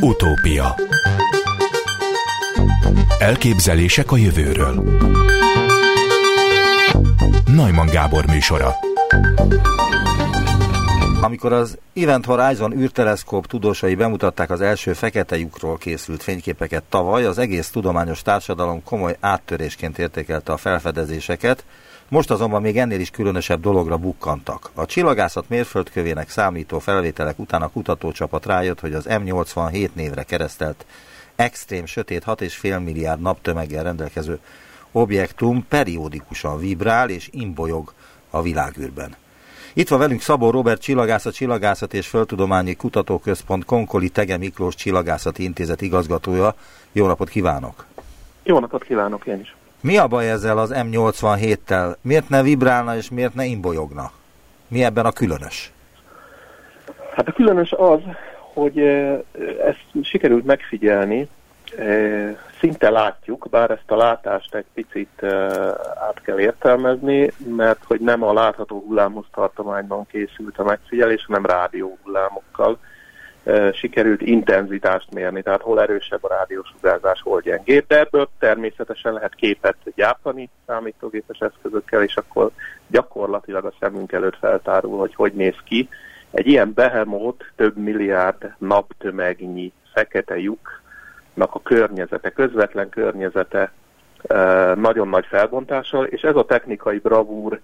Utópia. 0.00 0.74
Elképzelések 3.18 4.12
a 4.12 4.16
jövőről. 4.16 5.00
Najman 7.44 7.86
Gábor 7.86 8.26
műsora. 8.26 8.74
Amikor 11.20 11.52
az 11.52 11.78
Event 11.94 12.24
Horizon 12.24 12.72
űrteleszkóp 12.72 13.46
tudósai 13.46 13.94
bemutatták 13.94 14.50
az 14.50 14.60
első 14.60 14.92
fekete 14.92 15.38
lyukról 15.38 15.78
készült 15.78 16.22
fényképeket 16.22 16.82
tavaly, 16.88 17.24
az 17.24 17.38
egész 17.38 17.70
tudományos 17.70 18.22
társadalom 18.22 18.82
komoly 18.82 19.16
áttörésként 19.20 19.98
értékelte 19.98 20.52
a 20.52 20.56
felfedezéseket, 20.56 21.64
most 22.08 22.30
azonban 22.30 22.62
még 22.62 22.78
ennél 22.78 23.00
is 23.00 23.10
különösebb 23.10 23.60
dologra 23.60 23.96
bukkantak. 23.96 24.70
A 24.74 24.86
csillagászat 24.86 25.48
mérföldkövének 25.48 26.28
számító 26.28 26.78
felvételek 26.78 27.38
után 27.38 27.62
a 27.62 27.68
kutatócsapat 27.70 28.46
rájött, 28.46 28.80
hogy 28.80 28.94
az 28.94 29.06
M87 29.08 29.88
névre 29.92 30.22
keresztelt 30.22 30.86
extrém 31.36 31.86
sötét 31.86 32.24
6,5 32.26 32.84
milliárd 32.84 33.20
naptömeggel 33.20 33.82
rendelkező 33.82 34.38
objektum 34.92 35.66
periódikusan 35.68 36.58
vibrál 36.58 37.10
és 37.10 37.28
imbolyog 37.32 37.92
a 38.30 38.42
világűrben. 38.42 39.16
Itt 39.72 39.88
van 39.88 39.98
velünk 39.98 40.20
Szabó 40.20 40.50
Robert 40.50 40.80
Csillagászat, 40.80 41.34
Csillagászat 41.34 41.94
és 41.94 42.06
Földtudományi 42.06 42.74
Kutatóközpont 42.74 43.64
Konkoli 43.64 44.08
Tege 44.08 44.36
Miklós 44.36 44.74
Csillagászati 44.74 45.42
Intézet 45.42 45.80
igazgatója. 45.80 46.54
Jó 46.92 47.06
napot 47.06 47.28
kívánok! 47.28 47.86
Jó 48.42 48.58
napot 48.58 48.84
kívánok 48.84 49.26
én 49.26 49.40
is! 49.40 49.57
Mi 49.80 49.96
a 49.96 50.06
baj 50.06 50.30
ezzel 50.30 50.58
az 50.58 50.72
M87-tel? 50.74 51.96
Miért 52.00 52.28
ne 52.28 52.42
vibrálna 52.42 52.96
és 52.96 53.10
miért 53.10 53.34
ne 53.34 53.44
imbolyogna? 53.44 54.10
Mi 54.68 54.84
ebben 54.84 55.06
a 55.06 55.12
különös? 55.12 55.72
Hát 57.14 57.28
a 57.28 57.32
különös 57.32 57.72
az, 57.72 58.00
hogy 58.54 58.78
ezt 59.64 59.86
sikerült 60.02 60.44
megfigyelni, 60.44 61.28
szinte 62.58 62.90
látjuk, 62.90 63.46
bár 63.50 63.70
ezt 63.70 63.90
a 63.90 63.96
látást 63.96 64.54
egy 64.54 64.64
picit 64.74 65.22
át 66.08 66.20
kell 66.22 66.40
értelmezni, 66.40 67.32
mert 67.56 67.84
hogy 67.84 68.00
nem 68.00 68.22
a 68.22 68.32
látható 68.32 68.84
hullámos 68.86 69.26
tartományban 69.34 70.06
készült 70.06 70.58
a 70.58 70.64
megfigyelés, 70.64 71.24
hanem 71.24 71.46
rádió 71.46 71.98
hullámokkal 72.02 72.78
sikerült 73.72 74.20
intenzitást 74.20 75.14
mérni, 75.14 75.42
tehát 75.42 75.60
hol 75.60 75.80
erősebb 75.80 76.24
a 76.24 76.28
rádiósugárzás, 76.28 77.20
hol 77.22 77.40
gyengébb, 77.40 77.84
de 77.86 77.98
ebből 77.98 78.28
természetesen 78.38 79.12
lehet 79.12 79.34
képet 79.34 79.76
gyártani 79.94 80.48
számítógépes 80.66 81.38
eszközökkel, 81.38 82.02
és 82.02 82.16
akkor 82.16 82.50
gyakorlatilag 82.86 83.64
a 83.64 83.72
szemünk 83.80 84.12
előtt 84.12 84.36
feltárul, 84.36 84.98
hogy 84.98 85.14
hogy 85.14 85.32
néz 85.32 85.56
ki. 85.64 85.88
Egy 86.30 86.46
ilyen 86.46 86.72
behemót 86.74 87.44
több 87.56 87.76
milliárd 87.76 88.54
naptömegnyi 88.58 89.72
fekete 89.92 90.38
lyuknak 90.38 91.54
a 91.54 91.62
környezete, 91.62 92.30
közvetlen 92.30 92.88
környezete 92.88 93.72
nagyon 94.74 95.08
nagy 95.08 95.26
felbontással, 95.26 96.04
és 96.04 96.22
ez 96.22 96.36
a 96.36 96.44
technikai 96.44 96.98
bravúr 96.98 97.60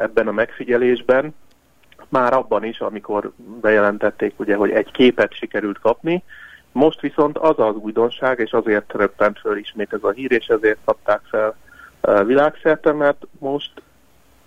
ebben 0.00 0.28
a 0.28 0.32
megfigyelésben, 0.32 1.34
már 2.08 2.32
abban 2.32 2.64
is, 2.64 2.80
amikor 2.80 3.32
bejelentették, 3.60 4.34
ugye, 4.36 4.56
hogy 4.56 4.70
egy 4.70 4.90
képet 4.90 5.34
sikerült 5.34 5.78
kapni, 5.78 6.22
most 6.72 7.00
viszont 7.00 7.38
az 7.38 7.58
az 7.58 7.74
újdonság, 7.74 8.38
és 8.38 8.52
azért 8.52 8.92
röppent 8.92 9.38
föl 9.38 9.56
ismét 9.56 9.92
ez 9.92 10.02
a 10.02 10.10
hír, 10.10 10.32
és 10.32 10.46
ezért 10.46 10.78
kapták 10.84 11.20
fel 11.30 11.56
világszerte, 12.24 12.92
mert 12.92 13.26
most 13.38 13.70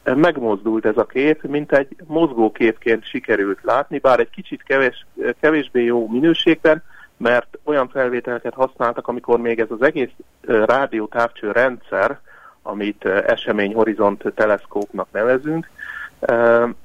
megmozdult 0.03 0.85
ez 0.85 0.97
a 0.97 1.05
kép, 1.05 1.43
mint 1.43 1.71
egy 1.71 1.95
mozgóképként 2.05 3.05
sikerült 3.05 3.59
látni, 3.61 3.97
bár 3.97 4.19
egy 4.19 4.29
kicsit 4.29 4.63
kevés, 4.63 5.05
kevésbé 5.39 5.83
jó 5.83 6.07
minőségben, 6.07 6.83
mert 7.17 7.57
olyan 7.63 7.89
felvételeket 7.89 8.53
használtak, 8.53 9.07
amikor 9.07 9.39
még 9.39 9.59
ez 9.59 9.71
az 9.71 9.81
egész 9.81 10.11
rádiótávcső 10.41 11.51
rendszer, 11.51 12.19
amit 12.61 13.05
eseményhorizont 13.05 14.23
teleszkópnak 14.35 15.07
nevezünk, 15.11 15.69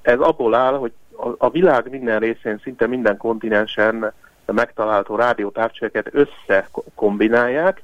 ez 0.02 0.18
abból 0.18 0.54
áll, 0.54 0.76
hogy 0.76 0.92
a 1.38 1.50
világ 1.50 1.90
minden 1.90 2.18
részén, 2.18 2.60
szinte 2.62 2.86
minden 2.86 3.16
kontinensen 3.16 4.12
megtalálható 4.46 5.16
rádiótávcsöveket 5.16 6.10
összekombinálják, 6.12 7.82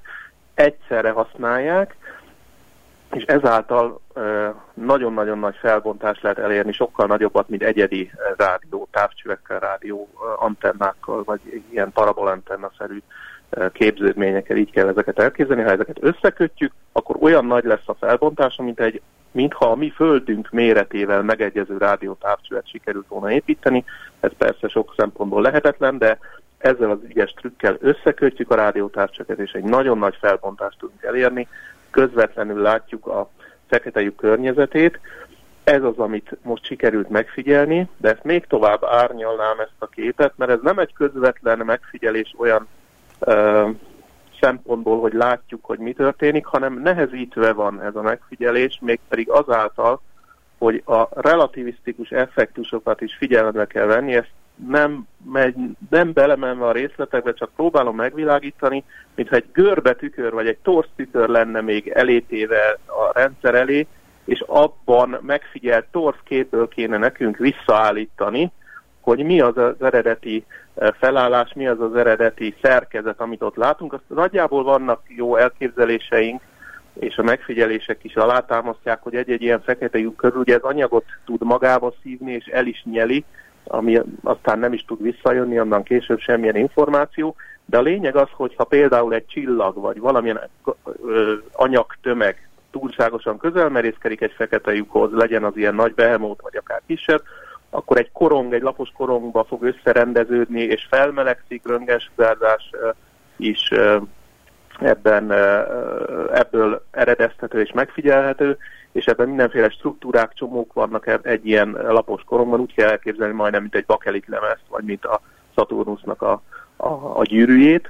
egyszerre 0.54 1.10
használják, 1.10 1.96
és 3.12 3.24
ezáltal 3.24 4.00
nagyon-nagyon 4.74 5.38
nagy 5.38 5.56
felbontást 5.56 6.22
lehet 6.22 6.38
elérni, 6.38 6.72
sokkal 6.72 7.06
nagyobbat, 7.06 7.48
mint 7.48 7.62
egyedi 7.62 8.10
rádió 8.36 8.88
távcsövekkel, 8.90 9.58
rádió 9.58 10.08
antennákkal, 10.36 11.22
vagy 11.24 11.62
ilyen 11.70 11.92
parabolantenna-szerű 11.92 13.02
képződményekkel, 13.72 14.56
így 14.56 14.70
kell 14.70 14.88
ezeket 14.88 15.18
elképzelni. 15.18 15.62
Ha 15.62 15.70
ezeket 15.70 15.98
összekötjük, 16.00 16.72
akkor 16.92 17.16
olyan 17.20 17.44
nagy 17.44 17.64
lesz 17.64 17.88
a 17.88 17.94
felbontása, 17.94 18.62
mint 18.62 18.80
egy 18.80 19.00
mintha 19.30 19.70
a 19.70 19.74
mi 19.74 19.90
földünk 19.90 20.50
méretével 20.50 21.22
megegyező 21.22 21.76
rádiótávcsövet 21.78 22.68
sikerült 22.68 23.08
volna 23.08 23.32
építeni. 23.32 23.84
Ez 24.20 24.30
persze 24.38 24.68
sok 24.68 24.94
szempontból 24.96 25.42
lehetetlen, 25.42 25.98
de 25.98 26.18
ezzel 26.58 26.90
az 26.90 26.98
ügyes 27.08 27.32
trükkel 27.32 27.76
összekötjük 27.80 28.50
a 28.50 28.54
rádiótávcsöket, 28.54 29.38
és 29.38 29.52
egy 29.52 29.64
nagyon 29.64 29.98
nagy 29.98 30.16
felbontást 30.20 30.78
tudunk 30.78 31.02
elérni. 31.02 31.48
Közvetlenül 31.90 32.62
látjuk 32.62 33.06
a 33.06 33.30
fekete 33.66 34.00
lyuk 34.00 34.16
környezetét. 34.16 35.00
Ez 35.64 35.82
az, 35.82 35.98
amit 35.98 36.36
most 36.42 36.64
sikerült 36.64 37.08
megfigyelni, 37.08 37.88
de 37.96 38.10
ezt 38.10 38.24
még 38.24 38.46
tovább 38.46 38.84
árnyalnám 38.84 39.60
ezt 39.60 39.70
a 39.78 39.86
képet, 39.86 40.32
mert 40.36 40.50
ez 40.50 40.58
nem 40.62 40.78
egy 40.78 40.92
közvetlen 40.92 41.58
megfigyelés 41.58 42.34
olyan 42.38 42.68
szempontból, 44.40 45.00
hogy 45.00 45.12
látjuk, 45.12 45.64
hogy 45.64 45.78
mi 45.78 45.92
történik, 45.92 46.46
hanem 46.46 46.80
nehezítve 46.82 47.52
van 47.52 47.82
ez 47.82 47.96
a 47.96 48.02
megfigyelés, 48.02 48.78
mégpedig 48.82 49.30
azáltal, 49.30 50.00
hogy 50.58 50.82
a 50.86 51.08
relativisztikus 51.20 52.10
effektusokat 52.10 53.00
is 53.00 53.16
figyelembe 53.16 53.66
kell 53.66 53.86
venni, 53.86 54.14
ezt 54.14 54.32
nem, 54.68 55.06
megy, 55.32 55.54
nem 55.90 56.12
belemenve 56.12 56.66
a 56.66 56.72
részletekbe, 56.72 57.32
csak 57.32 57.50
próbálom 57.56 57.96
megvilágítani, 57.96 58.84
mintha 59.14 59.36
egy 59.36 59.44
görbe 59.52 59.94
tükör, 59.94 60.32
vagy 60.32 60.46
egy 60.46 60.58
torsz 60.62 60.88
tükör 60.96 61.28
lenne 61.28 61.60
még 61.60 61.88
elétéve 61.88 62.78
a 62.86 63.18
rendszer 63.18 63.54
elé, 63.54 63.86
és 64.24 64.44
abban 64.46 65.18
megfigyelt 65.22 65.86
torsz 65.90 66.18
képből 66.24 66.68
kéne 66.68 66.96
nekünk 66.96 67.36
visszaállítani, 67.36 68.52
hogy 69.00 69.24
mi 69.24 69.40
az 69.40 69.56
az 69.56 69.82
eredeti 69.82 70.44
felállás, 70.98 71.52
mi 71.54 71.66
az 71.66 71.80
az 71.80 71.96
eredeti 71.96 72.54
szerkezet, 72.62 73.20
amit 73.20 73.42
ott 73.42 73.56
látunk. 73.56 73.92
Azt 73.92 74.02
nagyjából 74.06 74.62
vannak 74.62 75.02
jó 75.06 75.36
elképzeléseink, 75.36 76.40
és 76.98 77.16
a 77.16 77.22
megfigyelések 77.22 78.04
is 78.04 78.14
alátámasztják, 78.14 79.02
hogy 79.02 79.14
egy-egy 79.14 79.42
ilyen 79.42 79.60
fekete 79.60 79.98
lyuk 79.98 80.16
körül 80.16 80.40
ugye 80.40 80.54
ez 80.54 80.62
anyagot 80.62 81.04
tud 81.24 81.42
magába 81.42 81.94
szívni, 82.02 82.32
és 82.32 82.44
el 82.44 82.66
is 82.66 82.84
nyeli, 82.90 83.24
ami 83.64 84.00
aztán 84.22 84.58
nem 84.58 84.72
is 84.72 84.84
tud 84.84 85.02
visszajönni, 85.02 85.60
onnan 85.60 85.82
később 85.82 86.18
semmilyen 86.18 86.56
információ, 86.56 87.34
de 87.64 87.78
a 87.78 87.82
lényeg 87.82 88.16
az, 88.16 88.28
hogy 88.32 88.54
ha 88.56 88.64
például 88.64 89.14
egy 89.14 89.26
csillag, 89.26 89.80
vagy 89.80 89.98
valamilyen 89.98 90.40
anyagtömeg 91.52 92.48
túlságosan 92.70 93.38
közel 93.38 93.68
merészkedik 93.68 94.20
egy 94.20 94.32
fekete 94.32 94.74
lyukhoz, 94.74 95.12
legyen 95.12 95.44
az 95.44 95.56
ilyen 95.56 95.74
nagy 95.74 95.94
behemót, 95.94 96.40
vagy 96.40 96.56
akár 96.56 96.80
kisebb, 96.86 97.22
akkor 97.70 97.98
egy 97.98 98.12
korong, 98.12 98.52
egy 98.52 98.62
lapos 98.62 98.92
korongba 98.96 99.44
fog 99.44 99.62
összerendeződni, 99.62 100.60
és 100.60 100.86
felmelegszik, 100.90 101.66
röntgensugárzás 101.66 102.70
is 103.36 103.72
ebben, 104.80 105.32
ebből 106.32 106.84
eredeztető 106.90 107.60
és 107.60 107.72
megfigyelhető, 107.72 108.58
és 108.92 109.06
ebben 109.06 109.28
mindenféle 109.28 109.68
struktúrák, 109.68 110.32
csomók 110.32 110.72
vannak 110.72 111.18
egy 111.22 111.46
ilyen 111.46 111.70
lapos 111.70 112.22
korongban, 112.22 112.60
úgy 112.60 112.74
kell 112.74 112.88
elképzelni 112.88 113.34
majdnem, 113.34 113.60
mint 113.60 113.74
egy 113.74 113.86
bakelit 113.86 114.26
lemezt, 114.26 114.64
vagy 114.68 114.84
mint 114.84 115.04
a 115.04 115.20
Saturnusnak 115.56 116.22
a, 116.22 116.42
a, 116.76 117.18
a 117.18 117.22
gyűrűjét. 117.22 117.88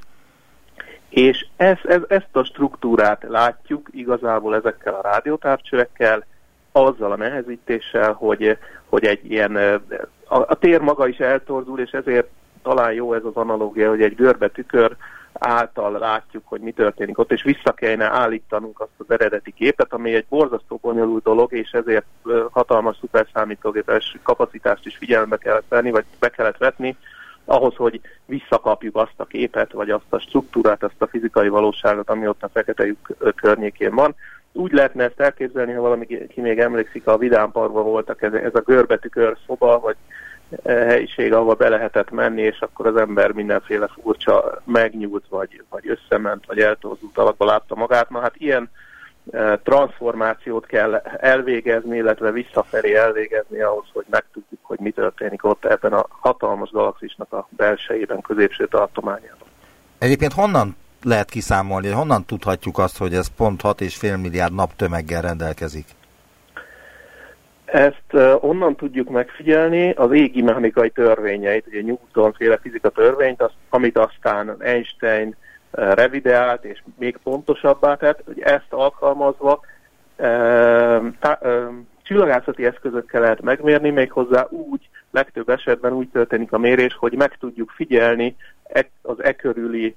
És 1.08 1.46
ezt, 1.56 1.84
ez, 1.84 2.00
ezt 2.08 2.36
a 2.36 2.44
struktúrát 2.44 3.24
látjuk 3.28 3.88
igazából 3.92 4.54
ezekkel 4.54 4.94
a 4.94 5.02
rádiótávcsövekkel, 5.02 6.24
azzal 6.72 7.12
a 7.12 7.16
nehezítéssel, 7.16 8.12
hogy, 8.12 8.58
hogy 8.90 9.04
egy 9.04 9.30
ilyen, 9.30 9.56
a, 10.24 10.38
a 10.38 10.54
tér 10.54 10.80
maga 10.80 11.08
is 11.08 11.18
eltorzul, 11.18 11.80
és 11.80 11.90
ezért 11.90 12.28
talán 12.62 12.92
jó 12.92 13.14
ez 13.14 13.24
az 13.24 13.34
analógia, 13.34 13.88
hogy 13.88 14.02
egy 14.02 14.14
görbe 14.14 14.48
tükör 14.48 14.96
által 15.32 15.98
látjuk, 15.98 16.42
hogy 16.46 16.60
mi 16.60 16.72
történik 16.72 17.18
ott, 17.18 17.32
és 17.32 17.42
vissza 17.42 17.72
kellene 17.72 18.04
állítanunk 18.04 18.80
azt 18.80 18.90
az 18.96 19.10
eredeti 19.10 19.52
képet, 19.52 19.92
ami 19.92 20.14
egy 20.14 20.26
borzasztó 20.28 20.78
bonyolult 20.82 21.22
dolog, 21.22 21.52
és 21.52 21.70
ezért 21.70 22.06
hatalmas 22.50 22.96
szuperszámítógépes 23.00 24.16
kapacitást 24.22 24.86
is 24.86 24.96
figyelembe 24.96 25.36
kellett 25.36 25.68
venni, 25.68 25.90
vagy 25.90 26.04
be 26.18 26.28
kellett 26.28 26.56
vetni, 26.56 26.96
ahhoz, 27.44 27.74
hogy 27.76 28.00
visszakapjuk 28.26 28.96
azt 28.96 29.14
a 29.16 29.24
képet, 29.24 29.72
vagy 29.72 29.90
azt 29.90 30.04
a 30.12 30.18
struktúrát, 30.18 30.82
azt 30.82 31.02
a 31.02 31.06
fizikai 31.06 31.48
valóságot, 31.48 32.10
ami 32.10 32.28
ott 32.28 32.42
a 32.42 32.48
fekete 32.52 32.86
lyuk 32.86 33.34
környékén 33.34 33.94
van 33.94 34.14
úgy 34.52 34.72
lehetne 34.72 35.04
ezt 35.04 35.20
elképzelni, 35.20 35.72
ha 35.72 35.80
valami 35.80 36.06
ki 36.06 36.40
még 36.40 36.58
emlékszik, 36.58 37.06
a 37.06 37.18
Vidám 37.18 37.50
Parkban 37.50 37.84
voltak 37.84 38.22
ez, 38.22 38.32
ez 38.32 38.54
a 38.54 38.60
görbetükör 38.60 39.36
szoba, 39.46 39.80
vagy 39.80 39.96
helyiség, 40.64 41.32
ahova 41.32 41.54
be 41.54 41.68
lehetett 41.68 42.10
menni, 42.10 42.42
és 42.42 42.60
akkor 42.60 42.86
az 42.86 42.96
ember 42.96 43.32
mindenféle 43.32 43.88
furcsa 44.02 44.62
megnyúlt, 44.64 45.24
vagy, 45.28 45.62
vagy 45.68 45.88
összement, 45.88 46.46
vagy 46.46 46.58
eltorzult 46.58 47.18
alakba 47.18 47.44
látta 47.44 47.74
magát. 47.74 48.10
Na 48.10 48.20
hát 48.20 48.36
ilyen 48.36 48.70
transformációt 49.62 50.66
kell 50.66 50.94
elvégezni, 51.16 51.96
illetve 51.96 52.30
visszafelé 52.30 52.94
elvégezni 52.94 53.60
ahhoz, 53.60 53.84
hogy 53.92 54.04
megtudjuk, 54.10 54.60
hogy 54.62 54.78
mi 54.78 54.90
történik 54.90 55.44
ott 55.44 55.64
ebben 55.64 55.92
a 55.92 56.06
hatalmas 56.08 56.70
galaxisnak 56.70 57.32
a 57.32 57.48
belsejében, 57.48 58.20
középső 58.20 58.66
tartományában. 58.66 59.48
Egyébként 59.98 60.32
honnan 60.32 60.76
lehet 61.02 61.30
kiszámolni, 61.30 61.88
honnan 61.88 62.24
tudhatjuk 62.24 62.78
azt, 62.78 62.98
hogy 62.98 63.14
ez 63.14 63.28
pont 63.36 63.62
6,5 63.62 64.20
milliárd 64.20 64.54
naptömeggel 64.54 65.22
rendelkezik? 65.22 65.86
Ezt 67.64 68.38
onnan 68.40 68.76
tudjuk 68.76 69.08
megfigyelni 69.10 69.90
az 69.90 70.12
égi 70.12 70.42
mechanikai 70.42 70.90
törvényeit, 70.90 71.66
ugye 71.66 71.82
Newton 71.82 72.32
féle 72.32 72.58
fizika 72.62 72.88
törvényt, 72.88 73.42
az, 73.42 73.50
amit 73.68 73.98
aztán 73.98 74.56
Einstein 74.58 75.36
revideált 75.70 76.64
és 76.64 76.82
még 76.98 77.18
pontosabbá 77.22 77.94
tett, 77.94 78.22
hogy 78.26 78.40
ezt 78.40 78.66
alkalmazva 78.72 79.60
tá, 81.20 81.38
csillagászati 82.02 82.64
eszközökkel 82.64 83.20
lehet 83.20 83.40
megmérni, 83.40 83.90
méghozzá 83.90 84.46
úgy, 84.48 84.88
legtöbb 85.10 85.48
esetben 85.48 85.92
úgy 85.92 86.08
történik 86.08 86.52
a 86.52 86.58
mérés, 86.58 86.94
hogy 86.94 87.12
meg 87.12 87.36
tudjuk 87.38 87.70
figyelni 87.70 88.36
e, 88.64 88.88
az 89.02 89.22
e 89.22 89.32
körüli, 89.32 89.96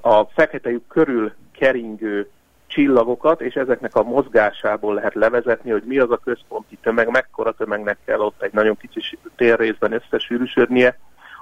a 0.00 0.24
fekete 0.24 0.70
körül 0.88 1.32
keringő 1.58 2.28
csillagokat, 2.66 3.40
és 3.40 3.54
ezeknek 3.54 3.94
a 3.94 4.02
mozgásából 4.02 4.94
lehet 4.94 5.14
levezetni, 5.14 5.70
hogy 5.70 5.82
mi 5.86 5.98
az 5.98 6.10
a 6.10 6.20
központi 6.24 6.78
tömeg, 6.82 7.08
mekkora 7.10 7.52
tömegnek 7.52 7.98
kell 8.04 8.20
ott 8.20 8.42
egy 8.42 8.52
nagyon 8.52 8.76
kicsi 8.76 9.18
térrészben 9.36 9.92
összesűrűsödnie, 9.92 10.98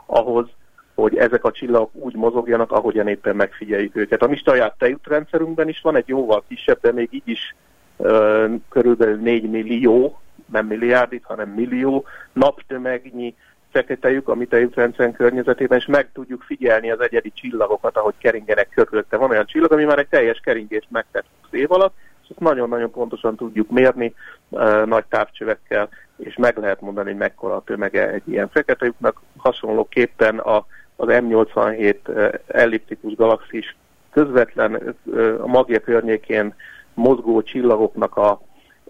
ahhoz, 0.06 0.47
hogy 0.94 1.17
ezek 1.17 1.44
a 1.44 1.50
csillagok 1.50 1.94
úgy 1.94 2.14
mozogjanak, 2.14 2.73
ahogyan 2.73 3.08
éppen 3.08 3.37
megfigyeljük 3.37 3.97
őket. 3.97 4.23
A 4.23 4.26
mi 4.26 4.37
saját 4.37 4.79
tejútrendszerünkben 4.79 5.69
is 5.69 5.81
van 5.81 5.97
egy 5.97 6.08
jóval 6.08 6.44
kisebb, 6.49 6.79
de 6.81 6.93
még 6.93 7.08
így 7.11 7.29
is 7.29 7.55
ö, 7.97 8.47
körülbelül 8.69 9.17
4 9.17 9.50
millió, 9.50 10.20
nem 10.53 10.67
milliárdit, 10.67 11.25
hanem 11.25 11.49
millió 11.49 12.05
naptömegnyi 12.32 13.35
fekete 13.76 14.11
lyuk 14.11 14.28
a 14.28 14.34
mi 14.34 14.46
tejútrendszer 14.46 15.12
környezetében, 15.12 15.78
és 15.78 15.87
meg 15.87 16.08
tudjuk 16.12 16.43
figyelni 16.43 16.90
az 16.90 17.00
egyedi 17.00 17.32
csillagokat, 17.34 17.96
ahogy 17.96 18.14
keringenek 18.19 18.69
körülötte. 18.75 19.17
Van 19.17 19.31
olyan 19.31 19.46
csillag, 19.46 19.73
ami 19.73 19.84
már 19.84 19.99
egy 19.99 20.08
teljes 20.08 20.40
keringést 20.40 20.87
megtett 20.90 21.25
20 21.43 21.61
év 21.61 21.73
alatt, 21.73 21.94
és 22.23 22.28
ezt 22.31 22.40
nagyon-nagyon 22.40 22.90
pontosan 22.90 23.37
tudjuk 23.37 23.70
mérni 23.70 24.14
uh, 24.49 24.84
nagy 24.84 25.05
távcsövekkel, 25.05 25.88
és 26.17 26.37
meg 26.37 26.58
lehet 26.58 26.81
mondani, 26.81 27.08
hogy 27.08 27.19
mekkora 27.19 27.56
a 27.56 27.62
tömege 27.64 28.11
egy 28.11 28.28
ilyen 28.28 28.49
fekete 28.49 28.84
lyuknak. 28.84 29.23
Hasonlóképpen 29.37 30.38
a, 30.38 30.67
az 30.96 31.06
M87 31.08 31.96
uh, 32.06 32.29
elliptikus 32.46 33.14
galaxis 33.14 33.76
közvetlen 34.11 34.96
uh, 35.05 35.37
a 35.40 35.46
magja 35.46 35.81
környékén 35.81 36.55
mozgó 36.94 37.43
csillagoknak 37.43 38.17
a 38.17 38.40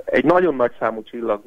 egy 0.04 0.24
nagyon 0.24 0.54
nagy 0.54 0.72
számú 0.78 1.02
csillag 1.02 1.42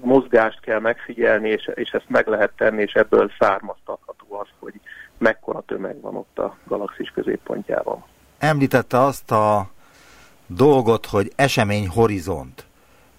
mozgást 0.00 0.60
kell 0.60 0.80
megfigyelni, 0.80 1.48
és, 1.48 1.70
és 1.74 1.90
ezt 1.90 2.08
meg 2.08 2.26
lehet 2.26 2.52
tenni, 2.56 2.82
és 2.82 2.92
ebből 2.92 3.30
származtatható 3.38 4.26
az, 4.28 4.48
hogy 4.58 4.74
mekkora 5.18 5.62
tömeg 5.66 6.00
van 6.00 6.16
ott 6.16 6.38
a 6.38 6.56
galaxis 6.64 7.10
középpontjában. 7.10 8.04
Említette 8.38 9.00
azt 9.00 9.30
a 9.30 9.70
dolgot, 10.46 11.06
hogy 11.06 11.32
esemény 11.36 11.88
horizont. 11.88 12.64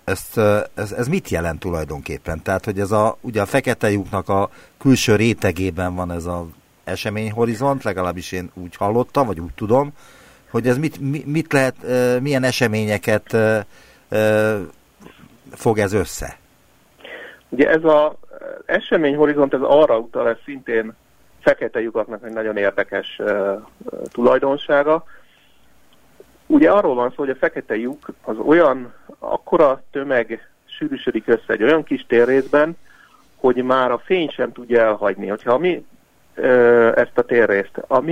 Ezt, 0.04 0.38
ez, 0.74 0.92
ez 0.92 1.08
mit 1.08 1.30
jelent 1.30 1.60
tulajdonképpen? 1.60 2.42
Tehát, 2.44 2.66
hogy 2.66 2.80
ez 2.80 2.92
a, 2.92 3.18
ugye 3.22 3.42
a 3.42 3.46
fekete 3.46 3.92
lyuknak 3.92 4.30
a 4.30 4.50
külső 4.78 5.16
rétegében 5.16 5.96
van 5.96 6.12
ez 6.12 6.26
az 6.26 6.44
eseményhorizont, 6.84 7.84
legalábbis 7.84 8.32
én 8.32 8.52
úgy 8.54 8.76
hallottam, 8.76 9.26
vagy 9.26 9.40
úgy 9.40 9.54
tudom, 9.56 9.94
hogy 10.50 10.68
ez 10.68 10.78
mit, 10.78 11.26
mit 11.26 11.54
lehet, 11.54 11.76
milyen 12.22 12.44
eseményeket 12.44 13.38
fog 15.52 15.78
ez 15.78 15.94
össze? 15.94 16.38
Ugye 17.50 17.70
ez 17.70 17.84
az 17.84 18.12
eseményhorizont 18.66 19.54
ez 19.54 19.62
arra 19.62 19.98
utal, 19.98 20.30
ez 20.30 20.38
szintén 20.46 20.94
fekete 21.40 21.80
lyukaknak 21.80 22.26
egy 22.26 22.34
nagyon 22.34 22.58
érdekes 22.58 23.20
uh, 23.20 23.62
tulajdonsága. 24.12 25.04
Ugye 26.46 26.72
arról 26.72 26.96
van 26.96 27.10
szó, 27.10 27.16
hogy 27.16 27.30
a 27.30 27.36
fekete 27.36 27.76
lyuk 27.76 28.10
az 28.24 28.38
olyan, 28.46 28.94
akkora 29.20 29.82
tömeg 29.92 30.50
sűrűsödik 30.66 31.28
össze 31.28 31.54
egy 31.54 31.64
olyan 31.64 31.84
kis 31.84 32.06
térrészben, 32.08 32.78
hogy 33.36 33.64
már 33.64 33.92
a 33.92 34.02
fény 34.06 34.30
sem 34.30 34.52
tudja 34.52 34.82
elhagyni. 34.82 35.28
Hogyha 35.28 35.58
mi 35.58 35.86
uh, 36.36 36.92
ezt 36.96 37.18
a 37.18 37.22
térrészt, 37.22 37.78
a 37.88 38.04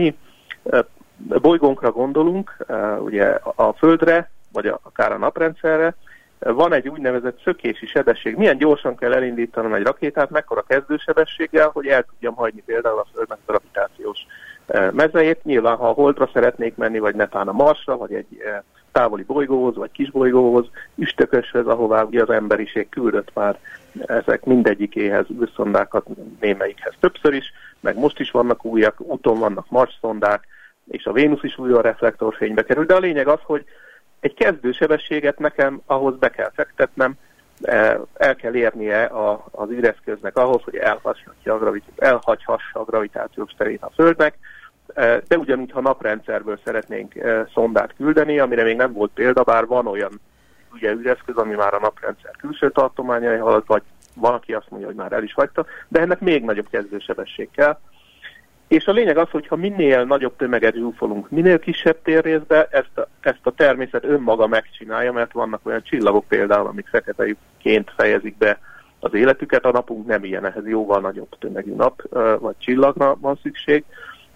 bolygónkra 1.18 1.92
gondolunk, 1.92 2.66
ugye 3.00 3.26
a 3.56 3.74
Földre, 3.74 4.30
vagy 4.56 4.68
akár 4.84 5.12
a 5.12 5.18
naprendszerre, 5.18 5.96
van 6.40 6.74
egy 6.74 6.88
úgynevezett 6.88 7.42
szökési 7.44 7.86
sebesség. 7.86 8.36
Milyen 8.36 8.58
gyorsan 8.58 8.96
kell 8.96 9.14
elindítanom 9.14 9.74
egy 9.74 9.84
rakétát, 9.84 10.30
mekkora 10.30 10.64
kezdősebességgel, 10.68 11.70
hogy 11.74 11.88
el 11.88 12.04
tudjam 12.04 12.36
hagyni 12.36 12.64
például 12.66 13.00
a 13.00 13.08
Földnek 13.14 13.38
gravitációs 13.46 14.20
e, 14.68 14.92
mezejét. 14.92 15.44
Nyilván, 15.44 15.76
ha 15.76 15.90
a 15.90 15.94
Holdra 15.94 16.30
szeretnék 16.34 16.76
menni, 16.76 17.00
vagy 17.00 17.16
netán 17.16 17.48
a 17.48 17.52
Marsra, 17.52 17.98
vagy 17.98 18.14
egy 18.14 18.42
e, 18.46 18.64
távoli 18.92 19.24
bolygóhoz, 19.24 19.76
vagy 19.76 19.92
kisbolygóhoz, 19.92 20.66
üstököshöz, 20.96 21.68
ahová 21.68 22.04
ugye 22.04 22.22
az 22.22 22.30
emberiség 22.30 22.90
küldött 22.90 23.34
már 23.34 23.60
ezek 24.06 24.44
mindegyikéhez 24.46 25.26
űrszondákat, 25.42 26.06
némelyikhez 26.40 26.94
többször 27.00 27.34
is, 27.34 27.54
meg 27.80 27.98
most 27.98 28.20
is 28.20 28.32
vannak 28.32 28.66
újak, 28.66 28.96
úton 28.98 29.40
vannak 29.40 29.70
Mars 29.70 29.98
szondák, 30.02 30.48
és 30.88 31.06
a 31.06 31.12
Vénusz 31.12 31.44
is 31.44 31.58
újra 31.58 31.82
reflektorfénybe 31.82 32.64
kerül, 32.64 32.86
de 32.86 32.96
a 32.96 33.00
lényeg 33.00 33.28
az, 33.28 33.40
hogy 33.44 33.66
egy 34.26 34.34
kezdősebességet 34.34 35.40
nekem 35.40 35.82
ahhoz 35.86 36.18
be 36.18 36.30
kell 36.30 36.52
fektetnem, 36.56 37.14
e, 37.62 38.00
el 38.14 38.36
kell 38.36 38.56
érnie 38.56 39.04
a, 39.04 39.46
az 39.52 39.70
üreszköznek 39.70 40.38
ahhoz, 40.38 40.62
hogy 40.64 40.76
a 40.76 41.74
elhagyhassa 41.98 42.80
a 42.80 42.84
gravitációs 42.84 43.52
terét 43.58 43.84
a 43.84 43.92
Földnek, 43.96 44.38
e, 44.94 45.22
de 45.28 45.38
ugyanúgy, 45.38 45.72
ha 45.72 45.82
naprendszerből 45.82 46.60
szeretnénk 46.64 47.16
e, 47.16 47.48
szondát 47.54 47.94
küldeni, 47.98 48.40
amire 48.40 48.64
még 48.64 48.76
nem 48.76 48.94
volt 48.94 49.12
példa, 49.14 49.44
bár 49.44 49.66
van 49.66 49.88
olyan 49.88 50.22
ugye 50.74 50.92
üreszköz, 50.92 51.36
ami 51.36 51.56
már 51.56 51.74
a 51.74 51.80
naprendszer 51.80 52.36
külső 52.38 52.72
tartományai 52.72 53.38
halad, 53.38 53.64
vagy 53.66 53.84
van, 54.16 54.34
aki 54.34 54.54
azt 54.54 54.70
mondja, 54.70 54.88
hogy 54.88 54.98
már 54.98 55.12
el 55.12 55.24
is 55.24 55.34
hagyta, 55.34 55.66
de 55.88 56.00
ennek 56.00 56.20
még 56.20 56.44
nagyobb 56.44 56.70
kezdősebesség 56.70 57.50
kell. 57.52 57.80
És 58.68 58.86
a 58.86 58.92
lényeg 58.92 59.18
az, 59.18 59.30
hogy 59.30 59.48
ha 59.48 59.56
minél 59.56 60.04
nagyobb 60.04 60.36
tömeget 60.36 60.76
zsúfolunk, 60.76 61.30
minél 61.30 61.60
kisebb 61.60 61.98
térrészbe, 62.04 62.68
ezt 62.72 62.98
a, 62.98 63.08
ezt 63.20 63.40
a 63.44 63.52
természet 63.52 64.04
önmaga 64.04 64.48
megcsinálja, 64.48 65.12
mert 65.12 65.32
vannak 65.32 65.60
olyan 65.64 65.84
csillagok 65.84 66.26
például, 66.28 66.68
amik 66.68 66.88
feketejükként 66.88 67.92
fejezik 67.96 68.38
be 68.38 68.60
az 69.00 69.14
életüket, 69.14 69.66
a 69.66 69.72
napunk 69.72 70.08
nem 70.08 70.24
ilyen, 70.24 70.46
ehhez 70.46 70.68
jóval 70.68 71.00
nagyobb 71.00 71.38
tömegű 71.40 71.74
nap 71.74 72.02
vagy 72.40 72.56
csillagra 72.58 73.18
van 73.20 73.40
szükség, 73.44 73.84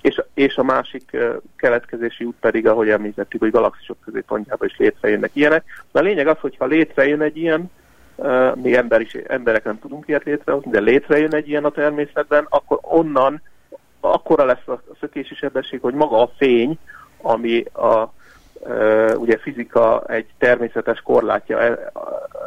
és, 0.01 0.21
és 0.33 0.57
a 0.57 0.63
másik 0.63 1.17
keletkezési 1.55 2.23
út 2.23 2.35
pedig, 2.39 2.67
ahogy 2.67 2.89
említettük, 2.89 3.39
hogy 3.39 3.51
galaxisok 3.51 3.97
középpontjában 4.05 4.67
is 4.67 4.77
létrejönnek 4.77 5.31
ilyenek. 5.33 5.63
De 5.91 5.99
a 5.99 6.03
lényeg 6.03 6.27
az, 6.27 6.37
hogy 6.39 6.55
ha 6.57 6.65
létrejön 6.65 7.21
egy 7.21 7.37
ilyen, 7.37 7.71
mi 8.55 8.75
ember 8.75 9.01
is, 9.01 9.13
emberek 9.13 9.63
nem 9.63 9.79
tudunk 9.79 10.07
ilyet 10.07 10.23
létrehozni, 10.23 10.71
de 10.71 10.79
létrejön 10.79 11.33
egy 11.33 11.47
ilyen 11.47 11.65
a 11.65 11.69
természetben, 11.69 12.45
akkor 12.49 12.79
onnan 12.81 13.41
akkora 13.99 14.45
lesz 14.45 14.67
a 14.67 14.81
szökési 14.99 15.35
sebesség, 15.35 15.81
hogy 15.81 15.93
maga 15.93 16.21
a 16.21 16.31
fény, 16.37 16.77
ami 17.21 17.63
a 17.63 18.13
ugye 19.15 19.37
fizika 19.37 20.03
egy 20.07 20.25
természetes 20.37 21.01
korlátja, 21.01 21.59
e, 21.59 21.91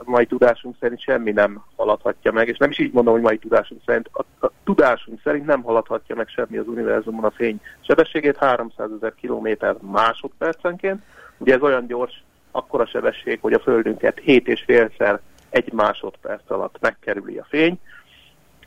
mai 0.04 0.26
tudásunk 0.26 0.76
szerint 0.80 1.00
semmi 1.00 1.30
nem 1.30 1.64
haladhatja 1.76 2.32
meg, 2.32 2.48
és 2.48 2.58
nem 2.58 2.70
is 2.70 2.78
így 2.78 2.92
mondom, 2.92 3.12
hogy 3.12 3.22
mai 3.22 3.38
tudásunk 3.38 3.80
szerint, 3.86 4.10
a, 4.40 4.50
tudásunk 4.64 5.20
szerint 5.24 5.46
nem 5.46 5.62
haladhatja 5.62 6.14
meg 6.14 6.28
semmi 6.28 6.56
az 6.56 6.66
univerzumon 6.66 7.24
a 7.24 7.30
fény 7.30 7.60
sebességét 7.80 8.36
300 8.36 8.90
ezer 8.96 9.14
kilométer 9.14 9.76
másodpercenként. 9.80 11.02
Ugye 11.38 11.54
ez 11.54 11.60
olyan 11.60 11.86
gyors, 11.86 12.22
akkora 12.50 12.86
sebesség, 12.86 13.38
hogy 13.40 13.52
a 13.52 13.60
Földünket 13.60 14.18
7 14.18 14.48
és 14.48 14.62
félszer 14.66 15.20
egy 15.50 15.72
másodperc 15.72 16.50
alatt 16.50 16.76
megkerüli 16.80 17.38
a 17.38 17.46
fény, 17.48 17.78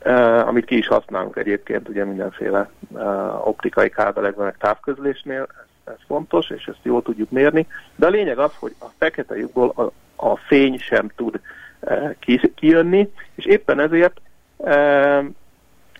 Uh, 0.06 0.48
amit 0.48 0.64
ki 0.64 0.76
is 0.76 0.86
használunk 0.86 1.36
egyébként 1.36 1.88
ugye 1.88 2.04
mindenféle 2.04 2.70
uh, 2.88 3.48
optikai 3.48 3.88
kábelekben, 3.88 4.44
meg 4.44 4.56
távközlésnél, 4.58 5.46
ez, 5.48 5.92
ez 5.92 5.98
fontos, 6.06 6.50
és 6.50 6.66
ezt 6.66 6.78
jól 6.82 7.02
tudjuk 7.02 7.30
mérni, 7.30 7.66
de 7.96 8.06
a 8.06 8.10
lényeg 8.10 8.38
az, 8.38 8.52
hogy 8.58 8.74
a 8.80 8.86
fekete 8.98 9.36
lyukból 9.36 9.72
a, 9.74 9.82
a 10.28 10.36
fény 10.36 10.78
sem 10.78 11.10
tud 11.16 11.40
uh, 11.80 12.14
ki, 12.18 12.52
kijönni, 12.54 13.12
és 13.34 13.44
éppen 13.44 13.80
ezért 13.80 14.20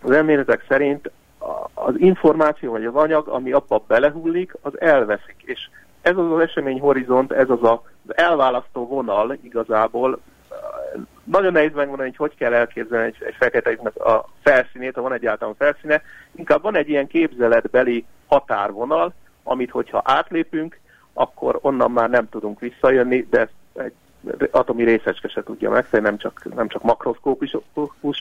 az 0.02 0.10
elméletek 0.10 0.64
szerint 0.68 1.10
az 1.74 1.94
információ 1.96 2.70
vagy 2.70 2.84
az 2.84 2.94
anyag, 2.94 3.28
ami 3.28 3.52
abba 3.52 3.84
belehullik, 3.86 4.52
az 4.62 4.80
elveszik, 4.80 5.42
és 5.44 5.68
ez 6.02 6.16
az 6.16 6.32
az 6.32 6.40
esemény 6.40 6.80
horizont, 6.80 7.32
ez 7.32 7.50
az 7.50 7.62
a, 7.62 7.82
az 8.06 8.16
elválasztó 8.16 8.86
vonal 8.86 9.38
igazából 9.42 10.20
nagyon 11.24 11.52
nehéz 11.52 11.72
megmondani, 11.74 12.08
hogy 12.08 12.16
hogy 12.16 12.36
kell 12.38 12.52
elképzelni 12.52 13.06
egy, 13.06 13.16
egy 13.26 13.34
fekete 13.38 13.70
lyuknak 13.70 13.96
a 13.96 14.28
felszínét, 14.42 14.94
ha 14.94 15.02
van 15.02 15.12
egyáltalán 15.12 15.54
felszíne. 15.54 16.02
Inkább 16.34 16.62
van 16.62 16.76
egy 16.76 16.88
ilyen 16.88 17.06
képzeletbeli 17.06 18.04
határvonal, 18.26 19.14
amit 19.42 19.70
hogyha 19.70 20.02
átlépünk, 20.04 20.78
akkor 21.12 21.58
onnan 21.62 21.90
már 21.90 22.10
nem 22.10 22.28
tudunk 22.28 22.60
visszajönni, 22.60 23.26
de 23.30 23.48
egy 23.74 23.92
atomi 24.50 24.84
részecske 24.84 25.28
se 25.28 25.42
tudja 25.42 25.70
meg, 25.70 25.86
nem 25.90 26.18
csak, 26.18 26.54
nem 26.54 26.68
csak 26.68 26.82
makroszkópus 26.82 27.56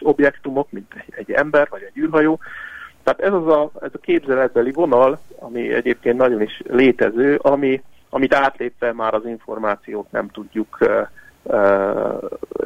objektumok, 0.01 0.71
mint 0.71 0.93
egy, 0.93 1.13
egy 1.15 1.31
ember 1.31 1.67
vagy 1.69 1.81
egy 1.81 1.97
űrhajó. 1.97 2.39
Tehát 3.03 3.19
ez 3.19 3.33
az 3.33 3.47
a, 3.47 3.71
ez 3.81 3.89
a 3.93 3.97
képzeletbeli 3.97 4.71
vonal, 4.71 5.19
ami 5.39 5.73
egyébként 5.73 6.17
nagyon 6.17 6.41
is 6.41 6.61
létező, 6.67 7.35
ami, 7.35 7.81
amit 8.09 8.33
átlépve 8.33 8.93
már 8.93 9.13
az 9.13 9.25
információt 9.25 10.11
nem 10.11 10.29
tudjuk 10.29 10.77
uh, 10.81 11.07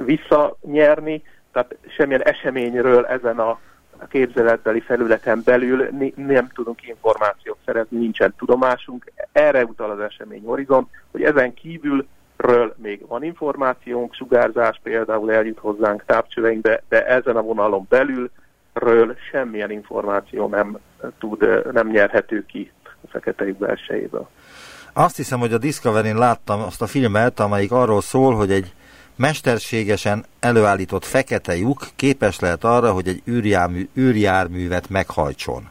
visszanyerni, 0.05 1.23
tehát 1.51 1.75
semmilyen 1.97 2.23
eseményről 2.23 3.05
ezen 3.05 3.39
a 3.39 3.59
képzeletbeli 4.07 4.79
felületen 4.79 5.41
belül 5.45 5.87
nem 6.15 6.47
tudunk 6.53 6.87
információt 6.87 7.57
szerezni, 7.65 7.97
nincsen 7.97 8.33
tudomásunk. 8.37 9.11
Erre 9.31 9.63
utal 9.63 9.91
az 9.91 9.99
esemény 9.99 10.43
horizont, 10.45 10.89
hogy 11.11 11.23
ezen 11.23 11.53
kívülről 11.53 12.75
még 12.75 13.07
van 13.07 13.23
információnk, 13.23 14.13
sugárzás 14.13 14.79
például 14.83 15.31
eljut 15.31 15.59
hozzánk 15.59 16.03
tápcsöveinkbe, 16.05 16.83
de 16.89 17.05
ezen 17.05 17.35
a 17.35 17.41
vonalon 17.41 17.85
belülről 17.89 19.15
semmilyen 19.31 19.71
információ 19.71 20.47
nem 20.47 20.77
tud, 21.17 21.71
nem 21.73 21.87
nyerhető 21.87 22.45
ki 22.45 22.71
a 22.83 23.07
fekete 23.07 23.45
lyuk 23.45 23.57
belsejéből. 23.57 24.29
Azt 24.99 25.15
hiszem, 25.15 25.39
hogy 25.39 25.53
a 25.53 25.57
Discovery-n 25.57 26.17
láttam 26.17 26.61
azt 26.61 26.81
a 26.81 26.87
filmet, 26.87 27.39
amelyik 27.39 27.71
arról 27.71 28.01
szól, 28.01 28.35
hogy 28.35 28.51
egy 28.51 28.73
mesterségesen 29.15 30.25
előállított 30.39 31.05
fekete 31.05 31.57
lyuk 31.57 31.87
képes 31.95 32.39
lehet 32.39 32.63
arra, 32.63 32.91
hogy 32.91 33.07
egy 33.07 33.21
űrjármű, 33.27 33.89
űrjárművet 33.97 34.89
meghajtson. 34.89 35.69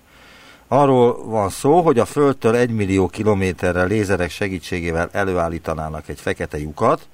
Arról 0.69 1.25
van 1.25 1.51
szó, 1.51 1.81
hogy 1.81 1.99
a 1.99 2.05
Földtől 2.05 2.57
egy 2.57 2.71
millió 2.71 3.07
kilométerre 3.07 3.85
lézerek 3.85 4.31
segítségével 4.31 5.09
előállítanának 5.13 6.09
egy 6.09 6.21
fekete 6.21 6.59
lyukat, 6.59 7.09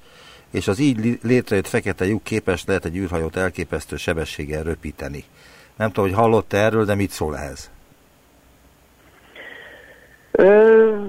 és 0.51 0.67
az 0.67 0.79
így 0.79 1.19
létrejött 1.23 1.67
fekete 1.67 2.05
lyuk 2.05 2.23
képes 2.23 2.63
lehet 2.65 2.85
egy 2.85 2.95
űrhajót 2.95 3.35
elképesztő 3.35 3.95
sebességgel 3.95 4.63
röpíteni. 4.63 5.23
Nem 5.75 5.87
tudom, 5.87 6.09
hogy 6.09 6.19
hallott 6.19 6.53
-e 6.53 6.57
erről, 6.57 6.85
de 6.85 6.95
mit 6.95 7.11
szól 7.11 7.37
ehhez? 7.37 7.69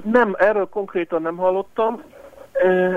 Nem, 0.04 0.35
erről 0.38 0.68
konkrétan 0.68 1.23
nem 1.23 1.37
hallottam. 1.37 2.02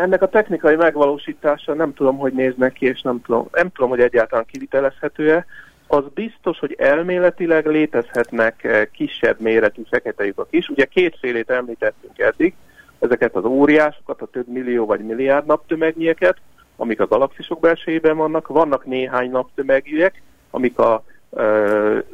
Ennek 0.01 0.21
a 0.21 0.29
technikai 0.29 0.75
megvalósítása 0.75 1.73
nem 1.73 1.93
tudom, 1.93 2.17
hogy 2.17 2.33
néz 2.33 2.53
neki, 2.57 2.85
és 2.85 3.01
nem 3.01 3.21
tudom, 3.21 3.47
nem 3.51 3.71
tudom 3.71 3.89
hogy 3.89 3.99
egyáltalán 3.99 4.45
kivitelezhető-e. 4.51 5.45
Az 5.87 6.03
biztos, 6.13 6.59
hogy 6.59 6.75
elméletileg 6.77 7.65
létezhetnek 7.65 8.87
kisebb 8.91 9.39
méretű 9.39 9.81
fekete 9.89 10.25
lyukak 10.25 10.47
is. 10.49 10.69
Ugye 10.69 10.85
kétfélét 10.85 11.49
említettünk 11.49 12.19
eddig, 12.19 12.53
ezeket 12.99 13.35
az 13.35 13.45
óriásokat, 13.45 14.21
a 14.21 14.25
több 14.25 14.47
millió 14.47 14.85
vagy 14.85 15.05
milliárd 15.05 15.45
naptömegnyeket, 15.45 16.37
amik 16.75 16.99
a 16.99 17.07
galaxisok 17.07 17.59
belsejében 17.59 18.17
vannak. 18.17 18.47
Vannak 18.47 18.85
néhány 18.85 19.31
naptömegűek, 19.31 20.21
amik 20.51 20.79
a 20.79 21.03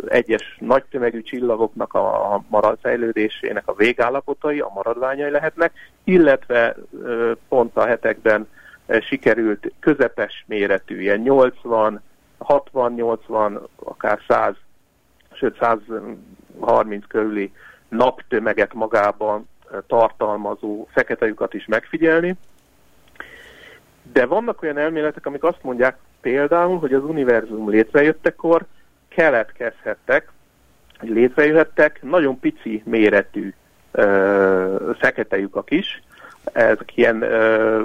egyes 0.08 0.58
nagy 0.60 0.84
tömegű 0.90 1.22
csillagoknak 1.22 1.94
a 1.94 2.44
marad 2.50 2.78
fejlődésének 2.82 3.68
a 3.68 3.74
végállapotai, 3.74 4.60
a 4.60 4.72
maradványai 4.74 5.30
lehetnek, 5.30 5.74
illetve 6.04 6.76
pont 7.48 7.78
a 7.78 7.86
hetekben 7.86 8.48
sikerült 9.02 9.72
közepes 9.80 10.44
méretű, 10.48 11.02
ilyen 11.02 11.20
80, 11.20 12.02
60, 12.38 12.94
80, 12.94 13.68
akár 13.76 14.20
100, 14.28 14.56
sőt 15.34 15.58
130 15.60 17.06
körüli 17.08 17.52
naptömeget 17.90 18.74
magában 18.74 19.50
tartalmazó 19.88 20.88
fekete 20.92 21.26
lyukat 21.26 21.54
is 21.54 21.66
megfigyelni. 21.66 22.36
De 24.14 24.26
vannak 24.26 24.62
olyan 24.62 24.78
elméletek, 24.78 25.26
amik 25.26 25.44
azt 25.44 25.64
mondják 25.64 25.98
például, 26.22 26.80
hogy 26.80 26.94
az 26.94 27.04
univerzum 27.04 27.70
létrejöttekor 27.70 28.66
keletkezhettek, 29.16 30.32
létrejöhettek 31.00 32.00
nagyon 32.02 32.40
pici 32.40 32.82
méretű 32.86 33.54
ö, 33.92 34.92
fekete 35.00 35.38
lyukak 35.38 35.72
is. 35.72 36.04
Ezek 36.44 36.98
ilyen 36.98 37.22
ö, 37.22 37.84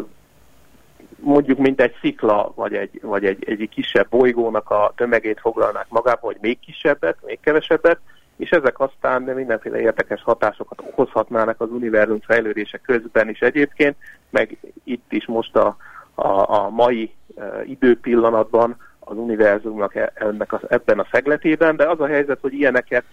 mondjuk 1.21 1.59
mint 1.59 1.81
egy 1.81 1.95
szikla, 2.01 2.53
vagy 2.55 2.75
egy, 2.75 3.01
vagy 3.03 3.25
egy, 3.25 3.45
egy 3.49 3.69
kisebb 3.69 4.07
bolygónak 4.09 4.71
a 4.71 4.93
tömegét 4.97 5.41
foglalnák 5.41 5.87
magába, 5.89 6.21
vagy 6.21 6.37
még 6.41 6.59
kisebbet, 6.59 7.17
még 7.27 7.41
kevesebbet, 7.41 7.99
és 8.37 8.51
ezek 8.51 8.81
aztán 8.81 9.23
mindenféle 9.23 9.81
érdekes 9.81 10.23
hatásokat 10.23 10.81
okozhatnának 10.81 11.61
az 11.61 11.71
univerzum 11.71 12.21
fejlődése 12.21 12.79
közben 12.79 13.29
is 13.29 13.41
egyébként, 13.41 13.97
meg 14.31 14.59
itt 14.85 15.13
is 15.13 15.27
most 15.27 15.57
a, 15.57 15.77
a, 16.15 16.55
a 16.55 16.69
mai 16.69 17.15
uh, 17.27 17.69
időpillanatban 17.69 18.77
az 19.11 19.17
univerzumnak 19.17 19.95
e- 19.95 20.13
ennek 20.15 20.53
a, 20.53 20.61
ebben 20.69 20.99
a 20.99 21.07
szegletében, 21.13 21.77
de 21.77 21.89
az 21.89 22.01
a 22.01 22.07
helyzet, 22.07 22.39
hogy 22.41 22.53
ilyeneket 22.53 23.05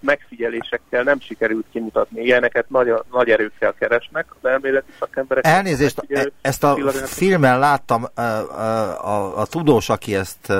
megfigyelésekkel 0.00 1.02
nem 1.02 1.20
sikerült 1.20 1.64
kimutatni, 1.72 2.22
ilyeneket 2.22 2.70
nagy, 2.70 2.92
nagy 3.12 3.30
erőkkel 3.30 3.74
keresnek 3.78 4.26
az 4.40 4.48
elméleti 4.50 4.92
szakemberek. 4.98 5.46
Elnézést, 5.46 6.04
e- 6.08 6.30
ezt 6.40 6.64
a 6.64 6.76
filmen 7.04 7.58
láttam, 7.58 8.04
a, 8.14 8.20
a, 8.20 9.38
a 9.38 9.46
tudós, 9.46 9.88
aki 9.88 10.14
ezt, 10.14 10.52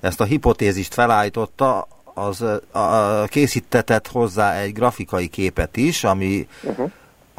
ezt 0.00 0.20
a 0.20 0.24
hipotézist 0.24 0.94
felállította, 0.94 1.86
az 2.14 2.42
a, 2.72 3.24
készítetett 3.26 4.08
hozzá 4.08 4.54
egy 4.54 4.72
grafikai 4.72 5.28
képet 5.28 5.76
is, 5.76 6.04
ami 6.04 6.48
uh-huh 6.62 6.90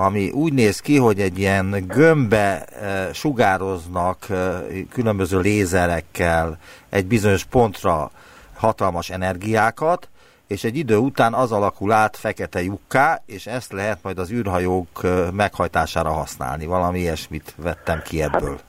ami 0.01 0.29
úgy 0.29 0.53
néz 0.53 0.79
ki, 0.79 0.97
hogy 0.97 1.19
egy 1.19 1.39
ilyen 1.39 1.83
gömbbe 1.87 2.65
e, 2.65 3.13
sugároznak 3.13 4.29
e, 4.29 4.61
különböző 4.89 5.39
lézerekkel 5.39 6.57
egy 6.89 7.05
bizonyos 7.05 7.43
pontra 7.43 8.11
hatalmas 8.55 9.09
energiákat, 9.09 10.09
és 10.47 10.63
egy 10.63 10.77
idő 10.77 10.97
után 10.97 11.33
az 11.33 11.51
alakul 11.51 11.91
át 11.91 12.17
fekete 12.17 12.61
lyukká, 12.61 13.21
és 13.25 13.47
ezt 13.47 13.71
lehet 13.71 13.97
majd 14.01 14.19
az 14.19 14.31
űrhajók 14.31 15.03
e, 15.03 15.07
meghajtására 15.31 16.09
használni. 16.09 16.65
Valami 16.65 16.99
ilyesmit 16.99 17.53
vettem 17.57 18.01
ki 18.03 18.21
ebből. 18.21 18.59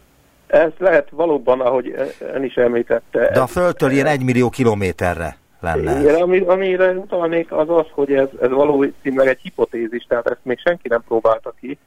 Hát, 0.48 0.62
ez 0.62 0.70
lehet 0.78 1.10
valóban, 1.10 1.60
ahogy 1.60 2.14
ön 2.18 2.44
is 2.44 2.54
említette. 2.54 3.30
De 3.32 3.40
a 3.40 3.46
Földtől 3.46 3.90
ilyen 3.90 4.06
egy 4.06 4.22
millió 4.22 4.50
kilométerre 4.50 5.36
lenne. 5.62 6.00
Igen, 6.00 6.22
ami, 6.22 6.38
amire 6.38 6.90
utalnék 6.90 7.52
az 7.52 7.68
az, 7.68 7.86
hogy 7.90 8.12
ez, 8.12 8.28
ez 8.40 8.50
valószínűleg 8.50 9.28
egy 9.28 9.40
hipotézis, 9.42 10.04
tehát 10.08 10.26
ezt 10.26 10.40
még 10.42 10.58
senki 10.58 10.88
nem 10.88 11.02
próbálta 11.06 11.54
ki, 11.60 11.78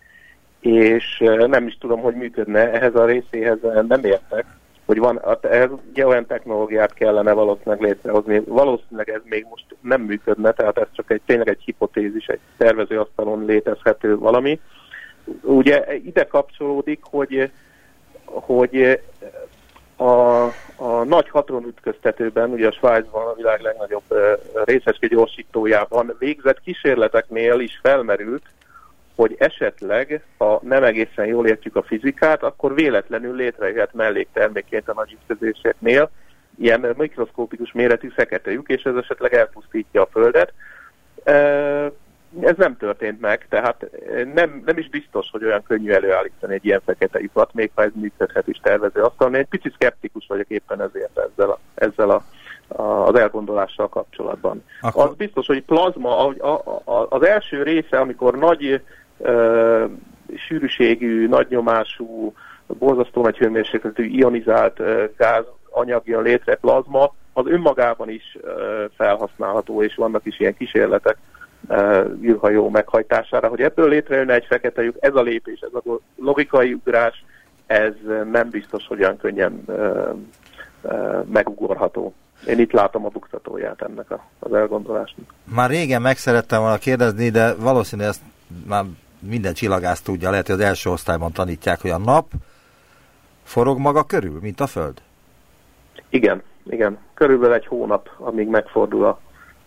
és 0.60 1.24
nem 1.48 1.68
is 1.68 1.78
tudom, 1.80 2.00
hogy 2.00 2.16
működne, 2.16 2.72
ehhez 2.72 2.96
a 2.96 3.06
részéhez 3.06 3.58
nem 3.88 4.04
értek, 4.04 4.46
hogy 4.86 4.98
van, 4.98 5.22
ehhez 5.42 5.70
ugye 5.90 6.08
olyan 6.08 6.26
technológiát 6.26 6.94
kellene 6.94 7.32
valószínűleg 7.32 7.82
létrehozni, 7.82 8.40
valószínűleg 8.40 9.10
ez 9.10 9.22
még 9.24 9.46
most 9.50 9.66
nem 9.82 10.02
működne, 10.02 10.52
tehát 10.52 10.78
ez 10.78 10.88
csak 10.92 11.12
egy 11.12 11.22
tényleg 11.26 11.48
egy 11.48 11.62
hipotézis, 11.66 12.28
egy 12.28 12.40
tervezőasztalon 12.58 13.46
létezhető 13.46 14.18
valami. 14.18 14.60
Ugye 15.42 15.96
ide 15.96 16.24
kapcsolódik, 16.24 17.00
hogy 17.04 17.52
hogy 18.26 19.00
a, 19.96 20.44
a 20.76 21.04
nagy 21.04 21.32
ütköztetőben, 21.68 22.50
ugye 22.50 22.68
a 22.68 22.72
Svájcban 22.72 23.28
a 23.28 23.34
világ 23.34 23.62
legnagyobb 23.62 24.04
részecske 24.66 25.08
gyorsítójában 25.08 26.16
végzett 26.20 26.62
kísérleteknél 26.62 27.60
is 27.60 27.80
felmerült, 27.82 28.44
hogy 29.16 29.36
esetleg, 29.38 30.24
ha 30.38 30.60
nem 30.64 30.84
egészen 30.84 31.26
jól 31.26 31.48
értjük 31.48 31.76
a 31.76 31.84
fizikát, 31.84 32.44
akkor 32.44 32.76
véletlenül 32.76 33.36
létrejöhet 33.36 33.94
melléktermékként 33.94 34.90
a 34.90 34.94
nagy 34.94 35.12
ütközéseknél 35.12 36.10
ilyen 36.60 36.94
mikroszkópikus 36.98 37.72
méretű 37.72 38.10
fekete 38.10 38.52
lyuk, 38.52 38.70
és 38.70 38.84
ez 38.84 38.96
esetleg 38.96 39.34
elpusztítja 39.34 40.02
a 40.02 40.10
Földet 40.12 40.54
ez 42.42 42.58
nem 42.58 42.78
történt 42.78 43.22
meg, 43.22 43.46
tehát 43.50 43.84
eh, 43.84 44.26
nem, 44.34 44.62
nem 44.66 44.78
is 44.78 44.90
biztos, 44.90 45.30
hogy 45.32 45.44
olyan 45.44 45.64
könnyű 45.64 45.92
előállítani 45.92 46.54
egy 46.54 46.66
ilyen 46.66 46.82
fekete 46.86 47.20
ipart, 47.20 47.54
még 47.54 47.72
ha 47.76 47.84
ez 47.84 47.92
működhet 47.94 48.48
is 48.48 48.60
tervező 48.62 49.02
asztalon. 49.02 49.36
Egy 49.36 49.48
picit 49.48 49.74
szkeptikus 49.74 50.26
vagyok 50.28 50.50
éppen 50.50 50.82
ezért 50.82 51.18
ezzel, 51.18 51.50
a, 51.50 51.60
ezzel 51.76 52.10
a, 52.10 52.24
a, 52.68 53.08
az 53.08 53.16
elgondolással 53.16 53.90
kapcsolatban. 53.90 54.64
Akkor... 54.82 55.08
Az 55.08 55.16
biztos, 55.16 55.48
hogy 55.48 55.64
plazma, 55.64 56.18
ahogy 56.18 56.40
a, 56.40 56.54
a, 56.84 57.08
az 57.10 57.26
első 57.26 57.64
része, 57.64 58.00
amikor 58.00 58.38
nagy 58.38 58.82
ö, 59.18 59.86
sűrűségű, 60.48 61.28
nagy 61.28 61.48
nyomású, 61.50 62.34
borzasztó 62.68 63.22
nagy 63.22 63.38
hőmérsékletű 63.38 64.04
ionizált 64.04 64.80
ö, 64.80 65.06
gáz 65.18 65.44
anyag 65.70 66.02
jön 66.06 66.22
létre, 66.22 66.56
plazma, 66.56 67.14
az 67.34 67.46
önmagában 67.48 68.10
is 68.10 68.38
ö, 68.42 68.86
felhasználható, 68.96 69.84
és 69.84 69.96
vannak 69.96 70.26
is 70.26 70.40
ilyen 70.40 70.58
kísérletek 70.58 71.18
űrhajó 72.24 72.70
meghajtására, 72.70 73.48
hogy 73.48 73.62
ebből 73.62 73.90
létrejönne 73.90 74.34
egy 74.34 74.46
fekete 74.46 74.84
lyuk, 74.84 74.96
ez 75.00 75.16
a 75.16 75.22
lépés, 75.22 75.60
ez 75.60 75.74
a 75.74 76.00
logikai 76.16 76.74
ugrás, 76.74 77.26
ez 77.66 77.94
nem 78.32 78.50
biztos, 78.50 78.88
hogy 78.88 79.00
olyan 79.00 79.18
könnyen 79.18 79.66
megugorható. 81.32 82.14
Én 82.48 82.60
itt 82.60 82.72
látom 82.72 83.06
a 83.06 83.10
buktatóját 83.10 83.82
ennek 83.82 84.12
a, 84.12 84.26
az 84.40 84.54
elgondolásnak. 84.54 85.34
Már 85.44 85.70
régen 85.70 86.02
meg 86.02 86.18
szerettem 86.18 86.62
volna 86.62 86.78
kérdezni, 86.78 87.30
de 87.30 87.54
valószínűleg 87.54 88.12
ezt 88.12 88.22
már 88.68 88.84
minden 89.20 89.54
csillagász 89.54 90.02
tudja, 90.02 90.30
lehet, 90.30 90.46
hogy 90.46 90.56
az 90.56 90.62
első 90.62 90.90
osztályban 90.90 91.32
tanítják, 91.32 91.82
hogy 91.82 91.92
a 91.92 91.98
nap 91.98 92.32
forog 93.44 93.78
maga 93.78 94.04
körül, 94.04 94.40
mint 94.42 94.60
a 94.60 94.68
Föld? 94.68 95.02
Igen, 96.10 96.44
igen. 96.70 96.98
Körülbelül 97.14 97.56
egy 97.56 97.66
hónap, 97.66 98.10
amíg 98.18 98.48
megfordul 98.48 99.06
a 99.06 99.20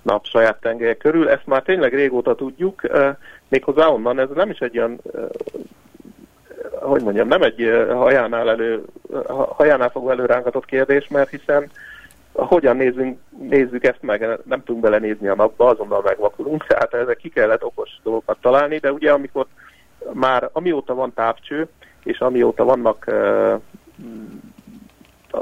nap 0.09 0.27
saját 0.27 0.61
tengelye 0.61 0.97
körül. 0.97 1.29
Ezt 1.29 1.47
már 1.47 1.63
tényleg 1.63 1.95
régóta 1.95 2.35
tudjuk, 2.35 2.81
méghozzá 3.49 3.87
onnan, 3.87 4.19
ez 4.19 4.29
nem 4.35 4.51
is 4.51 4.59
egy 4.59 4.79
olyan, 4.79 5.01
hogy 6.81 7.03
mondjam, 7.03 7.29
nem 7.29 7.43
egy 7.43 7.87
hajánál, 7.91 8.49
elő, 8.51 8.85
hajánál 9.49 9.91
fogva 9.91 10.11
előrángatott 10.11 10.65
kérdés, 10.65 11.09
mert 11.09 11.31
hiszen 11.31 11.71
hogyan 12.33 12.77
nézzünk, 12.77 13.19
nézzük 13.39 13.85
ezt 13.85 14.03
meg, 14.03 14.39
nem 14.45 14.63
tudunk 14.65 14.85
belenézni 14.85 15.29
a 15.29 15.35
napba, 15.35 15.69
azonnal 15.69 16.03
megvakulunk, 16.05 16.67
tehát 16.67 16.95
ezek 16.95 17.17
ki 17.17 17.29
kellett 17.29 17.65
okos 17.65 17.91
dolgokat 18.03 18.37
találni, 18.41 18.79
de 18.79 18.93
ugye 18.93 19.13
amikor 19.13 19.47
már 20.13 20.49
amióta 20.53 20.95
van 20.95 21.15
távcső, 21.15 21.69
és 22.05 22.19
amióta 22.19 22.65
vannak 22.65 23.05
uh, 23.07 23.61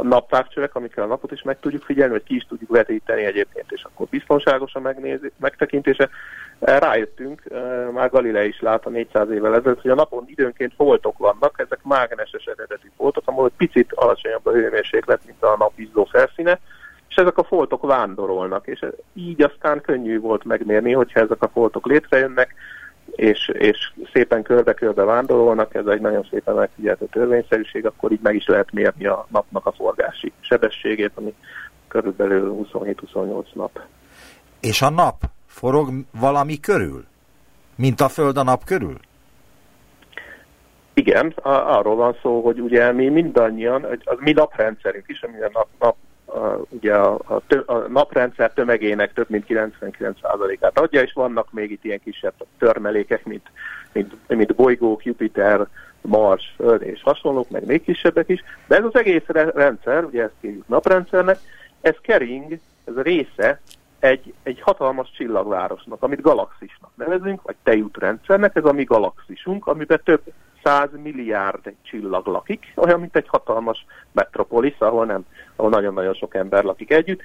naptávcsövek, 0.02 0.74
amikkel 0.74 1.04
a 1.04 1.06
napot 1.06 1.32
is 1.32 1.42
meg 1.42 1.60
tudjuk 1.60 1.82
figyelni, 1.82 2.12
vagy 2.12 2.22
ki 2.22 2.34
is 2.34 2.46
tudjuk 2.48 2.70
vetíteni 2.70 3.24
egyébként, 3.24 3.72
és 3.72 3.84
akkor 3.84 4.06
biztonságos 4.06 4.74
a 4.74 4.80
megnézi, 4.80 5.32
megtekintése. 5.36 6.08
Rájöttünk, 6.58 7.42
már 7.92 8.10
Galilei 8.10 8.48
is 8.48 8.60
látta 8.60 8.90
400 8.90 9.30
évvel 9.30 9.54
ezelőtt, 9.54 9.80
hogy 9.80 9.90
a 9.90 9.94
napon 9.94 10.24
időnként 10.26 10.72
foltok 10.76 11.18
vannak, 11.18 11.54
ezek 11.56 11.78
mágneses 11.82 12.44
eredeti 12.44 12.90
foltok, 12.96 13.22
ahol 13.26 13.50
picit 13.56 13.92
alacsonyabb 13.92 14.46
a 14.46 14.52
hőmérséklet, 14.52 15.20
mint 15.26 15.42
a 15.42 15.56
nap 15.58 15.72
izzó 15.74 16.04
felszíne, 16.04 16.60
és 17.08 17.16
ezek 17.16 17.38
a 17.38 17.44
foltok 17.44 17.82
vándorolnak, 17.82 18.66
és 18.66 18.84
így 19.14 19.42
aztán 19.42 19.80
könnyű 19.80 20.20
volt 20.20 20.44
megmérni, 20.44 20.92
hogyha 20.92 21.20
ezek 21.20 21.42
a 21.42 21.48
foltok 21.48 21.86
létrejönnek, 21.86 22.54
és, 23.10 23.48
és 23.58 23.92
szépen 24.12 24.42
körbe-körbe 24.42 25.04
vándorolnak, 25.04 25.74
ez 25.74 25.86
egy 25.86 26.00
nagyon 26.00 26.26
szépen 26.30 26.54
megfigyelhető 26.54 27.06
törvényszerűség, 27.06 27.86
akkor 27.86 28.12
így 28.12 28.20
meg 28.22 28.34
is 28.34 28.46
lehet 28.46 28.72
mérni 28.72 29.06
a 29.06 29.26
napnak 29.30 29.66
a 29.66 29.72
forgási 29.72 30.32
sebességét, 30.40 31.12
ami 31.14 31.34
körülbelül 31.88 32.66
27-28 32.72 33.44
nap. 33.52 33.80
És 34.60 34.82
a 34.82 34.90
nap 34.90 35.22
forog 35.46 35.88
valami 36.20 36.60
körül? 36.60 37.04
Mint 37.76 38.00
a 38.00 38.08
Föld 38.08 38.36
a 38.36 38.42
nap 38.42 38.64
körül? 38.64 38.98
Igen, 40.94 41.32
arról 41.42 41.96
van 41.96 42.16
szó, 42.22 42.40
hogy 42.40 42.60
ugye 42.60 42.92
mi 42.92 43.08
mindannyian, 43.08 43.84
az 44.04 44.16
mi 44.18 44.32
naprendszerünk 44.32 45.04
is, 45.08 45.22
ami 45.22 45.40
a 45.40 45.50
nap, 45.52 45.68
nap 45.78 45.96
a, 46.26 46.60
ugye 46.68 46.94
a, 46.94 47.14
a, 47.24 47.40
tö, 47.46 47.62
a 47.66 47.76
naprendszer 47.76 48.52
tömegének 48.52 49.12
több 49.12 49.30
mint 49.30 49.44
99%-át 49.48 50.78
adja, 50.78 51.02
és 51.02 51.12
vannak 51.12 51.52
még 51.52 51.70
itt 51.70 51.84
ilyen 51.84 52.00
kisebb 52.04 52.34
törmelékek, 52.58 53.24
mint, 53.24 53.50
mint, 53.92 54.14
mint 54.28 54.54
bolygók, 54.54 55.04
Jupiter, 55.04 55.66
Mars, 56.00 56.54
Föld 56.56 56.82
és 56.82 57.02
hasonlók, 57.02 57.50
meg 57.50 57.66
még 57.66 57.82
kisebbek 57.82 58.28
is, 58.28 58.44
de 58.66 58.76
ez 58.76 58.84
az 58.84 58.96
egész 58.96 59.26
rendszer, 59.54 60.04
ugye 60.04 60.22
ezt 60.22 60.34
kérjük 60.40 60.68
naprendszernek, 60.68 61.38
ez 61.80 61.94
kering, 62.00 62.58
ez 62.84 62.96
a 62.96 63.02
része 63.02 63.60
egy, 63.98 64.34
egy 64.42 64.60
hatalmas 64.60 65.10
csillagvárosnak, 65.10 66.02
amit 66.02 66.20
galaxisnak 66.20 66.90
nevezünk, 66.94 67.42
vagy 67.42 67.56
tejútrendszernek, 67.62 68.56
ez 68.56 68.64
a 68.64 68.72
mi 68.72 68.84
galaxisunk, 68.84 69.66
amiben 69.66 70.00
több 70.04 70.22
100 70.66 70.88
milliárd 71.02 71.74
csillag 71.82 72.26
lakik, 72.26 72.72
olyan, 72.74 73.00
mint 73.00 73.16
egy 73.16 73.28
hatalmas 73.28 73.86
metropolis, 74.12 74.74
ahol 74.78 75.06
nem, 75.06 75.26
ahol 75.56 75.70
nagyon-nagyon 75.70 76.14
sok 76.14 76.34
ember 76.34 76.64
lakik 76.64 76.90
együtt. 76.90 77.20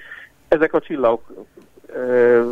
Ezek 0.48 0.74
a 0.74 0.80
csillagok 0.80 1.32
ö, 1.86 2.50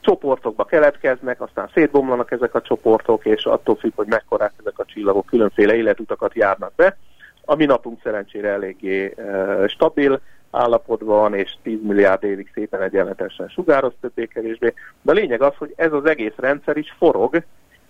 csoportokba 0.00 0.64
keletkeznek, 0.64 1.40
aztán 1.40 1.70
szétbomlanak 1.74 2.30
ezek 2.30 2.54
a 2.54 2.62
csoportok, 2.62 3.24
és 3.24 3.44
attól 3.44 3.76
függ, 3.76 3.92
hogy 3.94 4.06
mekkorák 4.06 4.52
ezek 4.60 4.78
a 4.78 4.84
csillagok, 4.84 5.26
különféle 5.26 5.74
életutakat 5.74 6.34
járnak 6.34 6.72
be. 6.74 6.96
A 7.44 7.54
mi 7.54 7.64
napunk 7.64 8.00
szerencsére 8.02 8.48
eléggé 8.48 9.12
ö, 9.16 9.64
stabil 9.68 10.20
állapotban, 10.50 11.34
és 11.34 11.56
10 11.62 11.78
milliárd 11.82 12.24
évig 12.24 12.50
szépen 12.54 12.82
egyenletesen 12.82 13.48
sugároz 13.48 13.92
többé-kevésbé. 14.00 14.74
De 15.02 15.10
a 15.10 15.14
lényeg 15.14 15.42
az, 15.42 15.54
hogy 15.56 15.72
ez 15.76 15.92
az 15.92 16.04
egész 16.04 16.34
rendszer 16.36 16.76
is 16.76 16.94
forog, 16.98 17.42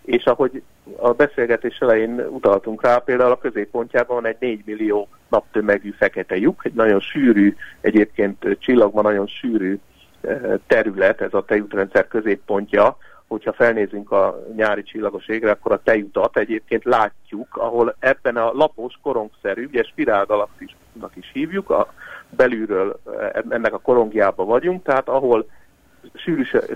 és 0.07 0.25
ahogy 0.25 0.62
a 0.97 1.12
beszélgetés 1.12 1.79
elején 1.79 2.21
utaltunk 2.21 2.83
rá, 2.83 2.99
például 2.99 3.31
a 3.31 3.38
középpontjában 3.38 4.16
van 4.16 4.27
egy 4.27 4.37
4 4.40 4.62
millió 4.64 5.09
naptömegű 5.29 5.90
fekete 5.90 6.37
lyuk, 6.37 6.64
egy 6.64 6.73
nagyon 6.73 7.01
sűrű, 7.01 7.57
egyébként 7.81 8.57
csillagban 8.59 9.03
nagyon 9.03 9.27
sűrű 9.27 9.79
eh, 10.21 10.40
terület, 10.66 11.21
ez 11.21 11.35
a 11.35 11.45
tejútrendszer 11.45 12.09
középpontja, 12.09 12.97
hogyha 13.27 13.53
felnézünk 13.53 14.11
a 14.11 14.42
nyári 14.57 14.83
csillagos 14.83 15.29
égre, 15.29 15.51
akkor 15.51 15.73
a 15.73 15.83
tejutat 15.83 16.38
egyébként 16.38 16.85
látjuk, 16.85 17.57
ahol 17.57 17.97
ebben 17.99 18.37
a 18.37 18.53
lapos, 18.53 18.95
korongszerű, 19.03 19.66
ugye 19.66 19.83
spirálgalaxisnak 19.83 21.12
is 21.14 21.31
hívjuk, 21.33 21.71
a 21.71 21.92
belülről 22.31 23.01
eh, 23.21 23.31
ennek 23.49 23.75
a 23.75 23.79
korongjába 23.79 24.45
vagyunk, 24.45 24.83
tehát 24.83 25.09
ahol 25.09 25.47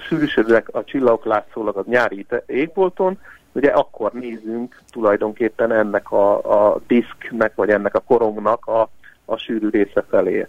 sűrűsödnek 0.08 0.68
a 0.72 0.84
csillagok 0.84 1.24
látszólag 1.24 1.76
a 1.76 1.84
nyári 1.86 2.26
égbolton, 2.46 3.18
ugye 3.52 3.70
akkor 3.70 4.12
nézünk 4.12 4.80
tulajdonképpen 4.90 5.72
ennek 5.72 6.10
a, 6.10 6.72
a 6.72 6.80
diszknek, 6.86 7.54
vagy 7.54 7.70
ennek 7.70 7.94
a 7.94 8.00
korongnak 8.00 8.66
a, 8.66 8.88
a 9.24 9.36
sűrű 9.36 9.68
része 9.68 10.04
felé. 10.08 10.46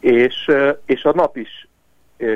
És, 0.00 0.50
és 0.84 1.04
a 1.04 1.12
nap 1.14 1.36
is 1.36 1.68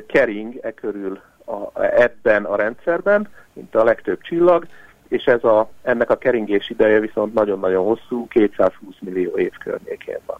kering 0.07 0.59
e 0.63 0.73
körül 0.73 1.21
a, 1.45 1.83
ebben 1.83 2.45
a 2.45 2.57
rendszerben, 2.57 3.29
mint 3.53 3.75
a 3.75 3.85
legtöbb 3.85 4.21
csillag, 4.21 4.67
és 5.09 5.25
ez 5.25 5.45
a, 5.45 5.71
ennek 5.83 6.11
a 6.11 6.17
keringés 6.17 6.71
ideje 6.71 7.01
viszont 7.01 7.35
nagyon-nagyon 7.35 7.85
hosszú, 7.85 8.27
220 8.29 8.95
millió 9.01 9.37
év 9.37 9.53
környékén 9.65 10.19
van. 10.27 10.39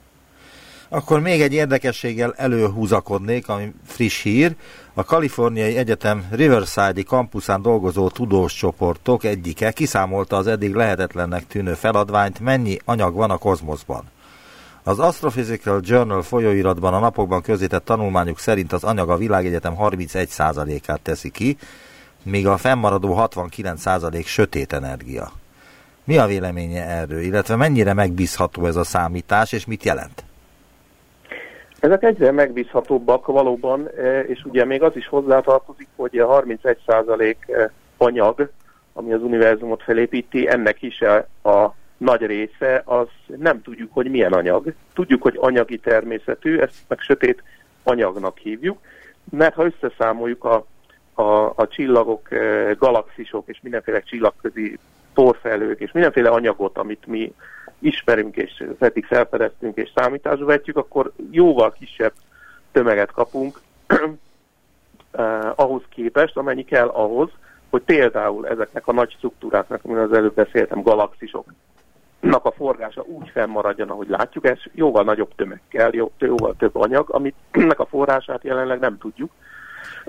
Akkor 0.95 1.21
még 1.21 1.41
egy 1.41 1.53
érdekességgel 1.53 2.35
előhúzakodnék, 2.37 3.49
ami 3.49 3.73
friss 3.87 4.23
hír. 4.23 4.57
A 4.95 5.05
Kaliforniai 5.05 5.77
Egyetem 5.77 6.27
Riverside-i 6.31 7.03
kampuszán 7.03 7.63
dolgozó 7.63 8.09
tudós 8.09 8.55
csoportok 8.55 9.25
egyike 9.25 9.71
kiszámolta 9.71 10.37
az 10.37 10.47
eddig 10.47 10.75
lehetetlennek 10.75 11.47
tűnő 11.47 11.75
feladványt, 11.75 12.41
mennyi 12.41 12.79
anyag 12.85 13.15
van 13.15 13.31
a 13.31 13.37
kozmoszban. 13.37 14.05
Az 14.83 14.99
Astrophysical 14.99 15.81
Journal 15.85 16.23
folyóiratban 16.23 16.95
a 16.95 16.99
napokban 16.99 17.43
közített 17.43 17.85
tanulmányuk 17.85 18.39
szerint 18.39 18.73
az 18.73 18.85
anyag 18.85 19.11
a 19.11 19.17
világegyetem 19.17 19.75
31%-át 19.79 21.01
teszi 21.01 21.31
ki, 21.31 21.57
míg 22.23 22.47
a 22.47 22.57
fennmaradó 22.57 23.15
69% 23.19 24.25
sötét 24.25 24.73
energia. 24.73 25.33
Mi 26.05 26.19
a 26.19 26.27
véleménye 26.27 26.85
erről, 26.85 27.21
illetve 27.21 27.57
mennyire 27.57 27.93
megbízható 27.93 28.67
ez 28.67 28.77
a 28.77 28.85
számítás, 28.85 29.53
és 29.53 29.65
mit 29.65 29.85
jelent? 29.85 30.25
Ezek 31.83 32.03
egyre 32.03 32.31
megbízhatóbbak 32.31 33.27
valóban, 33.27 33.89
e, 33.97 34.21
és 34.21 34.45
ugye 34.45 34.65
még 34.65 34.83
az 34.83 34.97
is 34.97 35.07
hozzátartozik, 35.07 35.89
hogy 35.97 36.19
a 36.19 36.43
31% 36.43 37.37
e, 37.47 37.71
anyag, 37.97 38.51
ami 38.93 39.13
az 39.13 39.23
univerzumot 39.23 39.83
felépíti, 39.83 40.49
ennek 40.49 40.83
is 40.83 41.01
a 41.43 41.75
nagy 41.97 42.27
része, 42.27 42.83
az 42.85 43.07
nem 43.37 43.63
tudjuk, 43.63 43.93
hogy 43.93 44.11
milyen 44.11 44.33
anyag. 44.33 44.73
Tudjuk, 44.95 45.23
hogy 45.23 45.37
anyagi 45.41 45.79
természetű, 45.79 46.59
ezt 46.59 46.75
meg 46.89 46.99
sötét 46.99 47.43
anyagnak 47.83 48.39
hívjuk, 48.39 48.79
mert 49.31 49.55
ha 49.55 49.65
összeszámoljuk 49.65 50.45
a, 50.45 50.67
a, 51.15 51.53
a 51.55 51.69
csillagok, 51.69 52.33
e, 52.33 52.73
galaxisok 52.79 53.49
és 53.49 53.59
mindenféle 53.63 54.01
csillagközi 54.01 54.79
porfelők 55.15 55.81
és 55.81 55.93
mindenféle 55.93 56.29
anyagot, 56.29 56.79
amit 56.79 57.07
mi 57.07 57.33
ismerünk 57.83 58.37
és 58.37 58.65
eddig 58.79 59.05
felfedeztünk 59.05 59.77
és 59.77 59.91
számításba 59.95 60.45
vetjük, 60.45 60.77
akkor 60.77 61.13
jóval 61.31 61.73
kisebb 61.73 62.13
tömeget 62.73 63.11
kapunk 63.13 63.61
eh, 65.13 65.59
ahhoz 65.61 65.83
képest, 65.89 66.37
amennyi 66.37 66.65
kell 66.65 66.89
ahhoz, 66.89 67.31
hogy 67.71 67.83
például 67.83 68.49
ezeknek 68.49 68.87
a 68.87 68.93
nagy 68.93 69.11
struktúráknak, 69.11 69.85
amiről 69.85 70.05
az 70.05 70.17
előbb 70.17 70.35
beszéltem, 70.35 70.83
galaxisoknak 70.83 72.45
a 72.45 72.53
forgása 72.57 73.03
úgy 73.03 73.29
fennmaradjon, 73.29 73.91
ahogy 73.91 74.09
látjuk, 74.09 74.47
ez 74.47 74.59
jóval 74.75 75.05
nagyobb 75.05 75.35
tömeg 75.35 75.61
kell, 75.69 75.91
jóval 76.19 76.55
több 76.59 76.77
anyag, 76.77 77.11
amit 77.11 77.35
ennek 77.51 77.81
a 77.81 77.87
forrását 77.87 78.45
jelenleg 78.45 78.79
nem 78.79 78.99
tudjuk. 78.99 79.31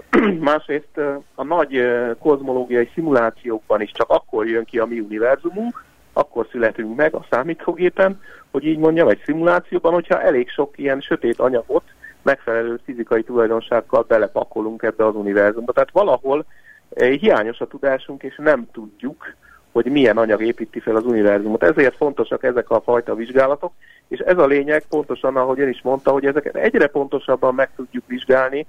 Másrészt 0.40 0.98
eh, 0.98 1.16
a 1.36 1.44
nagy 1.44 1.76
eh, 1.76 2.12
kozmológiai 2.20 2.90
szimulációkban 2.94 3.82
is 3.82 3.92
csak 3.92 4.10
akkor 4.10 4.48
jön 4.48 4.66
ki 4.66 4.80
a 4.80 4.86
mi 4.86 5.00
univerzumunk, 5.00 5.84
akkor 6.14 6.48
születünk 6.52 6.96
meg 6.96 7.14
a 7.14 7.26
számítógépen, 7.30 8.22
hogy 8.52 8.66
így 8.66 8.78
mondjam, 8.78 9.08
egy 9.08 9.22
szimulációban, 9.26 9.94
hogyha 9.94 10.22
elég 10.22 10.50
sok 10.50 10.78
ilyen 10.78 11.02
sötét 11.02 11.40
anyagot 11.40 11.84
megfelelő 12.22 12.80
fizikai 12.86 13.24
tulajdonsággal 13.24 14.06
belepakolunk 14.08 14.84
ebbe 14.84 15.06
az 15.06 15.16
univerzumba. 15.16 15.72
Tehát 15.72 15.92
valahol 15.92 16.46
eh, 16.94 17.12
hiányos 17.12 17.60
a 17.60 17.68
tudásunk, 17.68 18.24
és 18.24 18.36
nem 18.38 18.68
tudjuk, 18.72 19.36
hogy 19.72 19.86
milyen 19.86 20.18
anyag 20.18 20.44
építi 20.44 20.80
fel 20.80 20.96
az 20.96 21.06
univerzumot. 21.06 21.64
Ezért 21.64 21.96
fontosak 21.96 22.44
ezek 22.44 22.70
a 22.70 22.82
fajta 22.82 23.16
vizsgálatok, 23.16 23.74
és 24.08 24.20
ez 24.20 24.38
a 24.38 24.46
lényeg 24.46 24.84
pontosan, 24.90 25.36
ahogy 25.36 25.60
ön 25.60 25.70
is 25.70 25.82
mondta, 25.82 26.12
hogy 26.12 26.26
ezeket 26.26 26.56
egyre 26.56 26.88
pontosabban 26.88 27.56
meg 27.56 27.70
tudjuk 27.76 28.04
vizsgálni, 28.08 28.68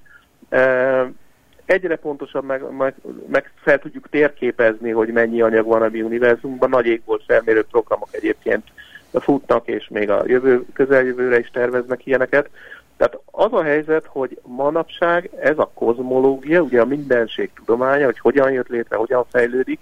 egyre 1.67 1.97
pontosabb 1.97 2.45
meg, 2.45 2.77
meg, 2.77 2.95
meg 3.27 3.53
fel 3.63 3.79
tudjuk 3.79 4.09
térképezni, 4.09 4.91
hogy 4.91 5.09
mennyi 5.09 5.41
anyag 5.41 5.67
van 5.67 5.83
a 5.83 5.89
mi 5.89 6.03
univerzumban. 6.03 6.69
Nagy 6.69 6.87
égbolt 6.87 7.23
felmérő 7.27 7.65
programok 7.65 8.09
egyébként 8.11 8.65
futnak, 9.13 9.69
és 9.69 9.89
még 9.89 10.11
a 10.11 10.23
jövő, 10.27 10.65
közeljövőre 10.73 11.39
is 11.39 11.51
terveznek 11.51 12.07
ilyeneket. 12.07 12.49
Tehát 12.97 13.19
az 13.31 13.53
a 13.53 13.63
helyzet, 13.63 14.07
hogy 14.07 14.39
manapság 14.43 15.31
ez 15.41 15.59
a 15.59 15.71
kozmológia, 15.75 16.61
ugye 16.61 16.81
a 16.81 16.85
mindenség 16.85 17.51
tudománya, 17.55 18.05
hogy 18.05 18.19
hogyan 18.19 18.53
jött 18.53 18.69
létre, 18.69 18.97
hogyan 18.97 19.25
fejlődik, 19.31 19.79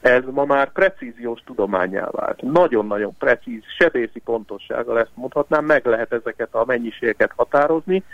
ez 0.00 0.22
ma 0.30 0.44
már 0.44 0.72
precíziós 0.72 1.40
tudományá 1.44 2.08
vált. 2.10 2.42
Nagyon-nagyon 2.42 3.16
precíz, 3.18 3.62
sebészi 3.78 4.20
pontossággal 4.20 4.98
ezt 4.98 5.10
mondhatnám, 5.14 5.64
meg 5.64 5.86
lehet 5.86 6.12
ezeket 6.12 6.48
a 6.50 6.64
mennyiségeket 6.64 7.32
határozni, 7.36 8.04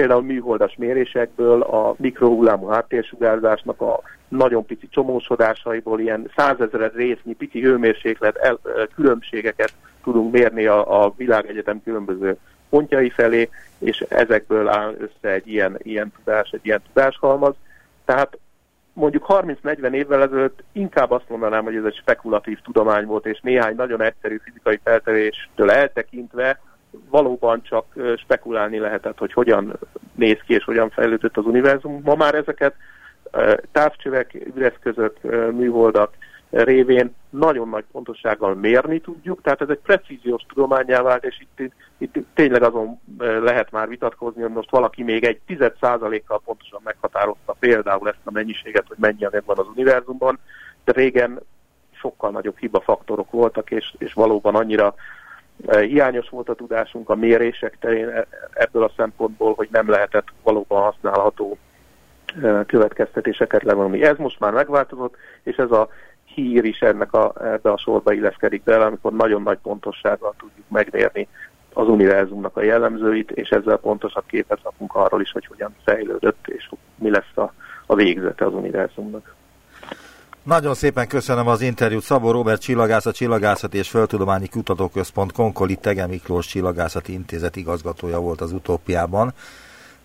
például 0.00 0.22
műholdas 0.22 0.74
mérésekből, 0.76 1.62
a 1.62 1.94
mikrohullámú 1.98 2.66
háttérsugárzásnak 2.66 3.80
a 3.80 4.00
nagyon 4.28 4.66
pici 4.66 4.88
csomósodásaiból 4.88 6.00
ilyen 6.00 6.30
százezer 6.36 6.92
résznyi 6.94 7.34
pici 7.34 7.60
hőmérséklet 7.60 8.36
el, 8.36 8.58
különbségeket 8.94 9.72
tudunk 10.02 10.32
mérni 10.32 10.66
a, 10.66 11.04
a 11.04 11.14
világegyetem 11.16 11.82
különböző 11.84 12.36
pontjai 12.68 13.10
felé, 13.10 13.48
és 13.78 14.04
ezekből 14.08 14.68
áll 14.68 14.94
össze 14.98 15.34
egy 15.34 15.48
ilyen, 15.48 15.78
ilyen 15.82 16.12
tudás, 16.16 16.50
egy 16.50 16.66
ilyen 16.66 16.82
tudáshalmaz. 16.92 17.54
Tehát 18.04 18.38
mondjuk 18.92 19.26
30-40 19.28 19.92
évvel 19.92 20.22
ezelőtt 20.22 20.62
inkább 20.72 21.10
azt 21.10 21.28
mondanám, 21.28 21.64
hogy 21.64 21.76
ez 21.76 21.84
egy 21.84 21.96
spekulatív 22.00 22.58
tudomány 22.60 23.06
volt, 23.06 23.26
és 23.26 23.40
néhány 23.40 23.74
nagyon 23.76 24.02
egyszerű 24.02 24.40
fizikai 24.44 24.80
feltevéstől 24.84 25.70
eltekintve 25.70 26.60
valóban 27.10 27.62
csak 27.62 27.84
spekulálni 28.16 28.78
lehetett, 28.78 29.18
hogy 29.18 29.32
hogyan 29.32 29.78
néz 30.14 30.38
ki 30.46 30.54
és 30.54 30.64
hogyan 30.64 30.90
fejlődött 30.90 31.36
az 31.36 31.44
univerzum. 31.46 32.00
Ma 32.04 32.14
már 32.14 32.34
ezeket 32.34 32.74
távcsövek, 33.72 34.34
üreszközök, 34.54 35.20
műholdak 35.52 36.14
révén 36.50 37.14
nagyon 37.30 37.68
nagy 37.68 37.84
pontossággal 37.92 38.54
mérni 38.54 39.00
tudjuk, 39.00 39.42
tehát 39.42 39.60
ez 39.60 39.68
egy 39.68 39.78
precíziós 39.78 40.42
tudományá 40.42 41.02
vált, 41.02 41.24
és 41.24 41.40
itt, 41.40 41.72
itt 41.98 42.26
tényleg 42.34 42.62
azon 42.62 43.00
lehet 43.18 43.70
már 43.70 43.88
vitatkozni, 43.88 44.42
hogy 44.42 44.50
most 44.50 44.70
valaki 44.70 45.02
még 45.02 45.24
egy 45.24 45.40
tized 45.46 45.74
százalékkal 45.80 46.40
pontosan 46.44 46.80
meghatározta 46.84 47.56
például 47.58 48.08
ezt 48.08 48.18
a 48.24 48.30
mennyiséget, 48.30 48.84
hogy 48.88 48.96
mennyi 49.00 49.26
van 49.44 49.58
az 49.58 49.66
univerzumban, 49.66 50.38
de 50.84 50.92
régen 50.92 51.40
sokkal 51.92 52.30
nagyobb 52.30 52.58
hibafaktorok 52.58 53.30
voltak, 53.30 53.70
és, 53.70 53.94
és 53.98 54.12
valóban 54.12 54.54
annyira 54.54 54.94
hiányos 55.68 56.28
volt 56.28 56.48
a 56.48 56.54
tudásunk 56.54 57.08
a 57.08 57.14
mérések 57.14 57.76
terén 57.80 58.08
e, 58.08 58.26
ebből 58.52 58.82
a 58.82 58.92
szempontból, 58.96 59.54
hogy 59.54 59.68
nem 59.70 59.88
lehetett 59.88 60.26
valóban 60.42 60.82
használható 60.82 61.58
következtetéseket 62.66 63.62
levonni. 63.62 64.02
Ez 64.02 64.16
most 64.16 64.40
már 64.40 64.52
megváltozott, 64.52 65.16
és 65.42 65.56
ez 65.56 65.70
a 65.70 65.88
hír 66.24 66.64
is 66.64 66.80
ennek 66.80 67.12
a, 67.12 67.32
ebbe 67.42 67.70
a 67.70 67.78
sorba 67.78 68.12
illeszkedik 68.12 68.62
bele, 68.62 68.84
amikor 68.84 69.12
nagyon 69.12 69.42
nagy 69.42 69.58
pontossággal 69.58 70.34
tudjuk 70.38 70.68
megmérni 70.68 71.28
az 71.72 71.88
univerzumnak 71.88 72.56
a 72.56 72.62
jellemzőit, 72.62 73.30
és 73.30 73.48
ezzel 73.48 73.76
pontosabb 73.76 74.24
képet 74.26 74.62
kapunk 74.62 74.94
arról 74.94 75.20
is, 75.20 75.32
hogy 75.32 75.46
hogyan 75.46 75.74
fejlődött, 75.84 76.48
és 76.48 76.70
mi 76.98 77.10
lesz 77.10 77.36
a, 77.36 77.52
a 77.86 77.94
végzete 77.94 78.44
az 78.44 78.54
univerzumnak. 78.54 79.34
Nagyon 80.42 80.74
szépen 80.74 81.08
köszönöm 81.08 81.46
az 81.46 81.60
interjút. 81.60 82.02
Szabó 82.02 82.30
Robert 82.30 82.60
Csillagászat, 82.60 83.14
Csillagászati 83.14 83.78
és 83.78 83.88
Földtudományi 83.88 84.48
Kutatóközpont 84.48 85.32
Konkoli 85.32 85.76
Tege 85.76 86.06
Miklós 86.06 86.46
Csillagászati 86.46 87.12
Intézet 87.12 87.56
igazgatója 87.56 88.20
volt 88.20 88.40
az 88.40 88.52
utópiában. 88.52 89.32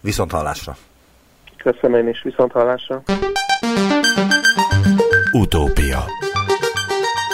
Viszont 0.01 0.31
hallásra! 0.31 0.75
Köszönöm 1.57 1.99
én 1.99 2.07
is, 2.07 2.21
viszont 2.21 2.51
hallásra! 2.51 3.03
Utópia 5.31 6.03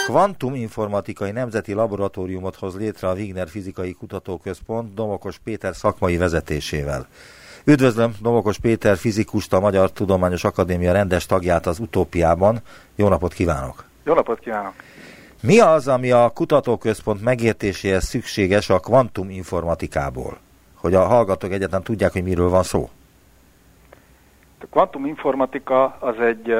Kvantuminformatikai 0.06 1.30
Nemzeti 1.30 1.72
Laboratóriumot 1.72 2.56
hoz 2.56 2.76
létre 2.76 3.08
a 3.08 3.14
Wigner 3.14 3.48
Fizikai 3.48 3.92
Kutatóközpont 3.92 4.94
Domokos 4.94 5.38
Péter 5.38 5.74
szakmai 5.74 6.16
vezetésével. 6.16 7.06
Üdvözlöm 7.64 8.12
Domokos 8.20 8.58
Péter 8.58 8.96
fizikust, 8.96 9.52
a 9.52 9.60
Magyar 9.60 9.92
Tudományos 9.92 10.44
Akadémia 10.44 10.92
rendes 10.92 11.26
tagját 11.26 11.66
az 11.66 11.78
Utópiában. 11.78 12.58
Jó 12.94 13.08
napot 13.08 13.32
kívánok! 13.32 13.84
Jó 14.04 14.14
napot 14.14 14.38
kívánok! 14.38 14.72
Mi 15.42 15.60
az, 15.60 15.88
ami 15.88 16.10
a 16.10 16.30
kutatóközpont 16.34 17.22
megértéséhez 17.22 18.04
szükséges 18.04 18.70
a 18.70 18.78
kvantuminformatikából? 18.78 20.38
Hogy 20.74 20.94
a 20.94 21.04
hallgatók 21.04 21.52
egyetlen 21.52 21.82
tudják, 21.82 22.12
hogy 22.12 22.22
miről 22.22 22.48
van 22.48 22.62
szó. 22.62 22.90
A 24.60 24.66
kvantuminformatika 24.70 25.96
az 26.00 26.20
egy 26.20 26.54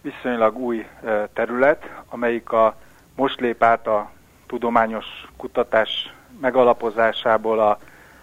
viszonylag 0.00 0.56
új 0.56 0.86
terület, 1.32 1.90
amelyik 2.08 2.52
a 2.52 2.74
most 3.16 3.40
lép 3.40 3.62
át 3.62 3.86
a 3.86 4.10
tudományos 4.46 5.06
kutatás 5.36 6.14
megalapozásából 6.40 7.60
a, 7.60 7.78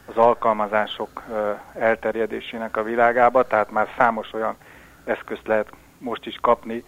az 0.06 0.18
alkalmazások 0.18 1.24
elterjedésének 1.74 2.78
a 2.78 2.84
világába, 2.84 3.48
tehát 3.48 3.72
már 3.72 3.88
számos 3.98 4.34
olyan 4.34 4.56
eszközt 5.04 5.48
lehet 5.48 5.70
most 5.98 6.26
is 6.26 6.38
kapni, 6.42 6.84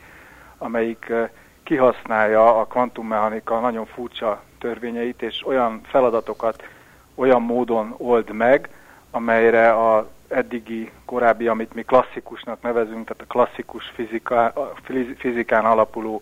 amelyik 0.57 1.13
kihasználja 1.63 2.59
a 2.59 2.65
kvantummechanika 2.65 3.59
nagyon 3.59 3.85
furcsa 3.85 4.41
törvényeit, 4.59 5.21
és 5.21 5.45
olyan 5.45 5.81
feladatokat 5.83 6.63
olyan 7.15 7.41
módon 7.41 7.95
old 7.97 8.31
meg, 8.31 8.69
amelyre 9.11 9.71
a 9.71 10.09
eddigi, 10.27 10.91
korábbi, 11.05 11.47
amit 11.47 11.73
mi 11.73 11.81
klasszikusnak 11.81 12.61
nevezünk, 12.61 13.07
tehát 13.07 13.21
a 13.21 13.31
klasszikus 13.33 13.85
fizika, 13.93 14.53
fizikán 15.17 15.65
alapuló 15.65 16.21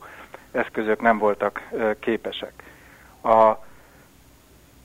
eszközök 0.51 1.01
nem 1.01 1.17
voltak 1.17 1.69
képesek. 1.99 2.63
A 3.23 3.64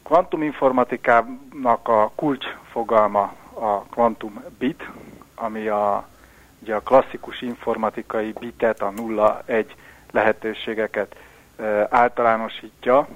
kvantuminformatikának 0.02 1.88
a 1.88 2.12
kulcsfogalma 2.14 3.32
a 3.54 3.80
kvantum 3.82 4.44
bit, 4.58 4.88
ami 5.34 5.66
a, 5.66 6.08
ugye 6.62 6.74
a 6.74 6.80
klasszikus 6.80 7.42
informatikai 7.42 8.32
bitet, 8.40 8.82
a 8.82 8.90
nulla-egy 8.90 9.74
lehetőségeket 10.10 11.16
általánosítja, 11.88 13.08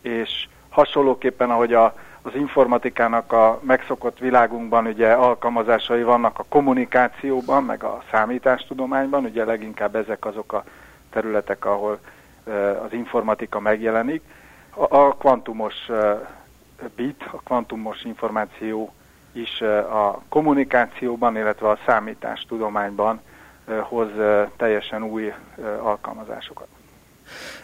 és 0.00 0.48
hasonlóképpen, 0.68 1.50
ahogy 1.50 1.74
a 1.74 1.94
az 2.22 2.34
informatikának 2.34 3.32
a 3.32 3.60
megszokott 3.62 4.18
világunkban 4.18 4.86
ugye 4.86 5.12
alkalmazásai 5.12 6.02
vannak 6.02 6.38
a 6.38 6.44
kommunikációban, 6.48 7.64
meg 7.64 7.84
a 7.84 8.02
számítástudományban, 8.10 9.24
ugye 9.24 9.44
leginkább 9.44 9.96
ezek 9.96 10.24
azok 10.24 10.52
a 10.52 10.64
területek, 11.10 11.64
ahol 11.64 11.98
az 12.84 12.92
informatika 12.92 13.60
megjelenik. 13.60 14.22
A 14.74 15.16
kvantumos 15.16 15.74
bit, 16.96 17.22
a 17.32 17.40
kvantumos 17.44 18.02
információ 18.02 18.92
is 19.32 19.60
a 19.90 20.22
kommunikációban, 20.28 21.36
illetve 21.36 21.68
a 21.68 21.78
számítástudományban 21.86 23.20
hoz 23.80 24.08
teljesen 24.56 25.02
új 25.02 25.32
alkalmazásokat. 25.82 26.66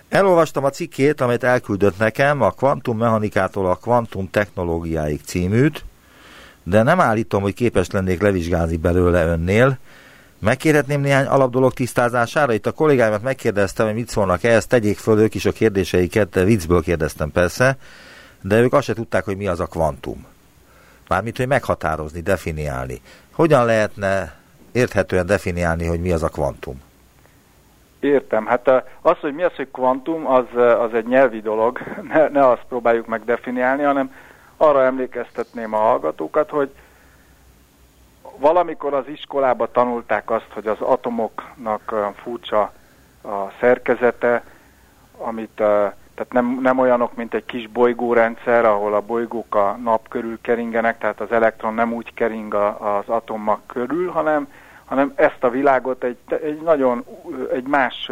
Elolvastam 0.09 0.65
a 0.65 0.71
cikkét, 0.71 1.21
amit 1.21 1.45
elküldött 1.45 1.99
nekem, 1.99 2.43
a 2.43 2.51
kvantummechanikától 2.51 3.67
a 3.67 3.75
kvantum 3.75 4.31
technológiáig 4.31 5.21
címűt, 5.25 5.85
de 6.63 6.83
nem 6.83 7.01
állítom, 7.01 7.43
hogy 7.43 7.55
képes 7.55 7.91
lennék 7.91 8.23
levizsgálni 8.23 8.77
belőle 8.77 9.25
önnél. 9.27 9.79
Megkérhetném 10.39 11.01
néhány 11.01 11.27
alapdolog 11.27 11.73
tisztázására? 11.73 12.53
Itt 12.53 12.67
a 12.67 12.73
kollégáimat 12.73 13.23
megkérdeztem, 13.23 13.87
hogy 13.87 13.95
mit 13.95 14.09
szólnak 14.09 14.43
ehhez, 14.43 14.67
tegyék 14.67 14.99
föl 14.99 15.19
ők 15.19 15.35
is 15.35 15.45
a 15.45 15.53
kérdéseiket, 15.53 16.35
viccből 16.35 16.83
kérdeztem 16.83 17.33
persze, 17.33 17.77
de 18.41 18.61
ők 18.61 18.73
azt 18.73 18.87
se 18.87 18.95
tudták, 18.95 19.25
hogy 19.25 19.37
mi 19.37 19.47
az 19.47 19.61
a 19.61 19.67
kvantum. 19.67 20.27
Mármint, 21.09 21.37
hogy 21.37 21.47
meghatározni, 21.47 22.21
definiálni. 22.21 23.01
Hogyan 23.33 23.65
lehetne 23.65 24.35
érthetően 24.73 25.27
definiálni, 25.27 25.87
hogy 25.87 26.01
mi 26.01 26.13
az 26.13 26.23
a 26.23 26.29
kvantum? 26.29 26.83
Értem. 28.01 28.47
Hát 28.47 28.69
az, 29.01 29.17
hogy 29.21 29.35
mi 29.35 29.43
az, 29.43 29.55
hogy 29.55 29.69
kvantum, 29.73 30.27
az, 30.27 30.45
az 30.79 30.95
egy 30.95 31.07
nyelvi 31.07 31.41
dolog. 31.41 31.79
Ne, 32.13 32.29
ne 32.29 32.49
azt 32.49 32.65
próbáljuk 32.69 33.07
meg 33.07 33.25
definiálni, 33.25 33.83
hanem 33.83 34.15
arra 34.57 34.85
emlékeztetném 34.85 35.75
a 35.75 35.79
hallgatókat, 35.79 36.51
hogy 36.51 36.71
valamikor 38.39 38.95
az 38.95 39.09
iskolába 39.09 39.71
tanulták 39.71 40.31
azt, 40.31 40.51
hogy 40.53 40.67
az 40.67 40.81
atomoknak 40.81 42.13
furcsa 42.23 42.73
a 43.23 43.51
szerkezete, 43.61 44.45
amit 45.19 45.63
tehát 46.15 46.33
nem, 46.33 46.59
nem 46.63 46.79
olyanok, 46.79 47.17
mint 47.17 47.35
egy 47.35 47.45
kis 47.45 47.69
bolygórendszer, 47.69 48.65
ahol 48.65 48.95
a 48.95 49.01
bolygók 49.01 49.55
a 49.55 49.79
nap 49.83 50.09
körül 50.09 50.39
keringenek, 50.41 50.99
tehát 50.99 51.21
az 51.21 51.33
elektron 51.33 51.75
nem 51.75 51.93
úgy 51.93 52.15
kering 52.15 52.55
a, 52.55 52.97
az 52.97 53.09
atommag 53.09 53.59
körül, 53.67 54.11
hanem 54.11 54.49
hanem 54.87 55.13
ezt 55.15 55.45
a 55.45 55.51
világot 55.51 56.05
egy, 56.05 56.19
egy 56.29 56.61
nagyon 56.63 57.05
egy 57.53 57.67
más 57.67 58.11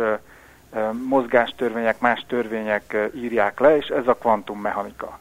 mozgástörvények, 1.09 2.01
más 2.01 2.25
törvények 2.29 3.11
írják 3.15 3.61
le, 3.61 3.77
és 3.77 3.87
ez 3.87 4.07
a 4.07 4.15
kvantummechanika. 4.15 5.19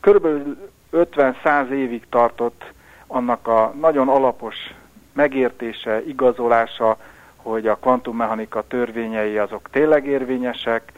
Körülbelül 0.00 0.70
50-100 0.92 1.68
évig 1.68 2.08
tartott 2.08 2.64
annak 3.06 3.46
a 3.48 3.74
nagyon 3.80 4.08
alapos 4.08 4.74
megértése, 5.12 6.06
igazolása, 6.06 6.96
hogy 7.36 7.66
a 7.66 7.76
kvantummechanika 7.76 8.66
törvényei 8.66 9.38
azok 9.38 9.70
tényleg 9.70 10.06
érvényesek, 10.06 10.92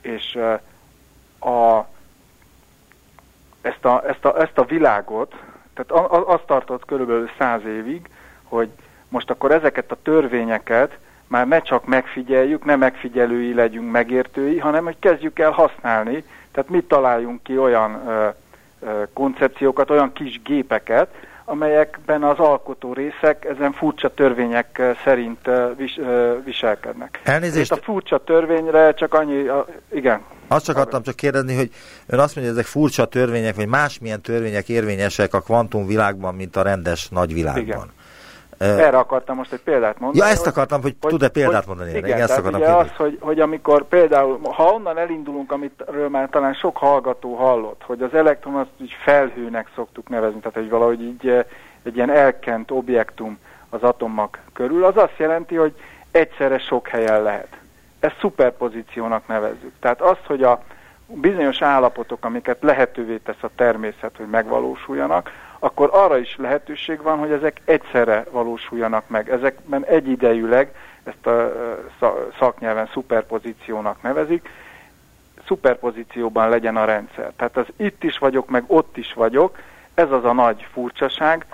és 0.00 0.38
a, 1.40 1.86
ezt, 3.60 3.84
a, 3.84 4.08
ezt, 4.08 4.24
a, 4.24 4.40
ezt 4.40 4.58
a 4.58 4.64
világot, 4.64 5.34
tehát 5.74 6.06
azt 6.10 6.46
tartott 6.46 6.84
körülbelül 6.84 7.30
száz 7.38 7.64
évig, 7.64 8.08
hogy 8.44 8.68
most 9.08 9.30
akkor 9.30 9.52
ezeket 9.52 9.90
a 9.90 10.02
törvényeket 10.02 10.98
már 11.26 11.48
ne 11.48 11.60
csak 11.60 11.86
megfigyeljük, 11.86 12.64
ne 12.64 12.76
megfigyelői 12.76 13.54
legyünk, 13.54 13.90
megértői, 13.90 14.58
hanem 14.58 14.84
hogy 14.84 14.96
kezdjük 14.98 15.38
el 15.38 15.50
használni, 15.50 16.24
tehát 16.52 16.70
mi 16.70 16.82
találjunk 16.82 17.42
ki 17.42 17.58
olyan 17.58 18.06
ö, 18.06 18.28
koncepciókat, 19.12 19.90
olyan 19.90 20.12
kis 20.12 20.40
gépeket, 20.42 21.08
amelyekben 21.44 22.22
az 22.22 22.38
alkotó 22.38 22.92
részek 22.92 23.44
ezen 23.44 23.72
furcsa 23.72 24.14
törvények 24.14 24.82
szerint 25.04 25.50
vis, 25.76 26.00
viselkednek. 26.44 27.20
Elnézést. 27.24 27.72
Itt 27.72 27.78
a 27.78 27.82
furcsa 27.82 28.18
törvényre 28.18 28.94
csak 28.94 29.14
annyi, 29.14 29.46
a, 29.46 29.66
igen. 29.92 30.20
Azt 30.48 30.64
csak 30.64 30.76
akartam 30.76 31.02
csak 31.02 31.16
kérdezni, 31.16 31.54
hogy 31.56 31.70
ön 32.06 32.18
azt 32.18 32.34
mondja, 32.34 32.52
hogy 32.52 32.62
ezek 32.62 32.72
furcsa 32.72 33.04
törvények, 33.04 33.54
vagy 33.54 33.66
másmilyen 33.66 34.20
törvények 34.20 34.68
érvényesek 34.68 35.34
a 35.34 35.40
kvantumvilágban, 35.40 36.34
mint 36.34 36.56
a 36.56 36.62
rendes 36.62 37.08
nagyvilágban. 37.08 37.62
Igen. 37.62 37.96
Erre 38.58 38.98
akartam 38.98 39.36
most 39.36 39.52
egy 39.52 39.60
példát 39.60 39.98
mondani. 39.98 40.24
Ja, 40.24 40.32
ezt 40.32 40.46
akartam, 40.46 40.82
hogy, 40.82 40.96
hogy 41.00 41.10
tud-e 41.10 41.28
példát 41.28 41.64
hogy, 41.64 41.66
mondani 41.66 41.96
erre? 41.96 42.06
Igen, 42.06 42.20
ezt 42.20 42.38
akartam 42.38 42.60
ugye 42.60 42.70
az, 42.70 42.90
hogy, 42.96 43.18
hogy 43.20 43.40
amikor 43.40 43.84
például, 43.84 44.40
ha 44.42 44.64
onnan 44.64 44.98
elindulunk, 44.98 45.52
amitről 45.52 46.08
már 46.08 46.28
talán 46.28 46.54
sok 46.54 46.76
hallgató 46.76 47.34
hallott, 47.34 47.82
hogy 47.86 48.02
az 48.02 48.14
elektron 48.14 48.54
azt 48.54 48.70
így 48.80 48.96
felhőnek 49.02 49.68
szoktuk 49.74 50.08
nevezni, 50.08 50.38
tehát 50.38 50.56
hogy 50.56 50.68
valahogy 50.68 51.02
így 51.02 51.44
egy 51.82 51.96
ilyen 51.96 52.10
elkent 52.10 52.70
objektum 52.70 53.38
az 53.70 53.82
atommag 53.82 54.38
körül, 54.52 54.84
az 54.84 54.96
azt 54.96 55.16
jelenti, 55.16 55.54
hogy 55.54 55.74
egyszerre 56.10 56.58
sok 56.58 56.88
helyen 56.88 57.22
lehet. 57.22 57.56
Ezt 58.00 58.18
szuperpozíciónak 58.20 59.26
nevezzük. 59.26 59.72
Tehát 59.80 60.00
azt, 60.00 60.26
hogy 60.26 60.42
a 60.42 60.62
bizonyos 61.06 61.62
állapotok, 61.62 62.24
amiket 62.24 62.56
lehetővé 62.60 63.16
tesz 63.16 63.42
a 63.42 63.50
természet, 63.54 64.16
hogy 64.16 64.28
megvalósuljanak, 64.28 65.30
akkor 65.58 65.88
arra 65.92 66.18
is 66.18 66.36
lehetőség 66.36 67.02
van, 67.02 67.18
hogy 67.18 67.30
ezek 67.30 67.60
egyszerre 67.64 68.24
valósuljanak 68.30 69.08
meg. 69.08 69.30
Ezekben 69.30 69.84
egyidejűleg, 69.84 70.74
ezt 71.04 71.26
a 71.26 71.52
szaknyelven 72.38 72.88
szuperpozíciónak 72.92 74.02
nevezik, 74.02 74.48
szuperpozícióban 75.46 76.48
legyen 76.48 76.76
a 76.76 76.84
rendszer. 76.84 77.32
Tehát 77.36 77.56
az 77.56 77.66
itt 77.76 78.04
is 78.04 78.18
vagyok, 78.18 78.48
meg 78.48 78.64
ott 78.66 78.96
is 78.96 79.12
vagyok, 79.12 79.58
ez 79.94 80.10
az 80.10 80.24
a 80.24 80.32
nagy 80.32 80.66
furcsaság, 80.72 81.46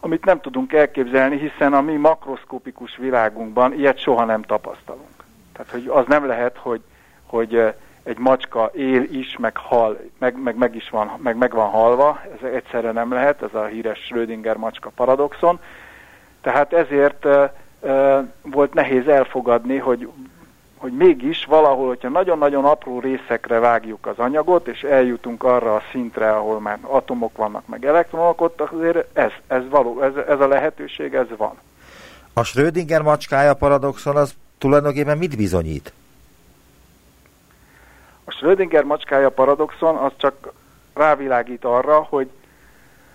amit 0.00 0.24
nem 0.24 0.40
tudunk 0.40 0.72
elképzelni, 0.72 1.38
hiszen 1.38 1.72
a 1.72 1.80
mi 1.80 1.96
makroszkopikus 1.96 2.96
világunkban 2.96 3.72
ilyet 3.72 3.98
soha 3.98 4.24
nem 4.24 4.42
tapasztalunk. 4.42 5.24
Tehát, 5.52 5.70
hogy 5.70 5.86
az 5.88 6.04
nem 6.06 6.26
lehet, 6.26 6.56
hogy, 6.56 6.80
hogy 7.26 7.74
egy 8.06 8.18
macska 8.18 8.70
él 8.74 9.02
is, 9.02 9.36
meg 9.38 9.56
hal, 9.56 9.98
meg, 10.18 10.42
meg, 10.42 10.56
meg 10.56 10.74
is 10.74 10.90
van, 10.90 11.10
meg, 11.22 11.36
meg 11.36 11.52
van 11.52 11.68
halva, 11.68 12.20
ez 12.34 12.48
egyszerre 12.50 12.92
nem 12.92 13.12
lehet, 13.12 13.42
ez 13.42 13.54
a 13.54 13.64
híres 13.64 13.98
Schrödinger 13.98 14.56
macska 14.56 14.90
paradoxon. 14.94 15.60
Tehát 16.40 16.72
ezért 16.72 17.24
uh, 17.24 17.50
uh, 17.80 18.18
volt 18.42 18.74
nehéz 18.74 19.08
elfogadni, 19.08 19.76
hogy, 19.76 20.08
hogy 20.76 20.92
mégis 20.92 21.44
valahol, 21.44 21.86
hogyha 21.86 22.08
nagyon-nagyon 22.08 22.64
apró 22.64 23.00
részekre 23.00 23.58
vágjuk 23.58 24.06
az 24.06 24.18
anyagot, 24.18 24.66
és 24.66 24.82
eljutunk 24.82 25.42
arra 25.42 25.74
a 25.74 25.82
szintre, 25.90 26.30
ahol 26.30 26.60
már 26.60 26.78
atomok 26.82 27.36
vannak, 27.36 27.66
meg 27.66 27.84
elektronok, 27.84 28.40
ott 28.40 28.60
azért 28.60 29.16
ez, 29.18 29.30
ez, 29.46 29.62
való, 29.68 30.02
ez, 30.02 30.12
ez 30.28 30.40
a 30.40 30.48
lehetőség, 30.48 31.14
ez 31.14 31.26
van. 31.36 31.54
A 32.32 32.42
Schrödinger 32.42 33.02
macskája 33.02 33.54
paradoxon 33.54 34.16
az 34.16 34.34
tulajdonképpen 34.58 35.18
mit 35.18 35.36
bizonyít? 35.36 35.92
A 38.28 38.30
Schrödinger 38.30 38.84
macskája 38.84 39.30
paradoxon 39.30 39.96
az 39.96 40.12
csak 40.16 40.52
rávilágít 40.94 41.64
arra, 41.64 42.06
hogy, 42.08 42.30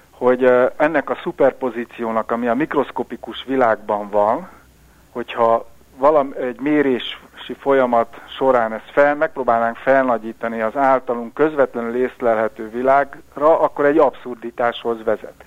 hogy 0.10 0.43
ennek 0.78 1.10
a 1.10 1.17
szuperpozíciónak, 1.24 2.32
ami 2.32 2.47
a 2.47 2.54
mikroszkopikus 2.54 3.43
világban 3.43 4.10
van, 4.10 4.50
hogyha 5.12 5.69
valami, 5.95 6.36
egy 6.38 6.60
mérési 6.60 7.54
folyamat 7.60 8.21
során 8.38 8.74
ezt 8.74 8.91
fel, 8.91 9.15
megpróbálnánk 9.15 9.76
felnagyítani 9.76 10.62
az 10.62 10.76
általunk 10.76 11.34
közvetlenül 11.34 11.95
észlelhető 11.95 12.69
világra, 12.69 13.60
akkor 13.60 13.86
egy 13.86 13.97
abszurditáshoz 13.97 15.04
vezet. 15.04 15.43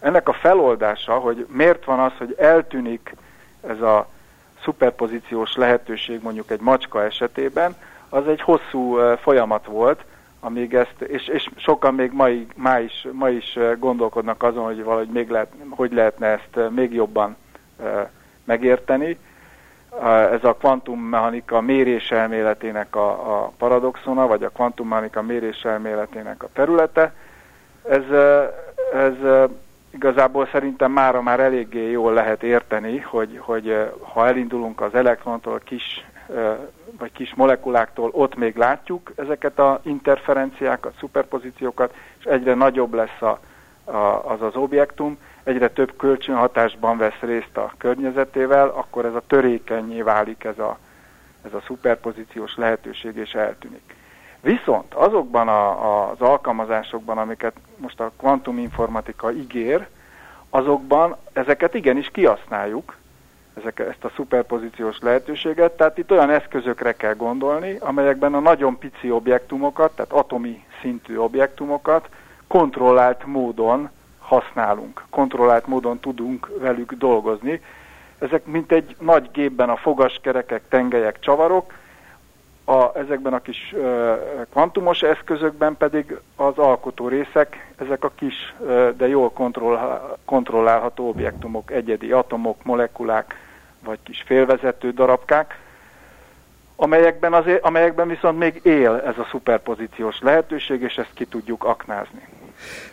Ennek 0.00 0.28
a 0.28 0.32
feloldása, 0.32 1.18
hogy 1.18 1.46
miért 1.50 1.84
van 1.84 1.98
az, 1.98 2.12
hogy 2.18 2.34
eltűnik 2.38 3.14
ez 3.66 3.80
a 3.80 4.08
szuperpozíciós 4.62 5.56
lehetőség 5.56 6.22
mondjuk 6.22 6.50
egy 6.50 6.60
macska 6.60 7.04
esetében, 7.04 7.76
az 8.08 8.28
egy 8.28 8.40
hosszú 8.40 8.98
folyamat 9.16 9.66
volt, 9.66 10.04
amíg 10.40 10.74
ezt, 10.74 11.00
és, 11.00 11.26
és 11.26 11.48
sokan 11.56 11.94
még 11.94 12.12
ma, 12.12 12.26
ma, 12.54 12.78
is, 12.78 13.06
ma 13.12 13.28
is 13.28 13.58
gondolkodnak 13.78 14.42
azon, 14.42 14.64
hogy 14.64 14.84
valahogy 14.84 15.08
még 15.08 15.28
lehet, 15.28 15.52
hogy 15.70 15.92
lehetne 15.92 16.26
ezt 16.26 16.70
még 16.70 16.94
jobban 16.94 17.36
megérteni. 18.44 19.18
Ez 20.32 20.44
a 20.44 20.56
kvantummechanika 20.58 21.60
méréselméletének 21.60 22.96
a, 22.96 23.08
a 23.10 23.52
paradoxona, 23.58 24.26
vagy 24.26 24.42
a 24.42 24.48
kvantummechanika 24.50 25.22
méréselméletének 25.22 26.42
a 26.42 26.48
területe. 26.52 27.14
Ez, 27.88 28.02
ez 28.92 29.14
igazából 29.90 30.48
szerintem 30.52 30.92
mára 30.92 31.22
már 31.22 31.40
eléggé 31.40 31.90
jól 31.90 32.12
lehet 32.12 32.42
érteni, 32.42 32.98
hogy, 32.98 33.38
hogy 33.40 33.90
ha 34.12 34.26
elindulunk 34.26 34.80
az 34.80 34.94
elektrontól, 34.94 35.54
a 35.54 35.58
kis 35.58 36.06
vagy 36.98 37.12
kis 37.12 37.34
molekuláktól 37.34 38.10
ott 38.12 38.36
még 38.36 38.56
látjuk 38.56 39.12
ezeket 39.16 39.58
a 39.58 39.80
interferenciákat, 39.82 40.94
szuperpozíciókat, 40.98 41.94
és 42.18 42.24
egyre 42.24 42.54
nagyobb 42.54 42.94
lesz 42.94 43.22
a, 43.22 43.40
a, 43.84 44.30
az 44.30 44.42
az 44.42 44.56
objektum, 44.56 45.18
egyre 45.42 45.70
több 45.70 45.96
kölcsönhatásban 45.96 46.98
vesz 46.98 47.20
részt 47.20 47.56
a 47.56 47.72
környezetével, 47.78 48.68
akkor 48.68 49.04
ez 49.04 49.14
a 49.14 49.22
törékenyé 49.26 50.02
válik 50.02 50.44
ez 50.44 50.58
a, 50.58 50.78
ez 51.44 51.54
a 51.54 51.62
szuperpozíciós 51.66 52.56
lehetőség, 52.56 53.16
és 53.16 53.34
eltűnik. 53.34 53.96
Viszont 54.40 54.94
azokban 54.94 55.48
a, 55.48 55.68
a, 55.68 56.10
az 56.10 56.20
alkalmazásokban, 56.20 57.18
amiket 57.18 57.54
most 57.76 58.00
a 58.00 58.12
kvantuminformatika 58.16 59.32
ígér, 59.32 59.86
azokban 60.50 61.16
ezeket 61.32 61.74
igenis 61.74 62.10
kihasználjuk, 62.10 62.96
ezek, 63.60 63.78
ezt 63.78 64.04
a 64.04 64.10
szuperpozíciós 64.14 64.98
lehetőséget, 65.00 65.72
tehát 65.72 65.98
itt 65.98 66.10
olyan 66.10 66.30
eszközökre 66.30 66.92
kell 66.92 67.14
gondolni, 67.14 67.76
amelyekben 67.80 68.34
a 68.34 68.40
nagyon 68.40 68.78
pici 68.78 69.10
objektumokat, 69.10 69.92
tehát 69.94 70.12
atomi 70.12 70.64
szintű 70.80 71.16
objektumokat 71.16 72.08
kontrollált 72.46 73.26
módon 73.26 73.90
használunk, 74.18 75.04
kontrollált 75.10 75.66
módon 75.66 75.98
tudunk 75.98 76.50
velük 76.58 76.92
dolgozni. 76.92 77.60
Ezek 78.18 78.46
mint 78.46 78.72
egy 78.72 78.96
nagy 79.00 79.28
gépben 79.32 79.68
a 79.68 79.76
fogaskerekek, 79.76 80.62
tengelyek, 80.68 81.18
csavarok, 81.18 81.72
a, 82.68 82.98
ezekben 82.98 83.32
a 83.32 83.40
kis 83.40 83.72
ö, 83.76 84.14
kvantumos 84.50 85.02
eszközökben 85.02 85.76
pedig 85.76 86.16
az 86.36 86.58
alkotó 86.58 87.08
részek, 87.08 87.72
ezek 87.76 88.04
a 88.04 88.10
kis, 88.14 88.54
ö, 88.66 88.90
de 88.96 89.08
jól 89.08 89.30
kontroll, 89.30 90.00
kontrollálható 90.24 91.08
objektumok, 91.08 91.70
egyedi 91.70 92.12
atomok, 92.12 92.64
molekulák, 92.64 93.47
vagy 93.88 93.98
kis 94.02 94.22
félvezető 94.26 94.90
darabkák, 94.90 95.58
amelyekben, 96.76 97.32
azért, 97.32 97.64
amelyekben 97.64 98.08
viszont 98.08 98.38
még 98.38 98.60
él 98.62 99.02
ez 99.06 99.18
a 99.18 99.26
szuperpozíciós 99.30 100.18
lehetőség, 100.20 100.82
és 100.82 100.94
ezt 100.94 101.10
ki 101.14 101.24
tudjuk 101.24 101.64
aknázni. 101.64 102.28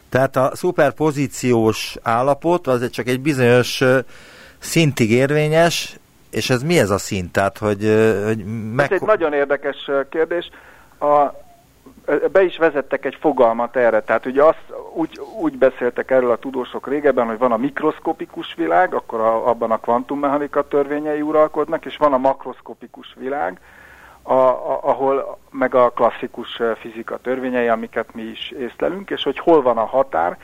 Tehát 0.10 0.36
a 0.36 0.52
szuperpozíciós 0.54 1.98
állapot 2.04 2.68
az 2.68 2.90
csak 2.90 3.08
egy 3.08 3.20
bizonyos 3.20 3.84
szintig 4.58 5.12
érvényes, 5.12 5.98
és 6.30 6.50
ez 6.50 6.64
mi 6.64 6.80
ez 6.80 6.90
a 6.90 6.98
szint? 6.98 7.32
Tehát, 7.32 7.58
hogy, 7.58 7.84
hogy 8.26 8.46
meg... 8.76 8.92
Ez 8.92 9.02
egy 9.02 9.08
nagyon 9.08 9.34
érdekes 9.34 9.90
kérdés. 10.10 10.50
A, 11.00 11.45
be 12.32 12.44
is 12.44 12.58
vezettek 12.58 13.06
egy 13.06 13.18
fogalmat 13.20 13.76
erre, 13.76 14.02
tehát 14.02 14.26
ugye 14.26 14.44
azt 14.44 14.74
úgy, 14.94 15.20
úgy 15.40 15.58
beszéltek 15.58 16.12
erről 16.12 16.32
a 16.32 16.38
tudósok 16.38 16.88
régebben, 16.88 17.28
hogy 17.28 17.38
van 17.38 17.52
a 17.52 17.58
mikroszkopikus 17.58 18.54
világ, 18.54 18.94
akkor 18.94 19.20
a, 19.20 19.50
abban 19.50 19.72
a 19.72 19.80
kvantummechanika 19.80 20.68
törvényei 20.68 21.22
uralkodnak, 21.22 21.86
és 21.86 21.98
van 21.98 22.14
a 22.14 22.18
makroszkopikus 22.18 23.16
világ, 23.20 23.60
a, 24.22 24.34
a, 24.34 24.80
ahol 24.84 25.38
meg 25.52 25.76
a 25.76 25.90
klasszikus 25.90 26.62
fizika 26.80 27.18
törvényei, 27.18 27.68
amiket 27.68 28.14
mi 28.14 28.22
is 28.22 28.50
észlelünk, 28.50 29.10
és 29.10 29.24
hogy 29.24 29.40
hol 29.40 29.62
van 29.62 29.78
a 29.78 29.86
határ, 29.86 30.38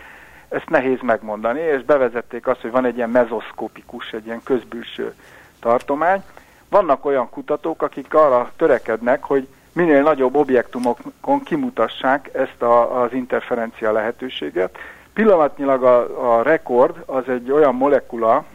ezt 0.49 0.69
nehéz 0.69 0.99
megmondani, 1.01 1.59
és 1.59 1.83
bevezették 1.83 2.47
azt, 2.47 2.61
hogy 2.61 2.71
van 2.71 2.85
egy 2.85 2.95
ilyen 2.95 3.09
mezoszkopikus, 3.09 4.13
egy 4.13 4.25
ilyen 4.25 4.43
közbülső 4.43 5.13
tartomány, 5.59 6.23
vannak 6.69 7.05
olyan 7.05 7.29
kutatók, 7.29 7.81
akik 7.81 8.13
arra 8.13 8.51
törekednek, 8.55 9.23
hogy 9.23 9.47
minél 9.73 10.01
nagyobb 10.01 10.35
objektumokon 10.35 11.43
kimutassák 11.43 12.29
ezt 12.33 12.61
a, 12.61 13.01
az 13.01 13.13
interferencia 13.13 13.91
lehetőséget. 13.91 14.77
Pillanatnyilag 15.13 15.83
a, 15.83 16.37
a 16.37 16.41
rekord 16.41 17.03
az 17.05 17.29
egy 17.29 17.51
olyan 17.51 17.75
molekula, 17.75 18.45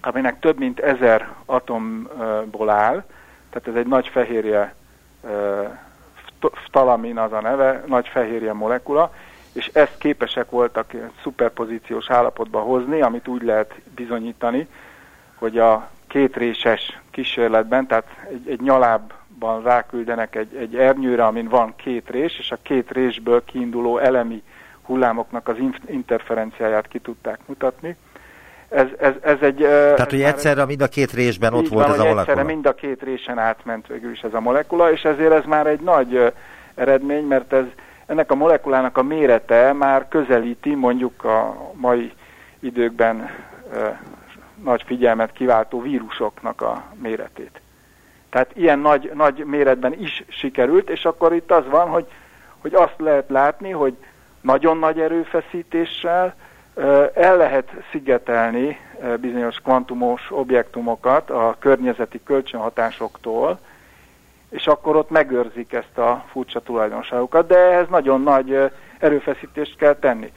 aminek 0.00 0.38
több 0.40 0.58
mint 0.58 0.80
ezer 0.80 1.28
atomból 1.44 2.70
áll, 2.70 3.04
tehát 3.50 3.68
ez 3.68 3.74
egy 3.74 3.86
nagy 3.86 4.08
fehérje, 4.08 4.74
ftalamin 6.52 7.18
az 7.18 7.32
a 7.32 7.40
neve, 7.40 7.84
nagy 7.86 8.08
fehérje 8.08 8.52
molekula, 8.52 9.12
és 9.52 9.70
ezt 9.72 9.98
képesek 9.98 10.50
voltak 10.50 10.92
szuperpozíciós 11.22 12.10
állapotba 12.10 12.60
hozni, 12.60 13.00
amit 13.00 13.28
úgy 13.28 13.42
lehet 13.42 13.74
bizonyítani, 13.94 14.68
hogy 15.34 15.58
a 15.58 15.88
kétréses 16.06 17.00
kísérletben, 17.10 17.86
tehát 17.86 18.06
egy, 18.30 18.48
egy 18.48 18.60
nyalábban 19.42 19.62
ráküldenek 19.62 20.36
egy, 20.36 20.56
egy 20.56 20.76
ernyőre, 20.76 21.24
amin 21.24 21.48
van 21.48 21.74
két 21.76 22.10
rés, 22.10 22.38
és 22.38 22.50
a 22.50 22.58
két 22.62 22.90
résből 22.90 23.44
kiinduló 23.44 23.98
elemi 23.98 24.42
hullámoknak 24.82 25.48
az 25.48 25.56
interferenciáját 25.86 26.88
ki 26.88 26.98
tudták 26.98 27.38
mutatni. 27.46 27.96
Ez, 28.68 28.86
ez, 28.98 29.12
ez 29.22 29.36
egy... 29.40 29.56
Tehát, 29.56 30.10
hogy 30.10 30.22
egyszerre 30.22 30.64
mind 30.64 30.82
a 30.82 30.88
két 30.88 31.12
résben 31.12 31.54
ott 31.54 31.68
volt 31.68 31.86
van, 31.86 31.94
ez 31.94 32.00
a 32.00 32.02
molekula? 32.02 32.20
egyszerre 32.20 32.42
mind 32.42 32.66
a 32.66 32.74
két 32.74 33.02
résen 33.02 33.38
átment 33.38 33.86
végül 33.86 34.10
is 34.10 34.20
ez 34.20 34.34
a 34.34 34.40
molekula, 34.40 34.92
és 34.92 35.04
ezért 35.04 35.32
ez 35.32 35.44
már 35.44 35.66
egy 35.66 35.80
nagy 35.80 36.32
eredmény, 36.74 37.24
mert 37.24 37.52
ez 37.52 37.64
ennek 38.06 38.30
a 38.30 38.34
molekulának 38.34 38.96
a 38.96 39.02
mérete 39.02 39.72
már 39.72 40.08
közelíti 40.08 40.74
mondjuk 40.74 41.24
a 41.24 41.70
mai 41.74 42.12
időkben 42.60 43.30
nagy 44.62 44.82
figyelmet 44.86 45.32
kiváltó 45.32 45.80
vírusoknak 45.80 46.60
a 46.60 46.84
méretét. 46.94 47.61
Tehát 48.32 48.50
ilyen 48.54 48.78
nagy, 48.78 49.10
nagy 49.14 49.44
méretben 49.44 50.00
is 50.00 50.24
sikerült, 50.28 50.90
és 50.90 51.04
akkor 51.04 51.34
itt 51.34 51.50
az 51.50 51.68
van, 51.68 51.88
hogy, 51.88 52.06
hogy 52.58 52.74
azt 52.74 52.94
lehet 52.98 53.30
látni, 53.30 53.70
hogy 53.70 53.96
nagyon 54.40 54.78
nagy 54.78 55.00
erőfeszítéssel 55.00 56.34
el 57.14 57.36
lehet 57.36 57.70
szigetelni 57.90 58.78
bizonyos 59.20 59.56
kvantumos 59.56 60.30
objektumokat 60.30 61.30
a 61.30 61.56
környezeti 61.58 62.22
kölcsönhatásoktól, 62.24 63.58
és 64.50 64.66
akkor 64.66 64.96
ott 64.96 65.10
megőrzik 65.10 65.72
ezt 65.72 65.98
a 65.98 66.24
furcsa 66.30 66.60
tulajdonságokat, 66.60 67.46
de 67.46 67.56
ehhez 67.56 67.88
nagyon 67.88 68.22
nagy 68.22 68.70
erőfeszítést 68.98 69.76
kell 69.76 69.94
tenni. 69.94 70.32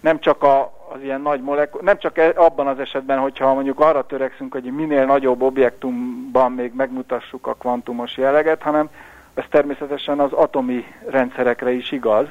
Nem 0.00 0.20
csak 0.20 0.42
a, 0.42 0.75
az 0.92 1.02
ilyen 1.02 1.20
nagy 1.20 1.40
molekul, 1.40 1.80
nem 1.84 1.98
csak 1.98 2.18
e, 2.18 2.32
abban 2.34 2.66
az 2.66 2.78
esetben, 2.78 3.18
hogyha 3.18 3.54
mondjuk 3.54 3.80
arra 3.80 4.06
törekszünk, 4.06 4.52
hogy 4.52 4.62
minél 4.62 5.04
nagyobb 5.04 5.42
objektumban 5.42 6.52
még 6.52 6.72
megmutassuk 6.74 7.46
a 7.46 7.54
kvantumos 7.54 8.16
jelleget, 8.16 8.62
hanem 8.62 8.88
ez 9.34 9.44
természetesen 9.50 10.20
az 10.20 10.32
atomi 10.32 10.84
rendszerekre 11.08 11.70
is 11.70 11.92
igaz. 11.92 12.26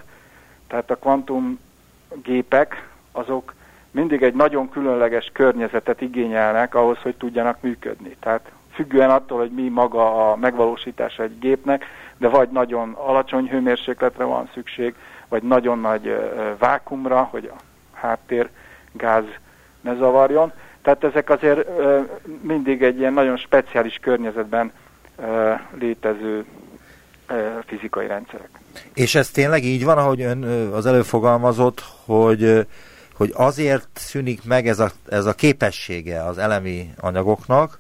Tehát 0.68 0.92
a 0.92 0.96
kvantum 0.96 1.60
gépek 2.24 2.88
azok 3.12 3.54
mindig 3.92 4.24
egy 4.24 4.34
nagyon 4.34 4.70
különleges 4.70 5.30
környezetet 5.34 6.02
igényelnek 6.02 6.76
ahhoz, 6.76 6.98
hogy 6.98 7.16
tudjanak 7.16 7.62
működni. 7.62 8.16
Tehát 8.20 8.52
függően 8.74 9.10
attól, 9.10 9.38
hogy 9.38 9.52
mi 9.52 9.70
maga 9.70 10.32
a 10.32 10.36
megvalósítása 10.36 11.24
egy 11.24 11.40
gépnek, 11.40 11.86
de 12.18 12.28
vagy 12.28 12.50
nagyon 12.50 12.92
alacsony 12.92 13.50
hőmérsékletre 13.50 14.24
van 14.24 14.50
szükség, 14.54 14.96
vagy 15.28 15.44
nagyon 15.44 15.80
nagy 15.80 16.32
vákumra, 16.58 17.28
hogy 17.32 17.52
háttér 17.96 18.50
gáz 18.92 19.24
ne 19.82 19.96
zavarjon. 19.96 20.52
Tehát 20.82 21.04
ezek 21.04 21.30
azért 21.30 21.68
mindig 22.42 22.84
egy 22.84 23.00
ilyen 23.00 23.14
nagyon 23.14 23.38
speciális 23.38 23.98
környezetben 24.02 24.72
létező 25.80 26.46
fizikai 27.66 28.08
rendszerek. 28.08 28.50
És 28.94 29.16
ez 29.16 29.30
tényleg 29.30 29.64
így 29.64 29.84
van, 29.84 29.98
ahogy 29.98 30.22
ön 30.22 30.44
az 30.74 30.86
előfogalmazott, 30.86 31.84
hogy, 32.06 32.68
hogy 33.14 33.32
azért 33.36 33.88
szűnik 33.94 34.44
meg 34.44 34.68
ez 34.68 34.80
a, 34.80 34.92
ez 35.10 35.26
a 35.26 35.34
képessége 35.34 36.24
az 36.24 36.38
elemi 36.38 36.94
anyagoknak, 37.00 37.80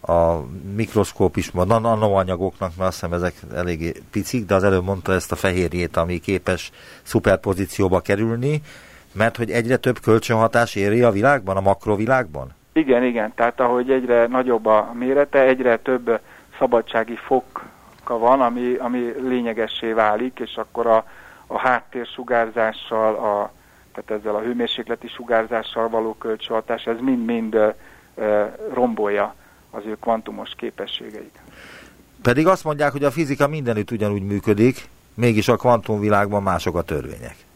a 0.00 0.40
mikroszkóp 0.74 1.36
is, 1.36 1.50
a 1.54 1.64
nanoanyagoknak, 1.64 2.76
mert 2.76 2.88
azt 2.88 3.00
hiszem 3.00 3.12
ezek 3.12 3.34
eléggé 3.54 3.92
picik, 4.10 4.46
de 4.46 4.54
az 4.54 4.64
előbb 4.64 4.84
mondta 4.84 5.12
ezt 5.12 5.32
a 5.32 5.36
fehérjét, 5.36 5.96
ami 5.96 6.18
képes 6.18 6.70
szuperpozícióba 7.02 8.00
kerülni, 8.00 8.62
mert 9.12 9.36
hogy 9.36 9.50
egyre 9.50 9.76
több 9.76 10.00
kölcsönhatás 10.00 10.74
éri 10.74 11.02
a 11.02 11.10
világban, 11.10 11.56
a 11.56 11.60
makrovilágban? 11.60 12.56
Igen, 12.72 13.04
igen, 13.04 13.32
tehát 13.34 13.60
ahogy 13.60 13.90
egyre 13.90 14.26
nagyobb 14.26 14.66
a 14.66 14.92
mérete, 14.98 15.40
egyre 15.40 15.78
több 15.78 16.20
szabadsági 16.58 17.16
foka 17.16 18.18
van, 18.18 18.40
ami, 18.40 18.74
ami 18.74 19.12
lényegessé 19.28 19.92
válik, 19.92 20.38
és 20.38 20.56
akkor 20.56 20.86
a, 20.86 21.04
a 21.46 21.58
háttérsugárzással, 21.58 23.14
a, 23.14 23.52
tehát 23.94 24.20
ezzel 24.20 24.34
a 24.34 24.40
hőmérsékleti 24.40 25.08
sugárzással 25.08 25.88
való 25.88 26.14
kölcsönhatás, 26.14 26.84
ez 26.84 26.96
mind-mind 27.00 27.54
e, 27.54 27.74
rombolja 28.72 29.34
az 29.70 29.82
ő 29.86 29.96
kvantumos 30.00 30.50
képességeit. 30.56 31.38
Pedig 32.22 32.46
azt 32.46 32.64
mondják, 32.64 32.92
hogy 32.92 33.04
a 33.04 33.10
fizika 33.10 33.48
mindenütt 33.48 33.90
ugyanúgy 33.90 34.22
működik, 34.22 34.88
mégis 35.14 35.48
a 35.48 35.56
kvantumvilágban 35.56 36.42
mások 36.42 36.76
a 36.76 36.82
törvények. 36.82 37.47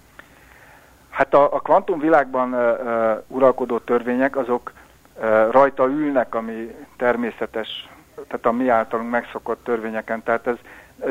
Hát 1.22 1.34
a, 1.34 1.54
a 1.54 1.60
kvantumvilágban 1.60 2.52
uh, 2.54 3.22
uralkodó 3.26 3.78
törvények 3.78 4.36
azok 4.36 4.72
uh, 5.16 5.50
rajta 5.50 5.86
ülnek, 5.86 6.34
ami 6.34 6.74
természetes, 6.96 7.88
tehát 8.14 8.46
a 8.46 8.52
mi 8.52 8.68
általunk 8.68 9.10
megszokott 9.10 9.64
törvényeken. 9.64 10.22
Tehát 10.22 10.46
ez, 10.46 10.56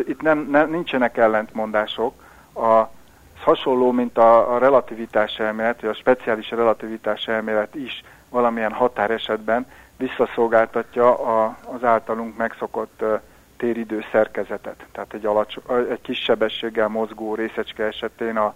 itt 0.08 0.22
nem, 0.22 0.48
nem, 0.50 0.70
nincsenek 0.70 1.18
ellentmondások. 1.18 2.14
A, 2.54 2.80
ez 2.80 3.44
hasonló, 3.44 3.92
mint 3.92 4.18
a, 4.18 4.54
a 4.54 4.58
relativitás 4.58 5.40
elmélet, 5.40 5.82
vagy 5.82 5.90
a 5.90 5.94
speciális 5.94 6.50
relativitás 6.50 7.28
elmélet 7.28 7.76
is 7.76 8.04
valamilyen 8.30 8.72
határesetben 8.72 9.66
visszaszolgáltatja 9.98 11.20
a, 11.20 11.58
az 11.74 11.84
általunk 11.84 12.38
megszokott 12.38 13.02
uh, 13.02 13.20
téridő 13.58 14.04
szerkezetet. 14.12 14.86
Tehát 14.92 15.14
egy, 15.14 15.26
alacsony, 15.26 15.64
egy 15.90 16.02
kis 16.02 16.20
sebességgel 16.24 16.88
mozgó 16.88 17.36
részecske 17.36 17.84
esetén 17.84 18.38
a, 18.38 18.56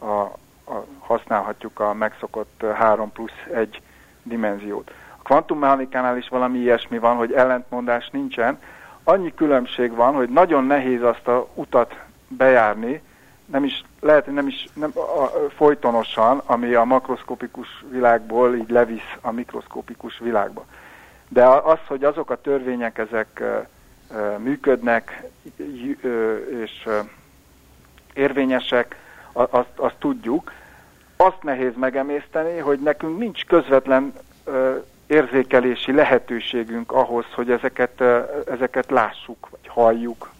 a, 0.00 0.44
használhatjuk 0.98 1.80
a 1.80 1.94
megszokott 1.94 2.64
3 2.74 3.12
plusz 3.12 3.44
1 3.54 3.80
dimenziót. 4.22 4.90
A 5.16 5.22
kvantummechanikánál 5.22 6.16
is 6.16 6.28
valami 6.28 6.58
ilyesmi 6.58 6.98
van, 6.98 7.16
hogy 7.16 7.32
ellentmondás 7.32 8.08
nincsen. 8.10 8.58
Annyi 9.04 9.34
különbség 9.34 9.94
van, 9.94 10.14
hogy 10.14 10.28
nagyon 10.28 10.64
nehéz 10.64 11.02
azt 11.02 11.28
a 11.28 11.48
utat 11.54 11.98
bejárni, 12.28 13.02
nem 13.46 13.64
is, 13.64 13.84
lehet, 14.00 14.26
nem 14.26 14.46
is 14.46 14.68
nem, 14.72 14.90
a, 14.94 15.26
folytonosan, 15.56 16.42
ami 16.46 16.74
a 16.74 16.84
makroszkopikus 16.84 17.84
világból 17.90 18.56
így 18.56 18.70
levisz 18.70 19.16
a 19.20 19.30
mikroszkopikus 19.30 20.18
világba. 20.18 20.64
De 21.28 21.46
az, 21.46 21.78
hogy 21.86 22.04
azok 22.04 22.30
a 22.30 22.40
törvények 22.40 22.98
ezek 22.98 23.42
működnek 24.38 25.22
és 26.62 26.88
érvényesek, 28.12 28.96
azt, 29.36 29.76
azt 29.76 29.96
tudjuk. 29.98 30.52
Azt 31.16 31.42
nehéz 31.42 31.72
megemészteni, 31.76 32.58
hogy 32.58 32.78
nekünk 32.78 33.18
nincs 33.18 33.44
közvetlen 33.44 34.12
érzékelési 35.06 35.92
lehetőségünk 35.92 36.92
ahhoz, 36.92 37.24
hogy 37.34 37.50
ezeket, 37.50 38.00
ezeket 38.50 38.90
lássuk, 38.90 39.48
vagy 39.50 39.68
halljuk, 39.68 40.30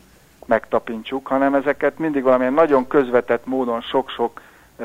megtapintsuk, 0.46 1.26
hanem 1.26 1.54
ezeket 1.54 1.98
mindig 1.98 2.22
valamilyen 2.22 2.52
nagyon 2.52 2.86
közvetett 2.86 3.46
módon 3.46 3.80
sok-sok 3.80 4.40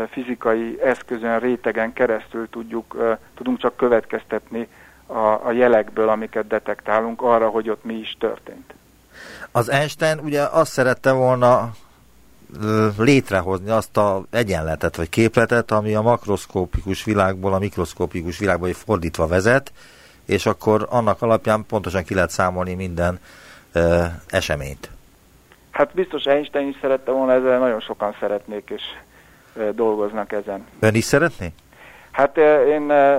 fizikai 0.09 0.81
eszközön, 0.81 1.39
rétegen 1.39 1.93
keresztül 1.93 2.49
tudjuk, 2.49 3.17
tudunk 3.35 3.57
csak 3.59 3.75
következtetni 3.75 4.67
a, 5.05 5.47
a 5.47 5.51
jelekből, 5.51 6.09
amiket 6.09 6.47
detektálunk 6.47 7.21
arra, 7.21 7.49
hogy 7.49 7.69
ott 7.69 7.83
mi 7.83 7.93
is 7.93 8.15
történt. 8.19 8.73
Az 9.51 9.69
Einstein 9.69 10.19
ugye 10.19 10.41
azt 10.41 10.71
szerette 10.71 11.11
volna 11.11 11.71
létrehozni 12.97 13.69
azt 13.69 13.97
a 13.97 14.23
egyenletet 14.29 14.95
vagy 14.95 15.09
képletet, 15.09 15.71
ami 15.71 15.95
a 15.95 16.01
makroszkópikus 16.01 17.03
világból 17.03 17.53
a 17.53 17.59
mikroszkópikus 17.59 18.37
világba 18.37 18.73
fordítva 18.73 19.27
vezet, 19.27 19.71
és 20.25 20.45
akkor 20.45 20.87
annak 20.89 21.21
alapján 21.21 21.65
pontosan 21.67 22.03
ki 22.03 22.13
lehet 22.13 22.29
számolni 22.29 22.73
minden 22.73 23.19
ö, 23.73 24.03
eseményt. 24.29 24.89
Hát 25.71 25.93
biztos 25.93 26.23
Einstein 26.23 26.67
is 26.67 26.77
szerette 26.81 27.11
volna, 27.11 27.33
ezzel 27.33 27.59
nagyon 27.59 27.79
sokan 27.79 28.15
szeretnék, 28.19 28.69
és 28.69 28.81
ö, 29.53 29.69
dolgoznak 29.71 30.31
ezen. 30.31 30.65
Ön 30.79 30.95
is 30.95 31.03
szeretné? 31.03 31.53
Hát 32.11 32.37
ö, 32.37 32.73
én 32.73 32.89
ö, 32.89 33.17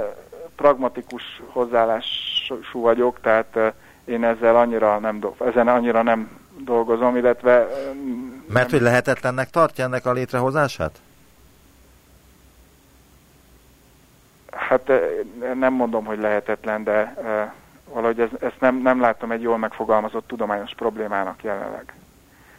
pragmatikus 0.57 1.23
hozzáállású 1.47 2.81
vagyok, 2.81 3.21
tehát 3.21 3.75
én 4.05 4.25
ezzel 4.25 4.57
annyira 4.57 4.99
nem, 4.99 5.21
ezen 5.47 5.69
annyira 5.69 6.03
nem 6.03 6.41
dolgozom, 6.65 7.17
illetve... 7.17 7.69
Mert 8.47 8.71
hogy 8.71 8.81
lehetetlennek 8.81 9.51
tartja 9.51 9.85
ennek 9.85 10.07
a 10.07 10.13
létrehozását? 10.13 11.01
Hát 14.51 14.93
nem 15.55 15.73
mondom, 15.73 16.05
hogy 16.05 16.19
lehetetlen, 16.19 16.85
de 16.85 17.15
valahogy 17.93 18.21
ez, 18.21 18.29
ezt 18.41 18.61
nem, 18.61 18.77
nem 18.77 19.01
látom 19.01 19.31
egy 19.33 19.43
jól 19.43 19.59
megfogalmazott 19.59 20.27
tudományos 20.27 20.75
problémának 20.75 21.43
jelenleg. 21.43 21.95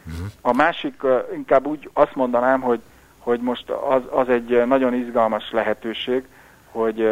Uh-huh. 0.06 0.26
A 0.40 0.52
másik, 0.52 1.02
inkább 1.34 1.66
úgy 1.66 1.90
azt 1.92 2.14
mondanám, 2.14 2.60
hogy, 2.60 2.80
hogy 3.18 3.40
most 3.40 3.70
az, 3.70 4.02
az 4.10 4.28
egy 4.28 4.66
nagyon 4.66 4.94
izgalmas 4.94 5.50
lehetőség, 5.50 6.24
hogy 6.70 7.08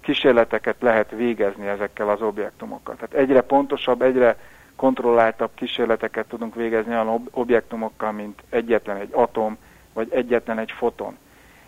kísérleteket 0.00 0.76
lehet 0.80 1.10
végezni 1.10 1.66
ezekkel 1.66 2.08
az 2.08 2.22
objektumokkal. 2.22 2.94
Tehát 2.94 3.14
egyre 3.14 3.40
pontosabb, 3.40 4.02
egyre 4.02 4.36
kontrolláltabb 4.76 5.50
kísérleteket 5.54 6.26
tudunk 6.26 6.54
végezni 6.54 6.92
olyan 6.92 7.28
objektumokkal, 7.30 8.12
mint 8.12 8.42
egyetlen 8.48 8.96
egy 8.96 9.10
atom, 9.12 9.58
vagy 9.92 10.08
egyetlen 10.12 10.58
egy 10.58 10.70
foton. 10.70 11.16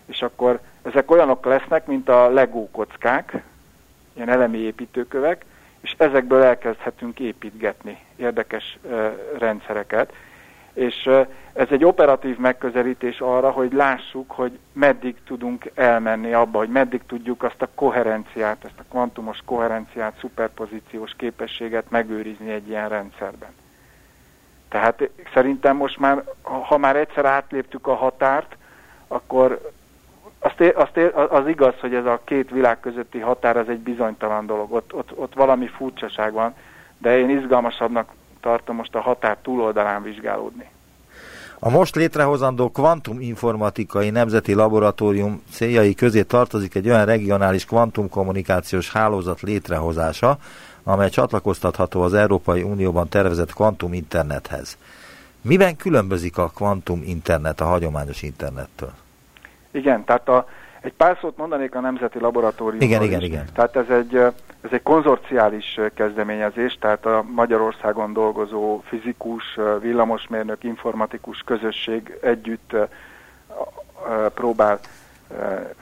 És 0.06 0.22
akkor 0.22 0.61
ezek 0.82 1.11
olyanok 1.11 1.44
lesznek, 1.44 1.86
mint 1.86 2.09
a 2.09 2.28
Lego 2.28 2.68
kockák, 2.70 3.42
ilyen 4.12 4.28
elemi 4.28 4.59
építőkövek, 4.59 5.44
és 5.80 5.94
ezekből 5.98 6.42
elkezdhetünk 6.42 7.18
építgetni 7.20 7.98
érdekes 8.16 8.78
rendszereket. 9.38 10.12
És 10.79 11.11
ez 11.53 11.66
egy 11.70 11.85
operatív 11.85 12.39
megközelítés 12.39 13.20
arra, 13.20 13.51
hogy 13.51 13.72
lássuk, 13.72 14.31
hogy 14.31 14.59
meddig 14.72 15.16
tudunk 15.26 15.70
elmenni 15.74 16.33
abba, 16.33 16.59
hogy 16.59 16.68
meddig 16.68 17.01
tudjuk 17.07 17.43
azt 17.43 17.62
a 17.62 17.68
koherenciát, 17.74 18.64
ezt 18.64 18.79
a 18.79 18.85
kvantumos 18.91 19.39
koherenciát, 19.45 20.18
szuperpozíciós 20.20 21.14
képességet 21.16 21.91
megőrizni 21.91 22.51
egy 22.51 22.68
ilyen 22.68 22.89
rendszerben. 22.89 23.49
Tehát 24.68 25.11
szerintem 25.35 25.76
most 25.76 25.99
már, 25.99 26.24
ha 26.43 26.79
már 26.79 26.97
egyszer 26.97 27.24
átléptük 27.24 27.87
a 27.87 27.95
határt, 27.95 28.57
akkor 29.09 29.70
azt, 30.39 30.61
ér, 30.61 30.76
azt 30.76 30.97
ér, 30.97 31.12
az 31.14 31.47
igaz, 31.47 31.74
hogy 31.81 31.95
ez 31.95 32.05
a 32.05 32.20
két 32.24 32.51
világ 32.51 32.81
közötti 32.81 33.18
határ 33.18 33.57
az 33.57 33.68
egy 33.68 33.81
bizonytalan 33.81 34.47
dolog, 34.47 34.72
ott, 34.72 34.95
ott, 34.95 35.18
ott 35.18 35.35
valami 35.35 35.66
furcsaság 35.66 36.33
van, 36.33 36.55
de 36.99 37.18
én 37.18 37.31
izgalmasabbnak 37.31 38.12
tartom 38.49 38.76
most 38.76 38.94
a 38.94 39.01
határ 39.01 39.36
túloldalán 39.42 40.03
vizsgálódni. 40.03 40.68
A 41.59 41.70
most 41.70 41.94
létrehozandó 41.94 42.70
kvantuminformatikai 42.70 44.11
nemzeti 44.11 44.55
laboratórium 44.55 45.42
céljai 45.51 45.94
közé 45.94 46.22
tartozik 46.22 46.74
egy 46.74 46.88
olyan 46.88 47.05
regionális 47.05 47.64
kvantumkommunikációs 47.64 48.92
hálózat 48.92 49.40
létrehozása, 49.40 50.38
amely 50.84 51.09
csatlakoztatható 51.09 52.03
az 52.03 52.14
Európai 52.14 52.62
Unióban 52.62 53.09
tervezett 53.09 53.53
kvantum 53.53 53.92
internethez. 53.92 54.78
Miben 55.40 55.76
különbözik 55.76 56.38
a 56.38 56.49
kvantum 56.55 57.03
internet 57.05 57.61
a 57.61 57.64
hagyományos 57.64 58.22
internettől? 58.22 58.92
Igen, 59.70 60.05
tehát 60.05 60.28
a, 60.28 60.49
egy 60.89 60.95
pár 60.95 61.18
szót 61.20 61.36
mondanék 61.36 61.74
a 61.74 61.80
Nemzeti 61.80 62.18
Laboratóriumról 62.18 62.89
Igen, 62.89 63.03
igen, 63.03 63.20
igen. 63.20 63.45
Tehát 63.53 63.76
ez 63.76 63.89
egy, 63.89 64.14
ez 64.61 64.70
egy 64.70 64.82
konzorciális 64.82 65.80
kezdeményezés, 65.95 66.76
tehát 66.80 67.07
a 67.07 67.24
Magyarországon 67.34 68.12
dolgozó 68.12 68.80
fizikus, 68.84 69.59
villamosmérnök, 69.80 70.64
informatikus 70.64 71.43
közösség 71.43 72.18
együtt 72.22 72.76
próbál 74.34 74.80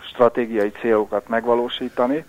stratégiai 0.00 0.70
célokat 0.70 1.28
megvalósítani. 1.28 2.24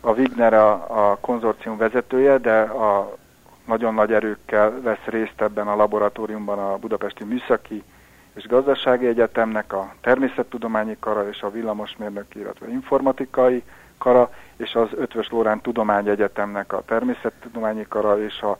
A 0.00 0.10
Wigner 0.10 0.54
a, 0.54 0.72
a 0.72 1.18
konzorcium 1.20 1.76
vezetője, 1.76 2.38
de 2.38 2.60
a 2.60 3.16
nagyon 3.64 3.94
nagy 3.94 4.12
erőkkel 4.12 4.80
vesz 4.82 5.04
részt 5.04 5.40
ebben 5.40 5.68
a 5.68 5.76
laboratóriumban 5.76 6.58
a 6.58 6.76
Budapesti 6.76 7.24
Műszaki 7.24 7.82
és 8.36 8.46
Gazdasági 8.46 9.06
Egyetemnek 9.06 9.72
a 9.72 9.94
Természettudományi 10.00 10.96
Kara 11.00 11.28
és 11.28 11.42
a 11.42 11.50
Villamosmérnöki, 11.50 12.38
illetve 12.38 12.68
Informatikai 12.68 13.62
Kara, 13.98 14.30
és 14.56 14.74
az 14.74 14.88
Ötvös 14.94 15.28
Lórán 15.30 15.60
Tudományegyetemnek 15.60 16.72
a 16.72 16.82
Természettudományi 16.86 17.86
Kara 17.88 18.22
és 18.22 18.40
a, 18.40 18.58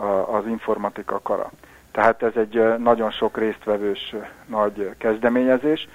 a, 0.00 0.36
az 0.36 0.46
Informatika 0.46 1.20
Kara. 1.22 1.50
Tehát 1.92 2.22
ez 2.22 2.32
egy 2.34 2.78
nagyon 2.78 3.10
sok 3.10 3.36
résztvevős 3.36 4.14
nagy 4.46 4.94
kezdeményezés. 4.98 5.88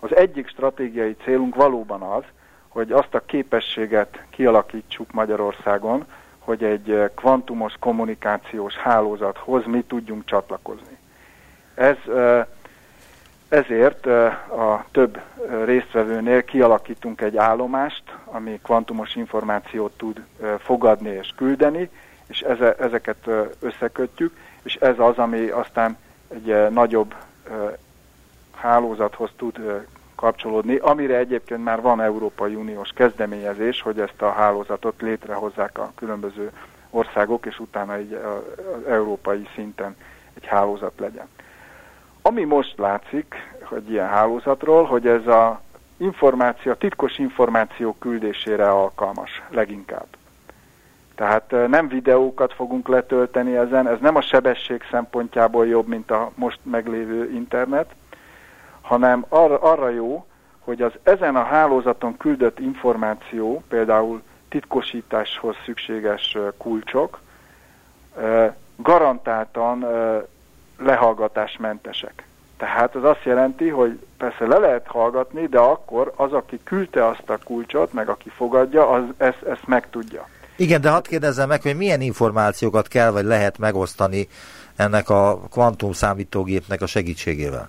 Az 0.00 0.16
egyik 0.16 0.48
stratégiai 0.48 1.16
célunk 1.24 1.54
valóban 1.54 2.02
az, 2.02 2.24
hogy 2.68 2.92
azt 2.92 3.14
a 3.14 3.20
képességet 3.26 4.22
kialakítsuk 4.30 5.12
Magyarországon, 5.12 6.04
hogy 6.38 6.64
egy 6.64 7.10
kvantumos 7.14 7.74
kommunikációs 7.78 8.74
hálózathoz 8.74 9.64
mi 9.66 9.82
tudjunk 9.82 10.24
csatlakozni. 10.24 10.98
Ez 11.74 11.96
ezért 13.48 14.06
a 14.06 14.84
több 14.90 15.20
résztvevőnél 15.64 16.44
kialakítunk 16.44 17.20
egy 17.20 17.36
állomást, 17.36 18.02
ami 18.24 18.60
kvantumos 18.62 19.14
információt 19.14 19.92
tud 19.96 20.24
fogadni 20.58 21.08
és 21.08 21.32
küldeni, 21.36 21.90
és 22.26 22.40
ezeket 22.78 23.28
összekötjük, 23.60 24.36
és 24.62 24.74
ez 24.74 24.98
az, 24.98 25.18
ami 25.18 25.48
aztán 25.48 25.96
egy 26.28 26.70
nagyobb 26.70 27.14
hálózathoz 28.54 29.30
tud 29.36 29.84
kapcsolódni, 30.14 30.76
amire 30.76 31.16
egyébként 31.16 31.64
már 31.64 31.80
van 31.80 32.00
Európai 32.00 32.54
Uniós 32.54 32.90
kezdeményezés, 32.94 33.80
hogy 33.80 34.00
ezt 34.00 34.22
a 34.22 34.30
hálózatot 34.30 35.00
létrehozzák 35.00 35.78
a 35.78 35.92
különböző 35.96 36.50
országok, 36.90 37.46
és 37.46 37.58
utána 37.58 37.94
egy 37.94 38.20
európai 38.88 39.48
szinten 39.54 39.96
egy 40.34 40.46
hálózat 40.46 40.92
legyen. 40.96 41.26
Ami 42.26 42.44
most 42.44 42.78
látszik, 42.78 43.34
hogy 43.62 43.90
ilyen 43.90 44.08
hálózatról, 44.08 44.84
hogy 44.84 45.06
ez 45.06 45.26
a 45.26 45.60
információ, 45.96 46.72
titkos 46.72 47.18
információ 47.18 47.96
küldésére 47.98 48.70
alkalmas 48.70 49.42
leginkább. 49.48 50.06
Tehát 51.14 51.54
nem 51.68 51.88
videókat 51.88 52.52
fogunk 52.52 52.88
letölteni 52.88 53.56
ezen, 53.56 53.88
ez 53.88 53.98
nem 54.00 54.16
a 54.16 54.20
sebesség 54.20 54.82
szempontjából 54.90 55.66
jobb, 55.66 55.86
mint 55.86 56.10
a 56.10 56.30
most 56.34 56.58
meglévő 56.62 57.30
internet, 57.32 57.94
hanem 58.80 59.24
arra, 59.28 59.58
arra 59.58 59.88
jó, 59.88 60.26
hogy 60.58 60.82
az 60.82 60.92
ezen 61.02 61.36
a 61.36 61.44
hálózaton 61.44 62.16
küldött 62.16 62.58
információ, 62.58 63.62
például 63.68 64.22
titkosításhoz 64.48 65.56
szükséges 65.64 66.36
kulcsok, 66.56 67.20
garantáltan 68.76 69.86
lehallgatásmentesek. 70.78 72.24
Tehát 72.56 72.94
az 72.94 73.04
azt 73.04 73.24
jelenti, 73.24 73.68
hogy 73.68 73.98
persze 74.18 74.46
le 74.46 74.58
lehet 74.58 74.86
hallgatni, 74.86 75.46
de 75.46 75.58
akkor 75.58 76.12
az, 76.16 76.32
aki 76.32 76.60
küldte 76.64 77.06
azt 77.06 77.30
a 77.30 77.38
kulcsot, 77.44 77.92
meg 77.92 78.08
aki 78.08 78.28
fogadja, 78.28 78.90
az 78.90 79.02
ezt, 79.16 79.42
ezt 79.42 79.66
megtudja. 79.66 80.28
Igen, 80.56 80.80
de 80.80 80.90
hadd 80.90 81.08
kérdezzem 81.08 81.48
meg, 81.48 81.62
hogy 81.62 81.76
milyen 81.76 82.00
információkat 82.00 82.88
kell 82.88 83.10
vagy 83.10 83.24
lehet 83.24 83.58
megosztani 83.58 84.28
ennek 84.76 85.08
a 85.08 85.40
kvantum 85.50 85.92
számítógépnek 85.92 86.82
a 86.82 86.86
segítségével? 86.86 87.68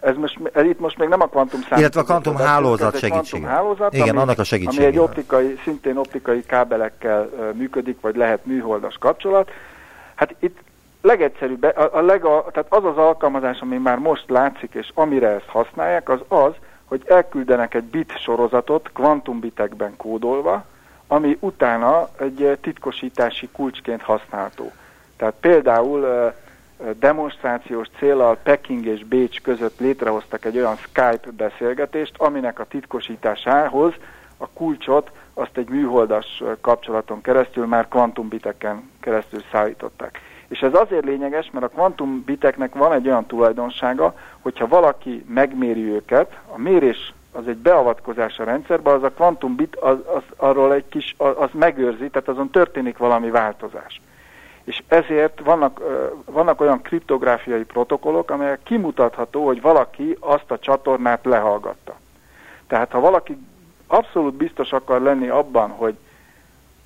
Ez 0.00 0.16
most, 0.16 0.40
ez 0.52 0.64
itt 0.64 0.80
most 0.80 0.98
még 0.98 1.08
nem 1.08 1.20
a 1.20 1.26
kvantum 1.26 1.60
számítógép. 1.60 1.78
Illetve 1.78 2.00
a 2.00 2.04
kvantum 2.04 2.36
hálózat 2.36 2.98
segítségével. 2.98 3.54
hálózat, 3.54 3.94
Igen, 3.94 4.08
ami, 4.08 4.18
annak 4.18 4.38
a 4.38 4.44
segítségével. 4.44 4.86
Ami 4.86 4.96
egy 4.96 5.02
optikai, 5.02 5.58
szintén 5.64 5.96
optikai 5.96 6.44
kábelekkel 6.46 7.28
működik, 7.54 8.00
vagy 8.00 8.16
lehet 8.16 8.44
műholdas 8.44 8.96
kapcsolat. 8.98 9.50
Hát 10.14 10.34
itt 10.38 10.58
legegyszerűbb, 11.00 11.62
a, 11.62 11.96
a 11.96 12.00
lega, 12.00 12.46
tehát 12.52 12.72
az 12.72 12.84
az 12.84 12.96
alkalmazás, 12.96 13.60
ami 13.60 13.76
már 13.76 13.98
most 13.98 14.30
látszik, 14.30 14.74
és 14.74 14.90
amire 14.94 15.28
ezt 15.28 15.48
használják, 15.48 16.08
az 16.08 16.20
az, 16.28 16.52
hogy 16.84 17.02
elküldenek 17.06 17.74
egy 17.74 17.84
bit 17.84 18.18
sorozatot 18.18 18.90
kvantumbitekben 18.92 19.96
kódolva, 19.96 20.64
ami 21.06 21.36
utána 21.40 22.08
egy 22.18 22.58
titkosítási 22.60 23.48
kulcsként 23.52 24.02
használható. 24.02 24.72
Tehát 25.16 25.34
például 25.40 26.32
demonstrációs 26.98 27.88
célral 27.98 28.36
Peking 28.42 28.86
és 28.86 29.04
Bécs 29.04 29.40
között 29.40 29.80
létrehoztak 29.80 30.44
egy 30.44 30.56
olyan 30.56 30.76
Skype 30.76 31.30
beszélgetést, 31.36 32.14
aminek 32.16 32.58
a 32.58 32.64
titkosításához 32.64 33.94
a 34.36 34.48
kulcsot 34.48 35.10
azt 35.34 35.56
egy 35.56 35.68
műholdas 35.68 36.42
kapcsolaton 36.60 37.20
keresztül 37.20 37.66
már 37.66 37.88
kvantumbiteken 37.88 38.90
keresztül 39.00 39.42
szállították. 39.52 40.20
És 40.48 40.60
ez 40.62 40.74
azért 40.74 41.04
lényeges, 41.04 41.50
mert 41.52 41.64
a 41.64 41.68
kvantumbiteknek 41.68 42.74
van 42.74 42.92
egy 42.92 43.06
olyan 43.06 43.26
tulajdonsága, 43.26 44.14
hogyha 44.40 44.68
valaki 44.68 45.24
megméri 45.28 45.84
őket, 45.84 46.38
a 46.54 46.58
mérés 46.58 47.12
az 47.32 47.48
egy 47.48 47.56
beavatkozás 47.56 48.38
a 48.38 48.44
rendszerbe, 48.44 48.90
az 48.90 49.02
a 49.02 49.10
kvantumbit 49.10 49.76
az, 49.76 49.96
az, 50.14 50.22
arról 50.36 50.74
egy 50.74 50.88
kis, 50.88 51.14
az, 51.16 51.48
megőrzi, 51.52 52.08
tehát 52.08 52.28
azon 52.28 52.50
történik 52.50 52.98
valami 52.98 53.30
változás. 53.30 54.00
És 54.64 54.82
ezért 54.88 55.40
vannak, 55.44 55.80
vannak 56.24 56.60
olyan 56.60 56.82
kriptográfiai 56.82 57.64
protokollok, 57.64 58.30
amelyek 58.30 58.62
kimutatható, 58.62 59.46
hogy 59.46 59.60
valaki 59.60 60.16
azt 60.20 60.50
a 60.50 60.58
csatornát 60.58 61.24
lehallgatta. 61.24 61.96
Tehát 62.66 62.90
ha 62.90 63.00
valaki 63.00 63.38
abszolút 63.86 64.34
biztos 64.34 64.72
akar 64.72 65.00
lenni 65.00 65.28
abban, 65.28 65.70
hogy 65.70 65.96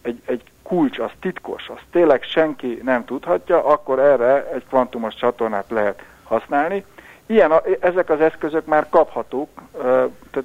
egy, 0.03 0.23
egy 0.25 0.43
kulcs 0.73 0.99
az 0.99 1.11
titkos, 1.21 1.69
az 1.69 1.79
tényleg 1.91 2.23
senki 2.23 2.81
nem 2.83 3.05
tudhatja, 3.05 3.65
akkor 3.65 3.99
erre 3.99 4.51
egy 4.53 4.65
kvantumos 4.69 5.15
csatornát 5.15 5.71
lehet 5.71 6.03
használni. 6.25 6.85
Ilyen, 7.27 7.53
ezek 7.81 8.11
az 8.11 8.21
eszközök 8.21 8.67
már 8.67 8.89
kaphatók, 8.89 9.49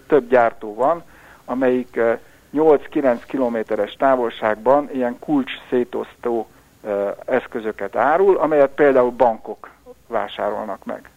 több 0.07 0.29
gyártó 0.29 0.73
van, 0.75 1.03
amelyik 1.45 1.99
8-9 2.53 3.21
kilométeres 3.27 3.93
távolságban 3.93 4.89
ilyen 4.93 5.19
kulcs 5.19 5.51
szétosztó 5.69 6.47
eszközöket 7.25 7.95
árul, 7.95 8.37
amelyet 8.37 8.71
például 8.75 9.11
bankok 9.11 9.69
vásárolnak 10.07 10.85
meg. 10.85 11.09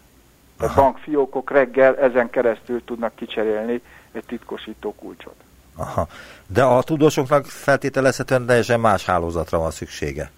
A 0.59 0.73
bankfiókok 0.75 1.51
reggel 1.51 1.97
ezen 1.99 2.31
keresztül 2.31 2.85
tudnak 2.85 3.15
kicserélni 3.15 3.83
egy 4.13 4.25
titkosító 4.25 4.95
kulcsot. 4.95 5.37
Aha. 5.77 6.07
De 6.47 6.63
a 6.63 6.83
tudósoknak 6.83 7.45
feltételezhetően 7.45 8.47
teljesen 8.47 8.81
más 8.81 9.05
hálózatra 9.05 9.59
van 9.59 9.71
szüksége. 9.71 10.31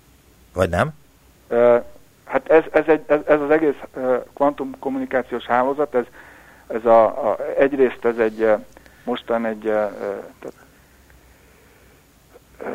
Vagy 0.55 0.69
nem? 0.69 0.91
Hát 2.25 2.49
ez, 2.51 2.65
ez, 2.73 2.85
egy, 2.87 3.03
ez, 3.07 3.19
ez 3.27 3.41
az 3.41 3.51
egész 3.51 3.75
uh, 3.95 4.25
kvantum 4.35 4.79
kommunikációs 4.79 5.45
hálózat, 5.45 5.95
ez, 5.95 6.05
ez 6.67 6.85
a, 6.85 7.05
a, 7.05 7.37
egyrészt 7.59 8.05
ez 8.05 8.19
egy 8.19 8.49
mostan 9.05 9.47
egy, 9.47 9.61
tehát 9.61 10.55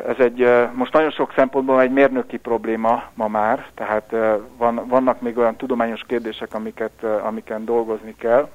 ez 0.07 0.15
egy, 0.17 0.47
most 0.73 0.93
nagyon 0.93 1.11
sok 1.11 1.33
szempontból 1.35 1.81
egy 1.81 1.91
mérnöki 1.91 2.37
probléma 2.37 3.03
ma 3.13 3.27
már, 3.27 3.69
tehát 3.73 4.15
van, 4.57 4.87
vannak 4.87 5.21
még 5.21 5.37
olyan 5.37 5.55
tudományos 5.55 6.03
kérdések, 6.07 6.53
amiket, 6.53 7.03
amiken 7.03 7.65
dolgozni 7.65 8.15
kell, 8.15 8.49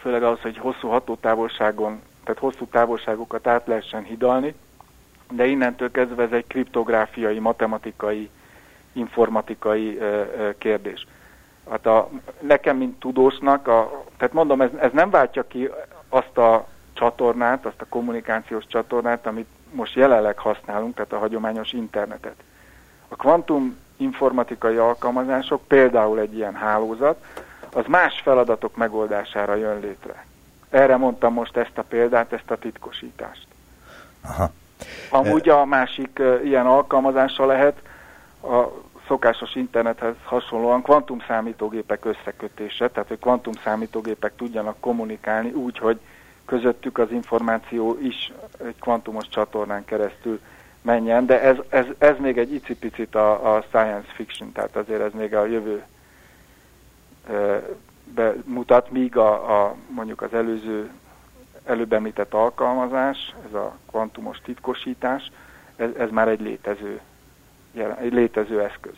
főleg 0.00 0.22
ahhoz, 0.22 0.40
hogy 0.40 0.58
hosszú 0.58 0.88
hatótávolságon, 0.88 2.00
tehát 2.28 2.42
hosszú 2.42 2.66
távolságokat 2.66 3.46
át 3.46 3.66
lehessen 3.66 4.02
hidalni, 4.02 4.54
de 5.30 5.46
innentől 5.46 5.90
kezdve 5.90 6.22
ez 6.22 6.32
egy 6.32 6.46
kriptográfiai, 6.46 7.38
matematikai, 7.38 8.30
informatikai 8.92 9.98
kérdés. 10.58 11.06
Hát 11.70 11.86
a, 11.86 12.08
nekem, 12.40 12.76
mint 12.76 13.00
tudósnak, 13.00 13.68
a, 13.68 14.04
tehát 14.16 14.34
mondom, 14.34 14.60
ez, 14.60 14.70
ez 14.80 14.92
nem 14.92 15.10
váltja 15.10 15.46
ki 15.46 15.70
azt 16.08 16.38
a 16.38 16.66
csatornát, 16.92 17.66
azt 17.66 17.80
a 17.80 17.86
kommunikációs 17.88 18.66
csatornát, 18.66 19.26
amit 19.26 19.48
most 19.70 19.94
jelenleg 19.94 20.38
használunk, 20.38 20.94
tehát 20.94 21.12
a 21.12 21.18
hagyományos 21.18 21.72
internetet. 21.72 22.42
A 23.08 23.16
kvantum 23.16 23.78
informatikai 23.96 24.76
alkalmazások, 24.76 25.62
például 25.66 26.18
egy 26.18 26.34
ilyen 26.34 26.54
hálózat, 26.54 27.24
az 27.72 27.84
más 27.86 28.20
feladatok 28.20 28.76
megoldására 28.76 29.54
jön 29.54 29.80
létre. 29.80 30.26
Erre 30.70 30.96
mondtam 30.96 31.32
most 31.32 31.56
ezt 31.56 31.78
a 31.78 31.82
példát, 31.82 32.32
ezt 32.32 32.50
a 32.50 32.56
titkosítást. 32.56 33.46
Aha. 34.20 34.50
Amúgy 35.10 35.48
a 35.48 35.64
másik 35.64 36.18
uh, 36.18 36.40
ilyen 36.44 36.66
alkalmazása 36.66 37.46
lehet 37.46 37.82
a 38.42 38.64
szokásos 39.06 39.54
internethez 39.54 40.14
hasonlóan 40.24 40.82
kvantum 40.82 41.20
számítógépek 41.26 42.04
összekötése, 42.04 42.88
tehát 42.88 43.08
hogy 43.08 43.18
kvantum 43.18 43.52
számítógépek 43.64 44.36
tudjanak 44.36 44.80
kommunikálni 44.80 45.50
úgy, 45.50 45.78
hogy 45.78 46.00
közöttük 46.44 46.98
az 46.98 47.10
információ 47.10 47.98
is 48.00 48.32
egy 48.64 48.74
kvantumos 48.80 49.28
csatornán 49.28 49.84
keresztül 49.84 50.40
menjen, 50.82 51.26
de 51.26 51.42
ez, 51.42 51.56
ez, 51.68 51.84
ez 51.98 52.14
még 52.18 52.38
egy 52.38 52.52
icipicit 52.52 53.14
a, 53.14 53.56
a 53.56 53.64
science 53.68 54.12
fiction, 54.14 54.52
tehát 54.52 54.76
azért 54.76 55.00
ez 55.00 55.12
még 55.12 55.34
a 55.34 55.46
jövő 55.46 55.84
mutat, 58.44 58.90
míg 58.90 59.16
a, 59.16 59.62
a, 59.62 59.74
mondjuk 59.88 60.22
az 60.22 60.34
előző 60.34 60.90
előbb 61.64 61.92
említett 61.92 62.34
alkalmazás, 62.34 63.34
ez 63.48 63.54
a 63.54 63.76
kvantumos 63.90 64.38
titkosítás, 64.44 65.30
ez, 65.76 65.88
ez 65.98 66.10
már 66.10 66.28
egy 66.28 66.40
létező, 66.40 67.00
egy 68.00 68.12
létező 68.12 68.62
eszköz. 68.62 68.94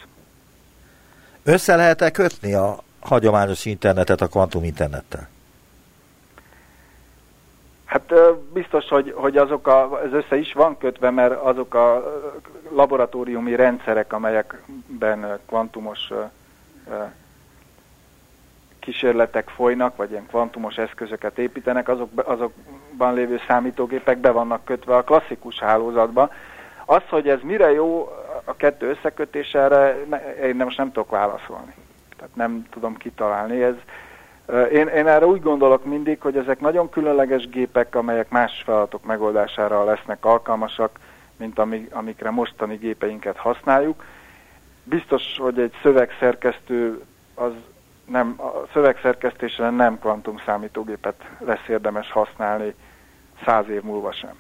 Össze 1.43 1.77
lehet-e 1.77 2.11
kötni 2.11 2.55
a 2.55 2.79
hagyományos 3.01 3.65
internetet 3.65 4.21
a 4.21 4.27
kvantum 4.27 4.65
internettel? 4.65 5.29
Hát 7.85 8.13
biztos, 8.53 8.89
hogy, 8.89 9.13
hogy 9.17 9.37
azok 9.37 9.67
a, 9.67 10.01
ez 10.05 10.13
össze 10.13 10.37
is 10.37 10.53
van 10.53 10.79
kötve, 10.79 11.11
mert 11.11 11.43
azok 11.43 11.75
a 11.75 12.05
laboratóriumi 12.71 13.55
rendszerek, 13.55 14.13
amelyekben 14.13 15.39
kvantumos 15.47 16.13
kísérletek 18.81 19.49
folynak, 19.49 19.97
vagy 19.97 20.11
ilyen 20.11 20.27
kvantumos 20.27 20.77
eszközöket 20.77 21.39
építenek, 21.39 21.89
azok, 21.89 22.09
azokban 22.15 23.15
lévő 23.15 23.41
számítógépek 23.49 24.19
be 24.19 24.31
vannak 24.31 24.65
kötve 24.65 24.97
a 24.97 25.05
klasszikus 25.05 25.59
hálózatba. 25.59 26.31
Az, 26.85 27.03
hogy 27.09 27.29
ez 27.29 27.39
mire 27.43 27.73
jó 27.73 28.09
a 28.45 28.57
kettő 28.57 28.89
összekötése, 28.89 29.97
én 30.43 30.57
most 30.57 30.77
nem 30.77 30.93
tudok 30.93 31.11
válaszolni. 31.11 31.75
Tehát 32.17 32.35
nem 32.35 32.67
tudom 32.71 32.97
kitalálni. 32.97 33.63
Ez, 33.63 33.75
én, 34.73 34.87
én 34.87 35.07
erre 35.07 35.27
úgy 35.27 35.43
gondolok 35.43 35.85
mindig, 35.85 36.21
hogy 36.21 36.37
ezek 36.37 36.61
nagyon 36.61 36.89
különleges 36.89 37.49
gépek, 37.49 37.95
amelyek 37.95 38.31
más 38.31 38.63
feladatok 38.65 39.05
megoldására 39.05 39.85
lesznek 39.85 40.25
alkalmasak, 40.25 40.99
mint 41.37 41.59
amik, 41.59 41.95
amikre 41.95 42.31
mostani 42.31 42.77
gépeinket 42.77 43.37
használjuk. 43.37 44.05
Biztos, 44.85 45.23
hogy 45.39 45.59
egy 45.59 45.73
szövegszerkesztő 45.83 47.05
az 47.35 47.53
nem, 48.11 48.35
a 48.37 48.67
szövegszerkesztésre 48.73 49.71
nem 49.71 49.99
kvantum 49.99 50.39
számítógépet 50.47 51.15
lesz 51.39 51.69
érdemes 51.69 52.13
használni 52.13 52.75
száz 53.45 53.69
év 53.69 53.83
múlva 53.83 54.13
sem. 54.13 54.35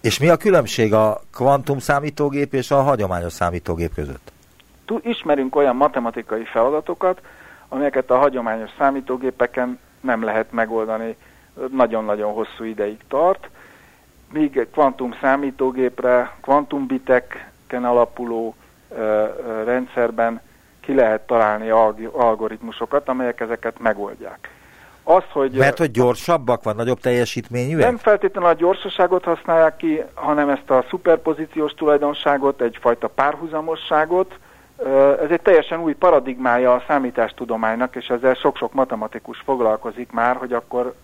És 0.00 0.18
mi 0.18 0.28
a 0.28 0.36
különbség 0.36 0.92
a 0.92 1.20
kvantum 1.32 1.78
számítógép 1.78 2.54
és 2.54 2.70
a 2.70 2.82
hagyományos 2.82 3.32
számítógép 3.32 3.94
között? 3.94 4.32
Ismerünk 5.02 5.56
olyan 5.56 5.76
matematikai 5.76 6.44
feladatokat, 6.44 7.20
amelyeket 7.68 8.10
a 8.10 8.16
hagyományos 8.18 8.70
számítógépeken 8.78 9.78
nem 10.00 10.22
lehet 10.22 10.52
megoldani, 10.52 11.16
nagyon-nagyon 11.70 12.32
hosszú 12.32 12.64
ideig 12.64 12.98
tart, 13.08 13.48
míg 14.32 14.66
kvantum 14.72 15.14
számítógépre, 15.20 16.36
kvantumbiteken 16.40 17.84
alapuló 17.84 18.54
ö, 18.88 18.94
ö, 18.96 19.62
rendszerben 19.64 20.40
ki 20.84 20.94
lehet 20.94 21.20
találni 21.20 21.68
algoritmusokat, 22.12 23.08
amelyek 23.08 23.40
ezeket 23.40 23.78
megoldják. 23.78 24.50
Az, 25.02 25.22
hogy, 25.32 25.52
Mert 25.52 25.78
hogy 25.78 25.90
gyorsabbak 25.90 26.62
van, 26.62 26.76
nagyobb 26.76 27.00
teljesítményűek? 27.00 27.84
Nem 27.84 27.96
feltétlenül 27.96 28.50
a 28.50 28.54
gyorsaságot 28.54 29.24
használják 29.24 29.76
ki, 29.76 30.02
hanem 30.14 30.48
ezt 30.48 30.70
a 30.70 30.84
szuperpozíciós 30.88 31.72
tulajdonságot, 31.72 32.60
egyfajta 32.60 33.08
párhuzamosságot, 33.08 34.38
ez 35.22 35.30
egy 35.30 35.40
teljesen 35.40 35.80
új 35.80 35.92
paradigmája 35.92 36.74
a 36.74 36.82
számítástudománynak, 36.86 37.96
és 37.96 38.10
ezzel 38.10 38.34
sok-sok 38.34 38.72
matematikus 38.72 39.38
foglalkozik 39.44 40.12
már, 40.12 40.36
hogy 40.36 40.52
akkor 40.52 40.94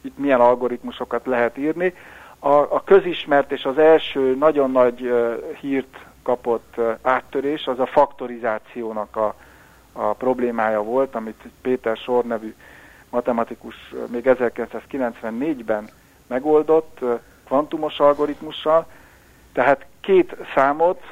itt 0.00 0.18
milyen 0.18 0.40
algoritmusokat 0.40 1.26
lehet 1.26 1.58
írni. 1.58 1.94
A, 2.38 2.48
a 2.48 2.82
közismert 2.84 3.52
és 3.52 3.64
az 3.64 3.78
első 3.78 4.36
nagyon 4.38 4.70
nagy 4.70 5.12
hírt 5.60 5.98
kapott 6.28 6.76
áttörés 7.02 7.66
az 7.66 7.78
a 7.78 7.86
faktorizációnak 7.86 9.16
a, 9.16 9.34
a 9.92 10.12
problémája 10.12 10.82
volt, 10.82 11.14
amit 11.14 11.42
Péter 11.62 11.96
Sor 11.96 12.24
nevű 12.24 12.54
matematikus 13.10 13.94
még 14.06 14.22
1994-ben 14.24 15.88
megoldott 16.26 16.98
kvantumos 17.44 17.98
algoritmussal. 17.98 18.86
Tehát 19.52 19.86
két 20.00 20.36
számot 20.54 21.02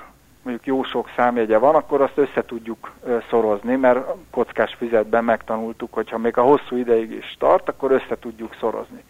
mondjuk 0.42 0.66
jó 0.66 0.82
sok 0.82 1.10
számjegye 1.16 1.58
van, 1.58 1.74
akkor 1.74 2.00
azt 2.00 2.18
össze 2.18 2.44
tudjuk 2.44 2.92
szorozni, 3.30 3.76
mert 3.76 4.06
kockás 4.30 4.74
fizetben 4.74 5.24
megtanultuk, 5.24 5.92
hogyha 5.94 6.18
még 6.18 6.36
a 6.36 6.42
hosszú 6.42 6.76
ideig 6.76 7.10
is 7.10 7.36
tart, 7.38 7.68
akkor 7.68 7.90
össze 7.90 8.18
tudjuk 8.18 8.56
szorozni. 8.60 9.04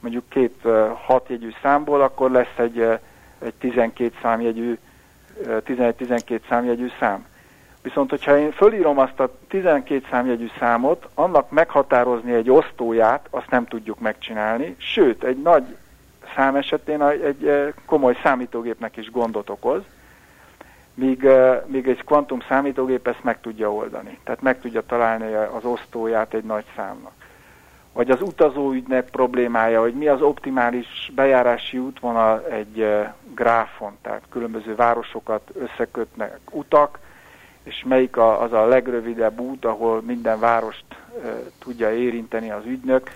Mondjuk 0.00 0.28
két 0.28 0.62
hatjegyű 1.06 1.50
számból, 1.62 2.02
akkor 2.02 2.30
lesz 2.30 2.56
egy, 2.58 2.80
egy 3.38 3.54
12 3.58 4.12
számjegyű, 4.22 4.78
11-12 5.46 6.40
számjegyű 6.48 6.88
szám. 6.98 7.26
Viszont, 7.82 8.10
hogyha 8.10 8.38
én 8.38 8.52
fölírom 8.52 8.98
azt 8.98 9.20
a 9.20 9.30
12 9.48 10.06
számjegyű 10.10 10.48
számot, 10.58 11.08
annak 11.14 11.50
meghatározni 11.50 12.32
egy 12.32 12.50
osztóját, 12.50 13.26
azt 13.30 13.50
nem 13.50 13.66
tudjuk 13.66 14.00
megcsinálni, 14.00 14.74
sőt, 14.78 15.24
egy 15.24 15.42
nagy 15.42 15.76
szám 16.34 16.56
esetén 16.56 17.02
egy 17.02 17.72
komoly 17.86 18.16
számítógépnek 18.22 18.96
is 18.96 19.10
gondot 19.10 19.50
okoz, 19.50 19.82
míg, 20.94 21.28
míg 21.66 21.88
egy 21.88 22.04
kvantum 22.04 22.40
számítógép 22.48 23.06
ezt 23.06 23.24
meg 23.24 23.40
tudja 23.40 23.72
oldani. 23.72 24.18
Tehát 24.24 24.42
meg 24.42 24.60
tudja 24.60 24.82
találni 24.86 25.34
az 25.34 25.64
osztóját 25.64 26.34
egy 26.34 26.44
nagy 26.44 26.64
számnak. 26.76 27.12
Vagy 27.92 28.10
az 28.10 28.22
utazóügynek 28.22 29.10
problémája, 29.10 29.80
hogy 29.80 29.94
mi 29.94 30.08
az 30.08 30.20
optimális 30.22 31.12
bejárási 31.14 31.78
útvonal 31.78 32.46
egy 32.50 32.86
gráfon, 33.34 33.92
tehát 34.02 34.22
különböző 34.30 34.74
városokat 34.74 35.50
összekötnek 35.54 36.38
utak, 36.50 36.98
és 37.62 37.84
melyik 37.88 38.16
az 38.16 38.52
a 38.52 38.66
legrövidebb 38.66 39.40
út, 39.40 39.64
ahol 39.64 40.02
minden 40.02 40.38
várost 40.38 40.84
e, 40.90 40.96
tudja 41.58 41.92
érinteni 41.94 42.50
az 42.50 42.64
ügynök. 42.66 43.10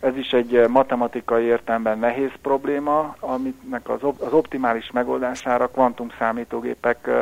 Ez 0.00 0.16
is 0.16 0.30
egy 0.32 0.68
matematikai 0.68 1.44
értelemben 1.44 1.98
nehéz 1.98 2.30
probléma, 2.42 3.16
aminek 3.20 3.88
az, 3.88 4.00
az 4.18 4.32
optimális 4.32 4.90
megoldására 4.90 5.68
kvantum 5.68 6.08
számítógépek 6.18 6.98
uh, 7.06 7.14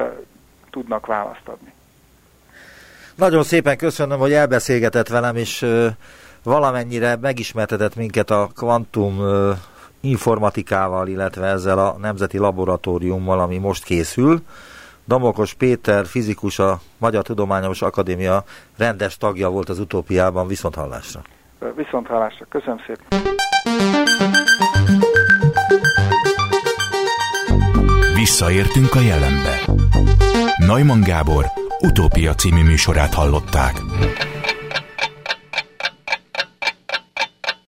tudnak 0.71 1.07
választ 1.07 1.49
adni. 1.49 1.73
Nagyon 3.15 3.43
szépen 3.43 3.77
köszönöm, 3.77 4.19
hogy 4.19 4.33
elbeszélgetett 4.33 5.09
velem, 5.09 5.37
és 5.37 5.67
valamennyire 6.43 7.16
megismertetett 7.20 7.97
minket 7.97 8.30
a 8.30 8.49
kvantum 8.57 9.20
informatikával, 10.01 11.09
illetve 11.09 11.47
ezzel 11.47 11.78
a 11.78 11.97
Nemzeti 12.01 12.39
Laboratóriummal, 12.39 13.41
ami 13.41 13.59
most 13.59 13.84
készül. 13.84 14.43
Damokos 15.07 15.55
Péter, 15.55 16.07
fizikus, 16.07 16.59
a 16.59 16.80
Magyar 16.99 17.22
Tudományos 17.22 17.82
Akadémia 17.82 18.45
rendes 18.76 19.16
tagja 19.16 19.49
volt 19.49 19.68
az 19.68 19.78
utópiában, 19.78 20.47
viszont 20.47 20.74
hallásra. 20.74 21.20
Viszont 21.76 22.07
hallásra, 22.07 22.47
köszönöm 22.49 22.78
szépen. 22.86 23.36
Visszaértünk 28.14 28.95
a 28.95 29.01
jelenbe. 29.01 29.61
Neumann 30.66 31.01
Gábor 31.01 31.45
utópia 31.80 32.34
című 32.34 32.62
műsorát 32.62 33.14
hallották. 33.14 33.80